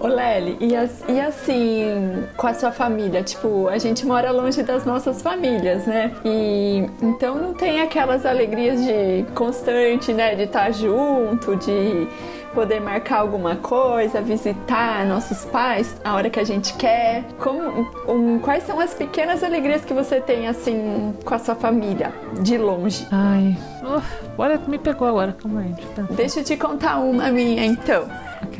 Ô 0.01 0.07
Lely, 0.07 0.57
e, 0.61 1.13
e 1.13 1.21
assim, 1.21 2.25
com 2.37 2.47
a 2.47 2.55
sua 2.55 2.71
família? 2.71 3.23
Tipo, 3.23 3.69
a 3.69 3.79
gente 3.79 4.07
mora 4.07 4.31
longe 4.31 4.63
das 4.63 4.85
nossas 4.85 5.21
famílias, 5.21 5.87
né? 5.87 6.13
E 6.25 6.87
então 7.03 7.37
não 7.37 7.53
tem 7.55 7.81
aquelas 7.81 8.25
alegrias 8.25 8.81
de 8.85 9.25
constante, 9.35 10.13
né? 10.13 10.35
De 10.35 10.43
estar 10.43 10.71
junto, 10.73 11.57
de 11.57 12.07
poder 12.55 12.81
marcar 12.81 13.19
alguma 13.19 13.57
coisa, 13.57 14.21
visitar 14.21 15.05
nossos 15.07 15.45
pais 15.45 15.97
a 16.05 16.15
hora 16.15 16.31
que 16.31 16.41
a 16.41 16.45
gente 16.45 16.75
quer. 16.75 17.25
Como, 17.39 17.87
um, 18.09 18.39
quais 18.39 18.65
são 18.65 18.81
as 18.81 18.95
pequenas 18.95 19.43
alegrias 19.43 19.85
que 19.85 19.93
você 19.93 20.21
tem 20.21 20.49
assim 20.49 21.15
com 21.25 21.35
a 21.35 21.39
sua 21.39 21.55
família 21.55 22.13
de 22.41 22.57
longe? 22.57 23.07
Ai, 23.11 23.57
uh, 23.83 24.03
olha, 24.37 24.61
me 24.67 24.79
pegou 24.79 25.07
agora. 25.09 25.33
Calma 25.33 25.61
aí. 25.61 25.75
Deixa 26.11 26.41
eu 26.41 26.45
te 26.45 26.57
contar 26.57 26.99
uma 26.99 27.31
minha 27.31 27.65
então. 27.65 28.09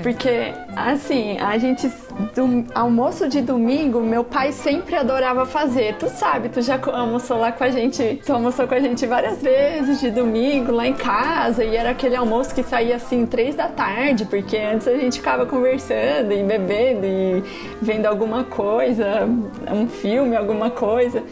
Porque, 0.03 0.53
assim, 0.77 1.39
a 1.39 1.57
gente. 1.59 1.91
Do, 2.35 2.65
almoço 2.75 3.29
de 3.29 3.41
domingo, 3.41 4.01
meu 4.01 4.25
pai 4.25 4.53
sempre 4.53 4.97
adorava 4.97 5.47
fazer. 5.47 5.95
Tu 5.97 6.09
sabe, 6.09 6.49
tu 6.49 6.61
já 6.61 6.79
almoçou 6.93 7.39
lá 7.39 7.53
com 7.53 7.65
a 7.65 7.71
gente. 7.71 8.21
Tu 8.25 8.33
almoçou 8.33 8.67
com 8.67 8.75
a 8.75 8.81
gente 8.81 9.07
várias 9.07 9.41
vezes 9.41 10.01
de 10.01 10.11
domingo 10.11 10.73
lá 10.73 10.87
em 10.87 10.95
casa. 10.95 11.65
E 11.65 11.77
era 11.77 11.91
aquele 11.91 12.17
almoço 12.17 12.55
que 12.55 12.63
saía 12.63 12.97
assim, 12.97 13.27
três 13.27 13.55
da 13.55 13.69
tarde, 13.69 14.25
porque 14.25 14.57
antes 14.57 14.89
a 14.89 14.97
gente 14.97 15.19
ficava 15.19 15.47
conversando 15.47 16.33
e 16.33 16.43
bebendo 16.43 17.07
e 17.07 17.45
vendo 17.81 18.07
alguma 18.07 18.45
coisa, 18.45 19.29
um 19.73 19.87
filme, 19.89 20.37
alguma 20.37 20.71
coisa. 20.71 21.23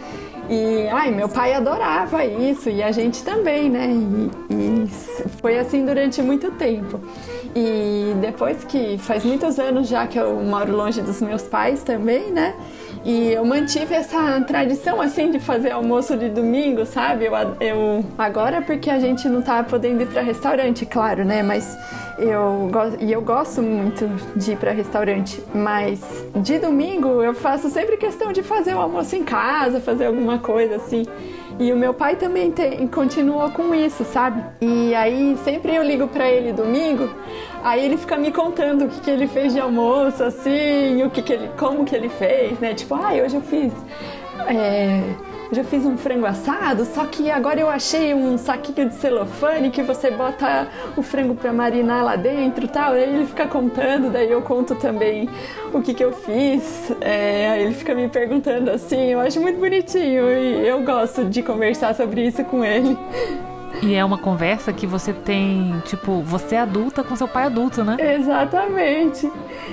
E 0.49 0.87
ai, 0.89 1.11
meu 1.11 1.29
pai 1.29 1.55
adorava 1.55 2.25
isso 2.25 2.71
e 2.71 2.81
a 2.81 2.93
gente 2.93 3.25
também, 3.25 3.69
né? 3.69 3.89
E, 3.89 4.55
e, 4.55 4.76
foi 5.41 5.59
assim 5.59 5.85
durante 5.85 6.23
muito 6.23 6.51
tempo. 6.53 7.01
E 7.55 8.15
depois 8.21 8.65
que 8.65 8.99
faz 8.99 9.25
muitos 9.25 9.59
anos 9.59 9.89
já 9.89 10.07
que 10.07 10.19
eu 10.19 10.35
moro 10.43 10.77
longe 10.77 11.01
dos 11.01 11.21
meus 11.23 11.43
pais 11.43 11.83
também, 11.83 12.31
né? 12.31 12.55
E 13.05 13.33
eu 13.33 13.45
mantive 13.45 13.95
essa 13.95 14.41
tradição 14.41 15.01
assim 15.01 15.31
de 15.31 15.39
fazer 15.39 15.71
almoço 15.71 16.17
de 16.17 16.29
domingo, 16.29 16.85
sabe? 16.85 17.27
Eu, 17.27 17.33
eu 17.61 18.05
agora 18.19 18.61
porque 18.61 18.91
a 18.91 18.99
gente 18.99 19.29
não 19.29 19.41
tá 19.41 19.63
podendo 19.63 20.03
ir 20.03 20.07
para 20.07 20.23
restaurante, 20.23 20.85
claro, 20.85 21.25
né? 21.25 21.43
Mas 21.43 21.79
eu 22.19 22.69
e 22.99 23.13
eu 23.13 23.23
gosto 23.23 23.63
muito 23.63 24.09
de 24.35 24.53
ir 24.53 24.57
para 24.57 24.73
restaurante, 24.73 25.43
mas 25.55 26.01
de 26.35 26.59
domingo 26.59 27.23
eu 27.23 27.33
faço 27.33 27.71
sempre 27.71 27.97
questão 27.97 28.33
de 28.33 28.43
fazer 28.43 28.75
o 28.75 28.81
almoço 28.81 29.15
em 29.15 29.23
casa, 29.23 29.81
fazer 29.81 30.07
alguma 30.07 30.39
coisa 30.39 30.77
assim. 30.77 31.05
E 31.59 31.73
o 31.73 31.77
meu 31.77 31.95
pai 31.95 32.17
também 32.17 32.51
tem, 32.51 32.87
continuou 32.87 33.51
com 33.51 33.75
isso, 33.75 34.05
sabe? 34.05 34.45
E 34.61 34.95
aí 34.95 35.37
sempre 35.43 35.75
eu 35.75 35.83
ligo 35.83 36.07
para 36.07 36.29
ele 36.29 36.53
domingo, 36.53 37.09
aí 37.65 37.83
ele 37.83 37.97
fica 37.97 38.17
me 38.19 38.31
contando 38.31 38.85
o 38.85 38.89
que, 38.89 39.01
que 39.01 39.11
ele 39.11 39.27
fez 39.27 39.55
de 39.55 39.61
almoço, 39.61 40.23
assim, 40.23 41.03
o 41.03 41.09
que, 41.09 41.23
que 41.23 41.33
ele, 41.33 41.51
como 41.57 41.85
que 41.85 41.95
ele 41.95 42.11
fez, 42.11 42.59
né? 42.61 42.75
Tipo, 42.75 42.95
ah, 42.95 43.13
hoje 43.13 43.37
eu 43.37 43.41
fiz. 43.41 43.73
É, 44.49 45.03
já 45.53 45.63
fiz 45.63 45.85
um 45.85 45.97
frango 45.97 46.27
assado, 46.27 46.85
só 46.85 47.05
que 47.07 47.31
agora 47.31 47.61
eu 47.61 47.69
achei 47.69 48.13
um 48.13 48.37
saquinho 48.37 48.89
de 48.89 48.95
celofane 48.95 49.71
que 49.71 49.83
você 49.83 50.11
bota 50.11 50.69
o 50.97 51.03
frango 51.03 51.35
para 51.35 51.53
marinar 51.53 52.05
lá 52.05 52.17
dentro 52.17 52.67
tal. 52.67 52.93
Aí 52.93 53.03
ele 53.03 53.27
fica 53.27 53.47
contando, 53.47 54.11
daí 54.11 54.31
eu 54.31 54.43
conto 54.43 54.75
também 54.75 55.29
o 55.73 55.81
que, 55.81 55.95
que 55.95 56.05
eu 56.05 56.13
fiz. 56.13 56.93
É, 57.01 57.51
aí 57.51 57.63
ele 57.65 57.75
fica 57.75 57.95
me 57.95 58.09
perguntando 58.09 58.71
assim, 58.71 59.13
eu 59.13 59.21
acho 59.21 59.41
muito 59.41 59.61
bonitinho 59.61 60.31
e 60.31 60.67
eu 60.67 60.83
gosto 60.83 61.25
de 61.25 61.43
conversar 61.43 61.95
sobre 61.95 62.27
isso 62.27 62.45
com 62.45 62.65
ele. 62.65 62.97
E 63.83 63.95
é 63.95 64.05
uma 64.05 64.17
conversa 64.19 64.73
que 64.73 64.87
você 64.87 65.13
tem, 65.13 65.81
tipo, 65.85 66.23
você 66.23 66.55
é 66.55 66.61
adulta 66.61 67.05
com 67.05 67.15
seu 67.15 67.29
pai 67.29 67.45
adulto, 67.45 67.85
né? 67.85 67.97
Exatamente. 68.17 69.31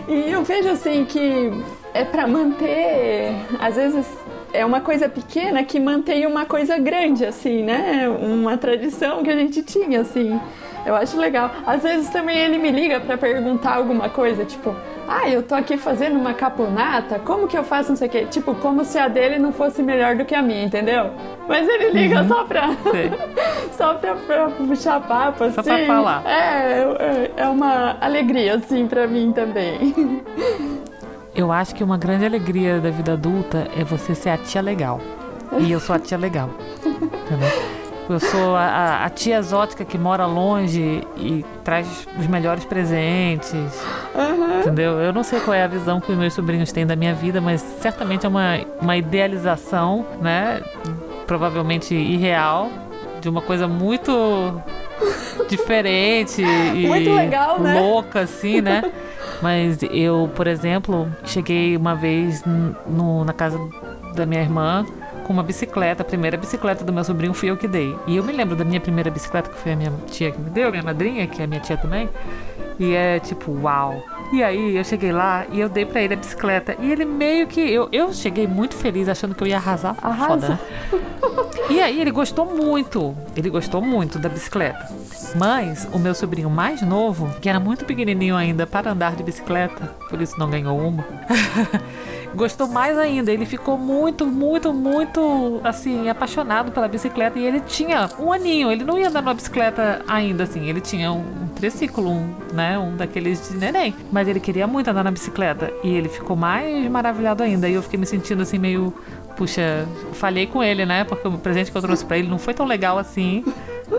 E 0.08 0.30
eu 0.30 0.44
vejo 0.44 0.70
assim 0.70 1.06
que 1.06 1.52
é 1.94 2.04
para 2.04 2.28
manter, 2.28 3.34
às 3.60 3.76
vezes 3.76 4.06
é 4.54 4.64
uma 4.66 4.80
coisa 4.80 5.10
pequena 5.10 5.64
que 5.64 5.80
mantém 5.80 6.26
uma 6.28 6.46
coisa 6.46 6.78
grande, 6.78 7.26
assim, 7.26 7.64
né? 7.64 8.08
Uma 8.08 8.56
tradição 8.56 9.24
que 9.24 9.30
a 9.30 9.36
gente 9.36 9.64
tinha, 9.64 10.02
assim. 10.02 10.40
Eu 10.86 10.96
acho 10.96 11.18
legal. 11.18 11.50
Às 11.66 11.82
vezes 11.82 12.10
também 12.10 12.38
ele 12.38 12.58
me 12.58 12.70
liga 12.70 13.00
para 13.00 13.18
perguntar 13.18 13.76
alguma 13.76 14.10
coisa, 14.10 14.46
tipo, 14.46 14.76
ah, 15.08 15.30
eu 15.30 15.42
tô 15.42 15.56
aqui 15.56 15.78
fazendo 15.78 16.18
uma 16.18 16.34
caponata, 16.34 17.20
como 17.20 17.48
que 17.48 17.58
eu 17.58 17.64
faço 17.64 17.90
não 17.90 17.96
sei 17.96 18.08
o 18.08 18.12
quê? 18.12 18.26
Tipo, 18.30 18.54
como 18.56 18.84
se 18.86 19.00
a 19.00 19.08
dele 19.08 19.40
não 19.40 19.52
fosse 19.52 19.82
melhor 19.82 20.16
do 20.16 20.26
que 20.26 20.36
a 20.36 20.42
minha, 20.42 20.64
entendeu? 20.64 21.12
Mas 21.48 21.68
ele 21.68 21.92
liga 21.92 22.22
uhum. 22.22 22.28
só 22.28 22.44
pra. 22.44 22.70
só 23.72 23.94
pra, 23.96 24.16
pra, 24.16 24.50
puxar 24.50 25.02
papo, 25.02 25.46
assim. 25.46 25.56
Só 25.56 25.64
pra 25.64 25.86
falar. 25.86 26.24
É, 26.26 26.82
é, 26.82 27.32
é 27.38 27.48
uma 27.48 27.98
alegria, 28.00 28.56
assim, 28.56 28.88
pra 28.88 29.08
mim 29.08 29.32
também. 29.32 29.94
Eu 31.36 31.52
acho 31.52 31.74
que 31.74 31.84
uma 31.84 31.98
grande 31.98 32.26
alegria 32.26 32.80
da 32.80 32.92
vida 32.92 33.14
adulta 33.14 33.68
é 33.76 33.84
você 33.84 34.14
ser 34.14 34.30
a 34.30 34.38
tia 34.38 34.62
legal. 34.62 35.02
E 35.60 35.72
eu 35.72 35.80
sou 35.80 35.96
a 35.96 36.00
tia 36.00 36.18
legal. 36.18 36.50
Entendeu? 36.86 37.50
Eu 38.10 38.20
sou 38.20 38.56
a, 38.56 39.06
a, 39.06 39.10
tia 39.10 39.38
exótica 39.38 39.86
que 39.86 39.98
mora 39.98 40.26
longe 40.26 41.02
e 41.16 41.46
traz 41.64 42.08
os 42.20 42.28
melhores 42.28 42.66
presentes. 42.66 43.82
Uhum. 44.14 44.60
Entendeu? 44.60 45.00
Eu 45.00 45.14
não 45.14 45.24
sei 45.24 45.40
qual 45.40 45.56
é 45.56 45.64
a 45.64 45.68
visão 45.68 46.02
que 46.02 46.12
os 46.12 46.18
meus 46.18 46.34
sobrinhos 46.34 46.72
têm 46.72 46.86
da 46.86 46.96
minha 46.96 47.14
vida, 47.14 47.40
mas 47.40 47.62
certamente 47.62 48.26
é 48.26 48.30
uma, 48.30 48.60
uma 48.82 48.98
idealização, 48.98 50.06
né? 50.22 50.62
Provavelmente 51.26 51.96
irreal, 51.96 52.70
de 53.22 53.30
uma 53.30 53.42
coisa 53.42 53.68
muito 53.68 54.12
diferente 55.48 56.42
e 56.76 56.88
muito 56.88 57.14
legal, 57.14 57.60
né? 57.60 57.80
louca, 57.80 58.22
assim, 58.22 58.62
né? 58.62 58.92
Mas 59.42 59.80
eu, 59.84 60.30
por 60.36 60.48
exemplo, 60.48 61.08
cheguei 61.26 61.76
uma 61.76 61.96
vez 61.96 62.44
no, 62.88 63.26
na 63.26 63.34
casa 63.34 63.60
da 64.16 64.26
minha 64.26 64.42
irmã 64.42 64.86
com 65.24 65.34
uma 65.34 65.44
bicicleta, 65.44 66.04
a 66.04 66.06
primeira 66.06 66.38
bicicleta 66.38 66.84
do 66.84 66.92
meu 66.92 67.04
sobrinho 67.04 67.34
fui 67.34 67.50
eu 67.50 67.58
que 67.58 67.68
dei. 67.68 67.96
E 68.06 68.18
eu 68.18 68.24
me 68.24 68.32
lembro 68.32 68.56
da 68.56 68.64
minha 68.64 68.80
primeira 68.80 69.10
bicicleta, 69.10 69.50
que 69.50 69.58
foi 69.58 69.74
a 69.74 69.76
minha 69.76 69.92
tia 70.08 70.32
que 70.32 70.40
me 70.40 70.50
deu, 70.50 70.70
minha 70.70 70.84
madrinha, 70.84 71.26
que 71.28 71.42
é 71.42 71.46
a 71.46 71.48
minha 71.48 71.62
tia 71.62 71.78
também. 71.78 72.10
E 72.80 72.94
é 72.94 73.20
tipo, 73.20 73.52
uau, 73.62 74.04
E 74.34 74.42
aí 74.42 74.76
eu 74.76 74.84
cheguei 74.84 75.12
lá 75.12 75.46
e 75.52 75.60
eu 75.60 75.70
dei 75.70 75.86
pra 75.86 76.02
ele 76.02 76.16
a 76.16 76.18
bicicleta. 76.18 76.76
E 76.80 76.92
ele 76.92 77.06
meio 77.06 77.46
que. 77.46 77.62
Eu, 77.62 77.88
eu 77.92 78.12
cheguei 78.12 78.48
muito 78.48 78.76
feliz 78.76 79.08
achando 79.08 79.36
que 79.36 79.44
eu 79.44 79.48
ia 79.48 79.58
arrasar. 79.58 79.96
Arrasa. 80.02 80.58
Foda, 80.90 81.04
né? 81.04 81.70
E 81.70 81.80
aí 81.80 82.02
ele 82.02 82.10
gostou 82.10 82.44
muito. 82.44 83.16
Ele 83.38 83.48
gostou 83.52 83.80
muito 83.80 84.18
da 84.18 84.28
bicicleta. 84.28 84.90
Mas 85.36 85.88
o 85.94 86.00
meu 86.00 86.16
sobrinho 86.16 86.50
mais 86.50 86.82
novo, 86.82 87.32
que 87.40 87.48
era 87.48 87.60
muito 87.60 87.86
pequenininho 87.86 88.36
ainda 88.36 88.66
para 88.66 88.92
andar 88.92 89.16
de 89.16 89.22
bicicleta, 89.22 89.96
por 90.10 90.20
isso 90.20 90.38
não 90.40 90.50
ganhou 90.50 90.80
uma. 90.80 91.06
gostou 92.36 92.68
mais 92.68 92.98
ainda. 92.98 93.32
Ele 93.32 93.46
ficou 93.46 93.78
muito, 93.78 94.26
muito, 94.26 94.74
muito, 94.74 95.62
assim, 95.64 96.10
apaixonado 96.10 96.72
pela 96.72 96.88
bicicleta. 96.88 97.40
E 97.40 97.46
ele 97.46 97.60
tinha 97.62 98.10
um 98.20 98.32
aninho. 98.32 98.72
Ele 98.72 98.84
não 98.84 98.98
ia 98.98 99.10
andar 99.10 99.22
numa 99.22 99.34
bicicleta 99.34 100.02
ainda, 100.08 100.44
assim. 100.44 100.68
Ele 100.68 100.82
tinha 100.82 101.12
um, 101.12 101.20
um 101.20 101.48
triciclo, 101.56 102.10
um, 102.10 102.34
né? 102.54 102.78
Um 102.78 102.96
daqueles 102.96 103.50
de 103.50 103.58
neném. 103.58 103.94
Mas 104.12 104.28
ele 104.28 104.40
queria 104.40 104.68
muito 104.68 104.90
andar 104.90 105.04
na 105.04 105.12
bicicleta. 105.12 105.72
E 105.84 105.90
ele 105.90 106.10
ficou 106.10 106.36
mais 106.36 106.90
maravilhado 106.90 107.44
ainda. 107.44 107.70
E 107.70 107.74
eu 107.74 107.82
fiquei 107.82 108.00
me 108.00 108.06
sentindo, 108.06 108.42
assim, 108.42 108.58
meio... 108.58 108.94
Puxa, 109.36 109.88
falhei 110.14 110.46
com 110.46 110.64
ele, 110.64 110.86
né? 110.86 111.04
Porque 111.04 111.28
o 111.28 111.40
presente 111.40 111.72
que 111.72 111.78
eu 111.78 111.82
trouxe 111.82 112.06
pra 112.06 112.20
ele 112.20 112.28
não 112.28 112.38
foi 112.38 112.54
tão 112.54 112.68
legal 112.68 113.00
assim 113.00 113.44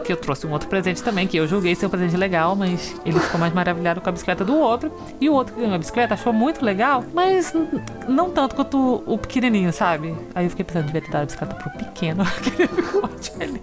que 0.04 0.12
eu 0.12 0.16
trouxe 0.16 0.46
um 0.46 0.52
outro 0.52 0.68
presente 0.68 1.02
também, 1.02 1.26
que 1.26 1.36
eu 1.36 1.46
julguei 1.46 1.74
ser 1.74 1.86
um 1.86 1.90
presente 1.90 2.16
legal, 2.16 2.54
mas 2.54 2.94
ele 3.04 3.18
ficou 3.18 3.38
mais 3.40 3.52
maravilhado 3.52 4.00
com 4.00 4.08
a 4.08 4.12
bicicleta 4.12 4.44
do 4.44 4.56
outro. 4.56 4.92
E 5.20 5.28
o 5.28 5.32
outro 5.32 5.54
que 5.54 5.60
ganhou 5.60 5.74
a 5.74 5.78
bicicleta 5.78 6.14
achou 6.14 6.32
muito 6.32 6.64
legal, 6.64 7.04
mas 7.12 7.52
não 8.08 8.30
tanto 8.30 8.54
quanto 8.54 9.02
o 9.06 9.18
pequenininho, 9.18 9.72
sabe? 9.72 10.14
Aí 10.34 10.46
eu 10.46 10.50
fiquei 10.50 10.64
pensando, 10.64 10.86
devia 10.86 11.00
ter 11.00 11.10
dado 11.10 11.22
a 11.22 11.26
bicicleta 11.26 11.54
pro 11.54 11.70
pequeno, 11.70 12.24
que 12.42 12.62
ele 12.62 12.68
ficou 12.68 13.08
feliz. 13.08 13.62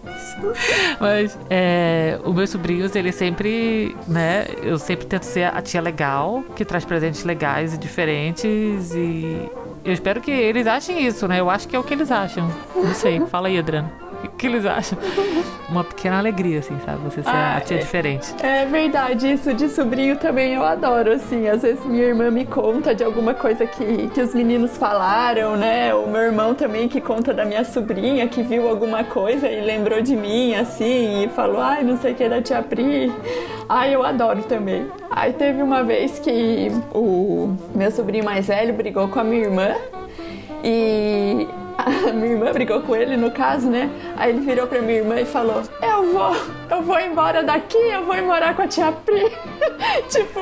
Mas 0.99 1.37
é, 1.49 2.19
os 2.23 2.33
meus 2.33 2.49
sobrinhos, 2.49 2.95
eles 2.95 3.15
sempre, 3.15 3.95
né? 4.07 4.45
Eu 4.61 4.77
sempre 4.77 5.05
tento 5.05 5.23
ser 5.23 5.43
a 5.43 5.61
tia 5.61 5.81
legal, 5.81 6.43
que 6.55 6.65
traz 6.65 6.85
presentes 6.85 7.23
legais 7.23 7.73
e 7.73 7.77
diferentes 7.77 8.93
e 8.93 9.49
eu 9.83 9.93
espero 9.93 10.21
que 10.21 10.31
eles 10.31 10.67
achem 10.67 11.05
isso, 11.05 11.27
né? 11.27 11.39
Eu 11.39 11.49
acho 11.49 11.67
que 11.67 11.75
é 11.75 11.79
o 11.79 11.83
que 11.83 11.93
eles 11.93 12.11
acham. 12.11 12.47
Não 12.75 12.93
sei. 12.93 13.19
Fala 13.27 13.47
aí, 13.47 13.57
Adriano. 13.57 14.00
O 14.23 14.29
que 14.41 14.47
eles 14.47 14.65
acham? 14.65 14.97
Uma 15.69 15.83
pequena 15.83 16.17
alegria, 16.19 16.59
assim, 16.59 16.75
sabe? 16.85 16.97
Você 17.03 17.21
ser 17.23 17.29
Ah, 17.29 17.57
a 17.57 17.61
tia 17.61 17.77
é- 17.77 17.79
diferente. 17.79 18.33
É 18.43 18.65
verdade, 18.65 19.31
isso 19.31 19.53
de 19.53 19.69
sobrinho 19.69 20.17
também 20.17 20.53
eu 20.55 20.63
adoro, 20.63 21.11
assim. 21.11 21.47
Às 21.47 21.61
vezes 21.61 21.85
minha 21.85 22.05
irmã 22.05 22.29
me 22.31 22.45
conta 22.45 22.93
de 22.93 23.03
alguma 23.03 23.33
coisa 23.33 23.65
que, 23.65 24.07
que 24.13 24.21
os 24.21 24.33
meninos 24.33 24.77
falaram, 24.77 25.55
né? 25.55 25.93
O 25.93 26.07
meu 26.07 26.21
irmão 26.21 26.53
também 26.55 26.87
que 26.87 26.99
conta 26.99 27.33
da 27.33 27.45
minha 27.45 27.63
sobrinha 27.63 28.27
que 28.27 28.41
viu 28.43 28.67
alguma 28.67 29.03
coisa 29.03 29.47
e 29.47 29.61
lembrou 29.61 30.01
de 30.01 30.15
mim, 30.15 30.55
assim, 30.55 31.23
e 31.23 31.29
falou, 31.29 31.61
ai, 31.61 31.83
não 31.83 31.97
sei 31.97 32.13
o 32.13 32.15
que 32.15 32.27
da 32.27 32.41
tia 32.41 32.61
Pri. 32.61 33.11
Ai, 33.69 33.95
eu 33.95 34.03
adoro 34.03 34.43
também. 34.43 34.87
Aí 35.09 35.33
teve 35.33 35.61
uma 35.61 35.83
vez 35.83 36.19
que 36.19 36.69
o 36.93 37.55
meu 37.75 37.91
sobrinho 37.91 38.25
mais 38.25 38.47
velho 38.47 38.73
brigou 38.73 39.07
com 39.07 39.19
a 39.19 39.23
minha 39.23 39.43
irmã 39.43 39.75
e 40.63 41.47
minha 42.13 42.33
irmã 42.33 42.51
brigou 42.51 42.81
com 42.81 42.95
ele, 42.95 43.15
no 43.17 43.31
caso, 43.31 43.69
né? 43.69 43.89
Aí 44.17 44.31
ele 44.31 44.41
virou 44.41 44.67
pra 44.67 44.81
minha 44.81 44.99
irmã 44.99 45.19
e 45.19 45.25
falou: 45.25 45.63
Eu 45.81 46.11
vou, 46.11 46.35
eu 46.69 46.81
vou 46.81 46.99
embora 46.99 47.43
daqui, 47.43 47.77
eu 47.77 48.05
vou 48.05 48.15
morar 48.21 48.55
com 48.55 48.63
a 48.63 48.67
tia 48.67 48.91
Pri. 48.91 49.31
tipo, 50.09 50.39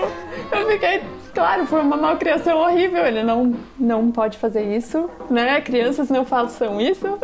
eu 0.51 0.67
fiquei. 0.67 1.18
Claro, 1.34 1.65
foi 1.65 1.82
uma 1.82 1.95
malcriação 1.97 2.57
horrível. 2.57 3.05
Ele 3.05 3.23
não, 3.23 3.53
não 3.80 4.11
pode 4.11 4.38
fazer 4.38 4.63
isso, 4.75 5.09
né? 5.30 5.61
Crianças 5.61 6.09
não 6.09 6.25
façam 6.25 6.80
isso. 6.82 7.05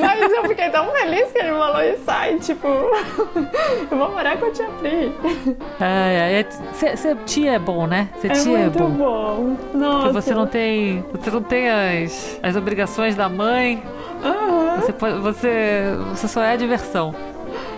Mas 0.00 0.32
eu 0.32 0.42
fiquei 0.48 0.68
tão 0.70 0.86
feliz 0.92 1.32
que 1.32 1.38
ele 1.38 1.50
falou 1.50 1.82
isso. 1.82 2.02
Ai, 2.06 2.38
tipo, 2.38 2.66
eu 3.90 3.98
vou 3.98 4.10
morar 4.12 4.36
com 4.38 4.46
a 4.46 4.50
tia 4.50 4.68
Pri. 4.80 5.12
É- 5.80 6.44
Ser 6.74 6.96
ser 6.98 7.16
tia 7.24 7.52
é 7.52 7.58
bom, 7.58 7.86
né? 7.86 8.08
Ser 8.20 8.30
É 8.30 8.34
tia 8.34 8.58
é 8.58 8.62
muito 8.62 8.78
bom. 8.78 8.88
bom. 8.90 9.56
Nossa. 9.78 9.98
Porque 10.08 10.12
você 10.12 10.34
não 10.34 10.46
tem. 10.46 11.04
Você 11.12 11.30
não 11.30 11.42
tem 11.42 11.68
as, 11.70 12.38
as 12.42 12.56
obrigações 12.56 13.14
da 13.16 13.28
mãe. 13.28 13.82
Aham. 14.22 14.80
Você, 14.80 14.92
pode- 14.92 15.18
você, 15.20 15.96
você 16.10 16.28
só 16.28 16.42
é 16.42 16.52
a 16.52 16.56
diversão. 16.56 17.14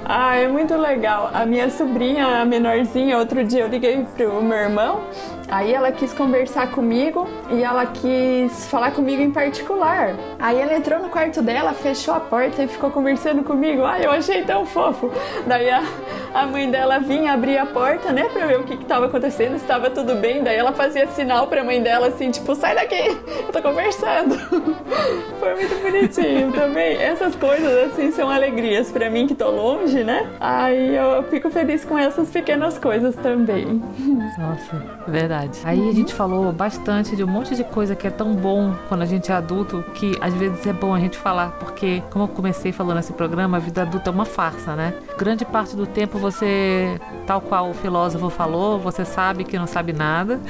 Ah, 0.08 0.36
é 0.36 0.46
muito 0.46 0.74
legal. 0.76 1.30
A 1.34 1.44
minha 1.44 1.68
sobrinha, 1.68 2.40
a 2.40 2.44
menorzinha, 2.44 3.18
outro 3.18 3.42
dia 3.44 3.62
eu 3.62 3.68
liguei 3.68 4.06
pro 4.16 4.40
meu 4.42 4.56
irmão, 4.56 5.00
aí 5.48 5.72
ela 5.72 5.92
quis 5.92 6.12
conversar 6.12 6.70
comigo 6.70 7.28
e 7.50 7.62
ela 7.62 7.86
quis 7.86 8.66
falar 8.66 8.90
comigo 8.90 9.22
em 9.22 9.30
particular. 9.30 10.14
Aí 10.38 10.60
ela 10.60 10.74
entrou 10.74 10.98
no 11.00 11.08
quarto 11.08 11.42
dela, 11.42 11.72
fechou 11.72 12.14
a 12.14 12.20
porta 12.20 12.62
e 12.62 12.68
ficou 12.68 12.90
conversando 12.90 13.42
comigo. 13.42 13.82
Ai, 13.84 14.04
eu 14.04 14.10
achei 14.10 14.42
tão 14.44 14.66
fofo. 14.66 15.10
Daí 15.46 15.70
a, 15.70 15.82
a 16.34 16.46
mãe 16.46 16.70
dela 16.70 16.98
vinha 16.98 17.32
abrir 17.32 17.58
a 17.58 17.66
porta, 17.66 18.12
né, 18.12 18.28
pra 18.32 18.46
ver 18.46 18.58
o 18.58 18.64
que 18.64 18.76
que 18.76 18.84
tava 18.84 19.06
acontecendo, 19.06 19.52
se 19.52 19.62
estava 19.62 19.90
tudo 19.90 20.16
bem. 20.16 20.42
Daí 20.42 20.56
ela 20.56 20.72
fazia 20.72 21.06
sinal 21.08 21.46
pra 21.46 21.62
mãe 21.62 21.82
dela 21.82 22.08
assim, 22.08 22.30
tipo, 22.30 22.54
sai 22.54 22.74
daqui, 22.74 23.08
eu 23.46 23.52
tô 23.52 23.62
conversando. 23.62 24.36
Foi 25.38 25.54
muito 25.54 25.80
bonitinho 25.82 26.52
também. 26.52 26.96
Essas 26.96 27.36
coisas 27.36 27.92
assim 27.92 28.10
são 28.10 28.28
alegrias 28.28 28.90
pra 28.90 29.08
mim 29.08 29.26
que 29.26 29.34
tô 29.34 29.50
longe, 29.50 30.02
né? 30.02 30.28
Aí 30.40 30.96
eu 30.96 31.22
fico 31.24 31.50
feliz 31.50 31.84
com 31.84 31.98
essas 31.98 32.30
pequenas 32.30 32.78
coisas 32.78 33.14
também. 33.16 33.82
Nossa, 34.38 34.82
verdade. 35.06 35.35
Aí 35.64 35.88
a 35.88 35.92
gente 35.92 36.14
falou 36.14 36.52
bastante 36.52 37.16
de 37.16 37.24
um 37.24 37.26
monte 37.26 37.54
de 37.54 37.64
coisa 37.64 37.94
que 37.94 38.06
é 38.06 38.10
tão 38.10 38.34
bom 38.34 38.74
quando 38.88 39.02
a 39.02 39.06
gente 39.06 39.30
é 39.30 39.34
adulto 39.34 39.84
que 39.94 40.16
às 40.20 40.32
vezes 40.34 40.66
é 40.66 40.72
bom 40.72 40.94
a 40.94 41.00
gente 41.00 41.18
falar, 41.18 41.50
porque, 41.52 42.02
como 42.10 42.24
eu 42.24 42.28
comecei 42.28 42.72
falando 42.72 42.96
nesse 42.96 43.12
programa, 43.12 43.56
a 43.56 43.60
vida 43.60 43.82
adulta 43.82 44.10
é 44.10 44.12
uma 44.12 44.24
farsa, 44.24 44.74
né? 44.74 44.94
Grande 45.18 45.44
parte 45.44 45.76
do 45.76 45.86
tempo 45.86 46.18
você, 46.18 47.00
tal 47.26 47.40
qual 47.40 47.70
o 47.70 47.74
filósofo 47.74 48.30
falou, 48.30 48.78
você 48.78 49.04
sabe 49.04 49.44
que 49.44 49.58
não 49.58 49.66
sabe 49.66 49.92
nada. 49.92 50.40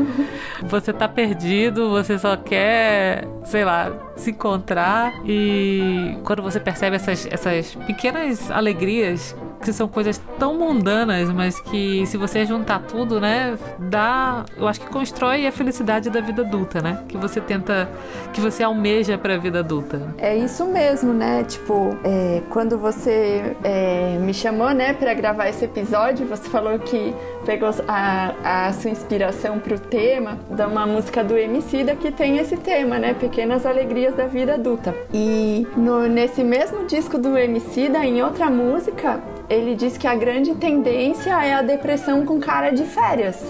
você 0.62 0.92
tá 0.92 1.08
perdido, 1.08 1.90
você 1.90 2.18
só 2.18 2.36
quer, 2.36 3.26
sei 3.44 3.64
lá, 3.64 3.92
se 4.16 4.30
encontrar 4.30 5.12
e 5.24 6.16
quando 6.24 6.42
você 6.42 6.60
percebe 6.60 6.96
essas, 6.96 7.26
essas 7.30 7.74
pequenas 7.86 8.50
alegrias 8.50 9.34
que 9.62 9.72
são 9.72 9.88
coisas 9.88 10.20
tão 10.38 10.54
mundanas, 10.58 11.30
mas 11.30 11.60
que 11.60 12.04
se 12.06 12.16
você 12.16 12.44
juntar 12.44 12.80
tudo, 12.80 13.20
né, 13.20 13.56
dá, 13.78 14.44
eu 14.56 14.66
acho 14.66 14.80
que 14.80 14.86
constrói 14.86 15.46
a 15.46 15.52
felicidade 15.52 16.10
da 16.10 16.20
vida 16.20 16.42
adulta, 16.42 16.80
né? 16.82 17.02
Que 17.08 17.16
você 17.16 17.40
tenta, 17.40 17.88
que 18.32 18.40
você 18.40 18.62
almeja 18.62 19.16
pra 19.16 19.36
vida 19.38 19.60
adulta. 19.60 20.14
É 20.18 20.36
isso 20.36 20.66
mesmo, 20.66 21.12
né? 21.12 21.44
Tipo, 21.44 21.96
é, 22.04 22.42
quando 22.50 22.76
você 22.76 23.56
é, 23.62 24.18
me 24.20 24.34
chamou, 24.34 24.70
né, 24.70 24.92
pra 24.92 25.14
gravar 25.14 25.48
esse 25.48 25.64
episódio, 25.64 26.26
você 26.26 26.48
falou 26.48 26.78
que 26.78 27.14
pegou 27.44 27.70
a, 27.88 28.66
a 28.68 28.72
sua 28.72 28.90
inspiração 28.90 29.58
pro 29.58 29.78
tema 29.78 30.38
de 30.50 30.62
uma 30.62 30.86
música 30.86 31.22
do 31.24 31.36
Emicida 31.36 31.94
que 31.96 32.10
tem 32.12 32.38
esse 32.38 32.56
tema, 32.56 32.98
né? 32.98 33.14
Pequenas 33.14 33.66
alegrias 33.66 34.14
da 34.14 34.26
vida 34.26 34.54
adulta. 34.54 34.94
E 35.12 35.66
no- 35.76 36.06
nesse 36.08 36.42
mesmo 36.44 36.86
disco 36.86 37.18
do 37.18 37.36
Emicida, 37.36 37.98
em 38.04 38.22
outra 38.22 38.48
música, 38.50 39.20
ele 39.50 39.74
diz 39.74 39.96
que 39.98 40.06
a 40.06 40.14
grande 40.14 40.54
tendência 40.54 41.30
é 41.44 41.54
a 41.54 41.62
depressão 41.62 42.24
com 42.24 42.38
cara 42.40 42.70
de 42.70 42.84
férias 42.84 43.42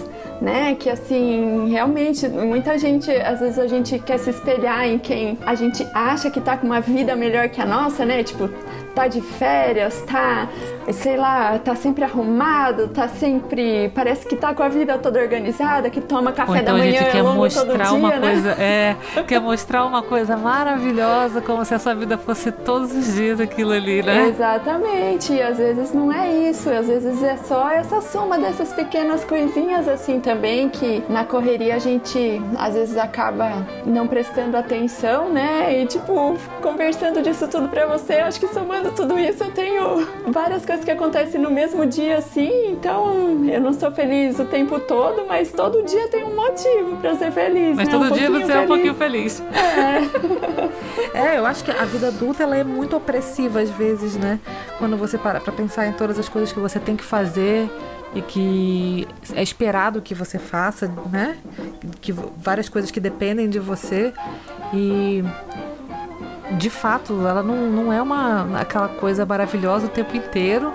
né? 0.43 0.75
Que 0.75 0.89
assim, 0.89 1.69
realmente, 1.69 2.27
muita 2.27 2.77
gente, 2.77 3.09
às 3.09 3.39
vezes 3.39 3.57
a 3.57 3.65
gente 3.65 3.97
quer 3.97 4.17
se 4.19 4.29
espelhar 4.29 4.85
em 4.85 4.99
quem 4.99 5.37
a 5.45 5.55
gente 5.55 5.87
acha 5.93 6.29
que 6.29 6.41
tá 6.41 6.57
com 6.57 6.67
uma 6.67 6.81
vida 6.81 7.15
melhor 7.15 7.47
que 7.47 7.61
a 7.61 7.65
nossa, 7.65 8.03
né? 8.03 8.21
Tipo, 8.23 8.49
tá 8.93 9.07
de 9.07 9.21
férias, 9.21 10.01
tá, 10.01 10.49
sei 10.91 11.15
lá, 11.15 11.57
tá 11.57 11.75
sempre 11.75 12.03
arrumado, 12.03 12.89
tá 12.89 13.07
sempre, 13.07 13.89
parece 13.95 14.27
que 14.27 14.35
tá 14.35 14.53
com 14.53 14.61
a 14.61 14.67
vida 14.67 14.97
toda 14.97 15.19
organizada, 15.19 15.89
que 15.89 16.01
toma 16.01 16.33
café 16.33 16.51
Ou 16.51 16.57
então 16.57 16.75
da 16.75 16.81
a 16.81 16.85
manhã 16.85 16.99
gente 16.99 17.11
quer 17.11 17.23
mostrar 17.23 17.85
dia, 17.85 17.93
uma 17.93 18.09
né? 18.09 18.19
coisa, 18.19 18.49
é, 18.61 18.95
quer 19.25 19.39
mostrar 19.39 19.85
uma 19.85 20.03
coisa 20.03 20.35
maravilhosa, 20.35 21.41
como 21.41 21.63
se 21.63 21.73
a 21.73 21.79
sua 21.79 21.95
vida 21.95 22.17
fosse 22.17 22.51
todos 22.51 22.91
os 22.91 23.13
dias 23.15 23.39
aquilo 23.39 23.71
ali, 23.71 24.03
né? 24.03 24.27
Exatamente, 24.27 25.33
e 25.33 25.41
às 25.41 25.57
vezes 25.57 25.93
não 25.93 26.11
é 26.11 26.49
isso, 26.49 26.69
às 26.69 26.87
vezes 26.87 27.23
é 27.23 27.37
só 27.37 27.69
essa 27.69 28.01
soma 28.01 28.37
dessas 28.37 28.73
pequenas 28.73 29.23
coisinhas 29.23 29.87
assim 29.87 30.19
também 30.19 30.32
que 30.71 31.03
na 31.09 31.23
correria 31.23 31.75
a 31.75 31.79
gente 31.79 32.41
às 32.57 32.73
vezes 32.73 32.97
acaba 32.97 33.65
não 33.85 34.07
prestando 34.07 34.57
atenção, 34.57 35.29
né? 35.29 35.81
E 35.81 35.85
tipo, 35.85 36.35
conversando 36.61 37.21
disso 37.21 37.47
tudo 37.47 37.67
pra 37.69 37.85
você, 37.85 38.13
acho 38.15 38.39
que 38.39 38.47
somando 38.47 38.91
tudo 38.91 39.17
isso 39.19 39.43
eu 39.43 39.51
tenho 39.51 40.07
várias 40.27 40.65
coisas 40.65 40.83
que 40.83 40.91
acontecem 40.91 41.39
no 41.39 41.51
mesmo 41.51 41.85
dia 41.85 42.17
assim, 42.17 42.71
então 42.71 43.45
eu 43.47 43.61
não 43.61 43.73
sou 43.73 43.91
feliz 43.91 44.39
o 44.39 44.45
tempo 44.45 44.79
todo, 44.79 45.25
mas 45.27 45.51
todo 45.51 45.83
dia 45.83 46.07
tem 46.09 46.23
um 46.23 46.35
motivo 46.35 46.97
pra 46.97 47.15
ser 47.15 47.31
feliz, 47.31 47.75
Mas 47.75 47.87
né? 47.87 47.93
todo 47.93 48.05
Um 48.05 48.11
dia 48.11 48.29
você 48.29 48.41
é 48.41 48.45
um 48.45 48.47
feliz. 48.47 48.67
pouquinho 48.67 48.93
feliz. 48.95 49.43
É, 51.13 51.37
eu 51.37 51.45
acho 51.45 51.63
que 51.63 51.71
a 51.71 51.85
vida 51.85 52.07
adulta 52.07 52.43
ela 52.43 52.55
é 52.57 52.63
muito 52.63 52.95
opressiva 52.95 53.59
às 53.61 53.69
vezes, 53.69 54.15
né? 54.15 54.39
Quando 54.79 54.97
você 54.97 55.17
para 55.17 55.39
pra 55.39 55.53
pensar 55.53 55.85
em 55.87 55.91
todas 55.93 56.17
as 56.17 56.27
coisas 56.27 56.51
que 56.51 56.59
você 56.59 56.79
tem 56.79 56.95
que 56.95 57.03
fazer 57.03 57.69
e 58.15 58.21
que 58.21 59.07
é 59.35 59.41
esperado 59.41 60.01
que 60.01 60.13
você 60.13 60.37
faça, 60.37 60.91
né? 61.11 61.37
Que 62.01 62.11
várias 62.11 62.69
coisas 62.69 62.91
que 62.91 62.99
dependem 62.99 63.49
de 63.49 63.59
você 63.59 64.13
e 64.73 65.23
de 66.57 66.69
fato 66.69 67.13
ela 67.25 67.41
não, 67.41 67.55
não 67.71 67.91
é 67.93 68.01
uma 68.01 68.59
aquela 68.59 68.87
coisa 68.87 69.25
maravilhosa 69.25 69.85
o 69.87 69.89
tempo 69.89 70.15
inteiro, 70.15 70.71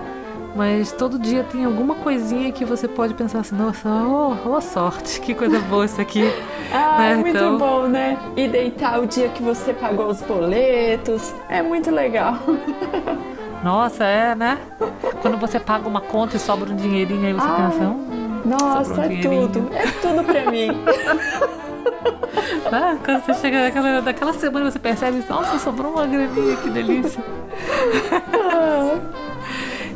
Mas 0.55 0.91
todo 0.91 1.19
dia 1.19 1.43
tem 1.43 1.63
alguma 1.63 1.95
coisinha 1.95 2.51
que 2.51 2.65
você 2.65 2.87
pode 2.87 3.13
pensar 3.13 3.39
assim, 3.41 3.55
nossa, 3.55 3.87
oh, 3.87 4.35
oh 4.49 4.59
sorte, 4.59 5.21
que 5.21 5.33
coisa 5.35 5.59
boa 5.59 5.85
isso 5.85 6.01
aqui. 6.01 6.23
ah, 6.73 6.97
né? 6.97 7.15
muito 7.17 7.37
Então- 7.37 7.57
bom, 7.57 7.87
né? 7.87 8.17
E 8.35 8.47
deitar 8.47 8.99
o 8.99 9.05
dia 9.05 9.29
que 9.29 9.43
você 9.43 9.73
pagou 9.73 10.07
os 10.07 10.21
boletos. 10.23 11.33
É 11.47 11.61
muito 11.61 11.91
legal. 11.91 12.33
Nossa, 13.63 14.03
é, 14.05 14.35
né? 14.35 14.57
Quando 15.21 15.37
você 15.37 15.59
paga 15.59 15.87
uma 15.87 16.01
conta 16.01 16.37
e 16.37 16.39
sobra 16.39 16.71
um 16.71 16.75
dinheirinho, 16.75 17.25
aí 17.27 17.33
você 17.33 17.47
Ah. 17.47 17.69
pensa, 17.71 17.83
hum, 17.85 18.41
Nossa, 18.45 18.93
um 19.01 19.03
é 19.03 19.09
tudo. 19.21 19.69
É 19.73 19.85
tudo 20.01 20.23
pra 20.23 20.49
mim. 20.51 20.67
né? 22.71 22.97
Quando 23.03 23.25
você 23.25 23.33
chega 23.35 23.61
daquela, 23.63 24.01
daquela 24.01 24.33
semana, 24.33 24.71
você 24.71 24.79
percebe, 24.79 25.23
nossa, 25.29 25.59
sobrou 25.59 25.91
uma 25.93 26.05
graninha, 26.05 26.55
que 26.57 26.69
delícia. 26.69 27.21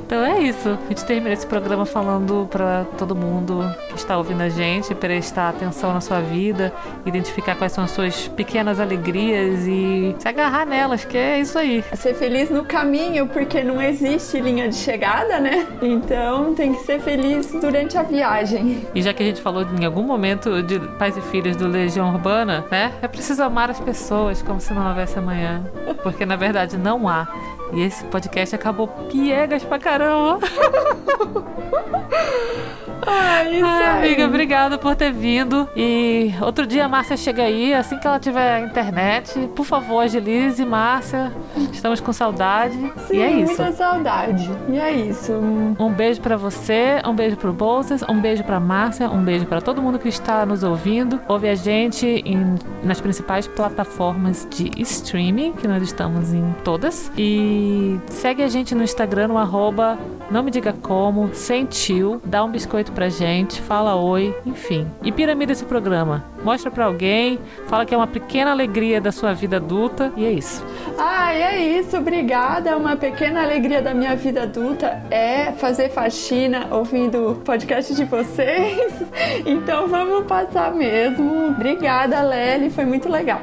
Então 0.06 0.24
é 0.26 0.40
isso. 0.42 0.70
A 0.86 0.90
gente 0.90 1.06
termina 1.06 1.34
esse 1.34 1.48
programa 1.48 1.86
falando 1.86 2.48
pra 2.52 2.86
todo 2.98 3.16
mundo 3.16 3.64
que 3.94 4.00
está 4.00 4.18
ouvindo 4.18 4.42
a 4.42 4.50
gente 4.50 4.94
prestar 4.96 5.50
atenção 5.50 5.94
na 5.94 6.02
sua 6.02 6.20
vida, 6.20 6.74
identificar 7.06 7.56
quais 7.56 7.72
são 7.72 7.84
as 7.84 7.92
suas 7.92 8.28
pequenas 8.28 8.80
alegrias 8.80 9.66
e 9.68 10.16
se 10.20 10.28
agarrar 10.28 10.66
nelas, 10.66 11.06
que 11.06 11.18
é 11.18 11.40
isso 11.40 11.58
aí. 11.58 11.84
ser 11.94 12.16
feliz 12.16 12.50
no 12.50 12.66
caminho, 12.66 13.28
porque 13.28 13.64
não 13.64 13.82
existe 13.82 14.40
linha 14.40 14.68
de 14.68 14.76
chegada, 14.76 15.40
né? 15.40 15.68
Então 15.82 16.54
tem 16.54 16.74
que 16.74 16.84
ser 16.84 17.00
feliz 17.00 17.52
durante 17.52 17.98
a 17.98 18.04
viagem. 18.04 18.86
E 18.94 19.02
já 19.02 19.14
que 19.14 19.24
a 19.24 19.26
gente 19.26 19.42
falou 19.42 19.66
em 19.80 19.86
algum 19.86 20.04
momento 20.04 20.62
de 20.64 20.80
pais 20.98 21.16
e 21.16 21.22
filhos 21.22 21.56
do 21.56 21.68
Legião 21.68 22.14
Urbana, 22.14 22.66
né? 22.70 22.92
É 23.02 23.08
preciso 23.08 23.44
amar 23.44 23.70
as 23.70 23.80
pessoas 23.80 24.42
como 24.42 24.60
se 24.60 24.74
não 24.74 24.90
houvesse 24.90 25.18
amanhã. 25.18 25.64
Porque 26.02 26.26
na 26.26 26.36
verdade 26.36 26.78
não 26.78 27.08
há. 27.08 27.28
E 27.74 27.82
esse 27.82 28.04
podcast 28.06 28.56
acabou 28.56 28.88
piegas 28.88 29.64
pra 29.64 29.80
caramba. 29.80 30.40
Ai, 33.08 33.56
isso 33.58 33.66
Ai, 33.66 33.98
amiga, 33.98 34.26
obrigada 34.26 34.78
por 34.78 34.96
ter 34.96 35.12
vindo. 35.12 35.68
E 35.76 36.34
outro 36.42 36.66
dia 36.68 36.86
a 36.86 36.90
Márcia 36.90 37.18
chega 37.18 37.44
aí, 37.44 37.74
assim 37.74 37.98
que 37.98 38.08
ela 38.08 38.20
tiver 38.20 38.62
internet. 38.66 39.38
Por 39.56 39.66
favor, 39.66 40.00
agilize, 40.02 40.64
Márcia. 40.66 41.32
Estamos 41.72 42.00
com 42.00 42.12
saudade. 42.14 42.78
Sim, 43.08 43.18
e 43.18 43.22
é 43.22 43.32
isso. 43.32 43.46
muita 43.48 43.72
saudade. 43.72 44.50
E 44.70 44.78
é 44.80 44.92
isso. 44.92 45.34
Um 45.80 45.90
beijo 45.92 46.22
pra 46.22 46.36
você, 46.38 47.02
um 47.06 47.14
beijo 47.14 47.36
pro 47.38 47.54
Bolsas, 47.54 48.04
um 48.10 48.20
beijo 48.20 48.44
pra 48.44 48.60
Márcia, 48.60 49.10
um 49.10 49.24
beijo 49.24 49.46
pra 49.46 49.62
todo 49.62 49.82
mundo 49.82 50.00
que 50.00 50.10
está 50.10 50.46
nos 50.46 50.64
ouvindo. 50.64 51.20
Ouve 51.28 51.48
a 51.50 51.56
gente 51.56 52.06
em- 52.26 52.56
nas 52.84 53.00
principais 53.02 53.48
plataformas 53.48 54.48
de 54.50 54.72
streaming, 54.82 55.54
que 55.54 55.68
nós 55.68 55.82
estamos 55.84 56.34
em 56.34 56.54
todas. 56.64 57.12
E 57.18 58.00
segue 58.08 58.44
a 58.44 58.48
gente 58.48 58.74
no 58.76 58.84
Instagram, 58.84 59.28
no 59.30 59.38
arroba 59.38 59.98
não 60.30 60.44
me 60.44 60.52
diga 60.52 60.74
como, 60.74 61.34
sentiu, 61.34 62.22
dá 62.24 62.44
um 62.44 62.52
biscoito 62.52 62.92
pra 62.92 63.10
gente, 63.10 63.62
fala 63.62 63.96
oi, 63.96 64.36
enfim. 64.46 64.88
E 65.04 65.12
piramida 65.12 65.52
esse 65.52 65.66
programa. 65.66 66.26
Mostra 66.44 66.70
pra 66.70 66.86
alguém, 66.86 67.40
fala 67.68 67.86
que 67.86 67.94
é 67.94 67.98
uma 67.98 68.08
pequena 68.08 68.52
alegria 68.52 69.00
da 69.00 69.12
sua 69.12 69.34
vida 69.34 69.58
adulta 69.58 70.12
e 70.18 70.26
é 70.26 70.32
isso. 70.32 70.64
Ai, 70.98 71.42
é 71.42 71.80
isso. 71.80 71.98
Obrigada. 71.98 72.76
Uma 72.78 72.96
pequena 72.96 73.44
alegria 73.44 73.82
da 73.82 73.94
minha 73.94 74.16
vida 74.16 74.44
adulta 74.44 75.02
é 75.10 75.52
fazer 75.54 75.90
faxina 75.90 76.68
ouvindo 76.72 77.32
o 77.32 77.36
podcast 77.36 77.94
de 77.96 78.06
vocês. 78.06 78.94
Então 79.46 79.88
vamos 79.88 80.26
passar 80.26 80.74
mesmo. 80.74 81.48
Obrigada, 81.50 82.22
Lely. 82.22 82.70
Foi 82.70 82.86
muito 82.86 83.10
legal. 83.10 83.40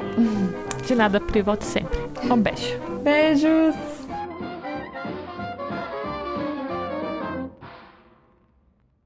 De 0.85 0.95
nada, 0.95 1.19
Pri, 1.19 1.41
volte 1.41 1.65
sempre. 1.65 1.99
Um 2.29 2.37
beijo. 2.37 2.79
Beijos. 3.03 4.00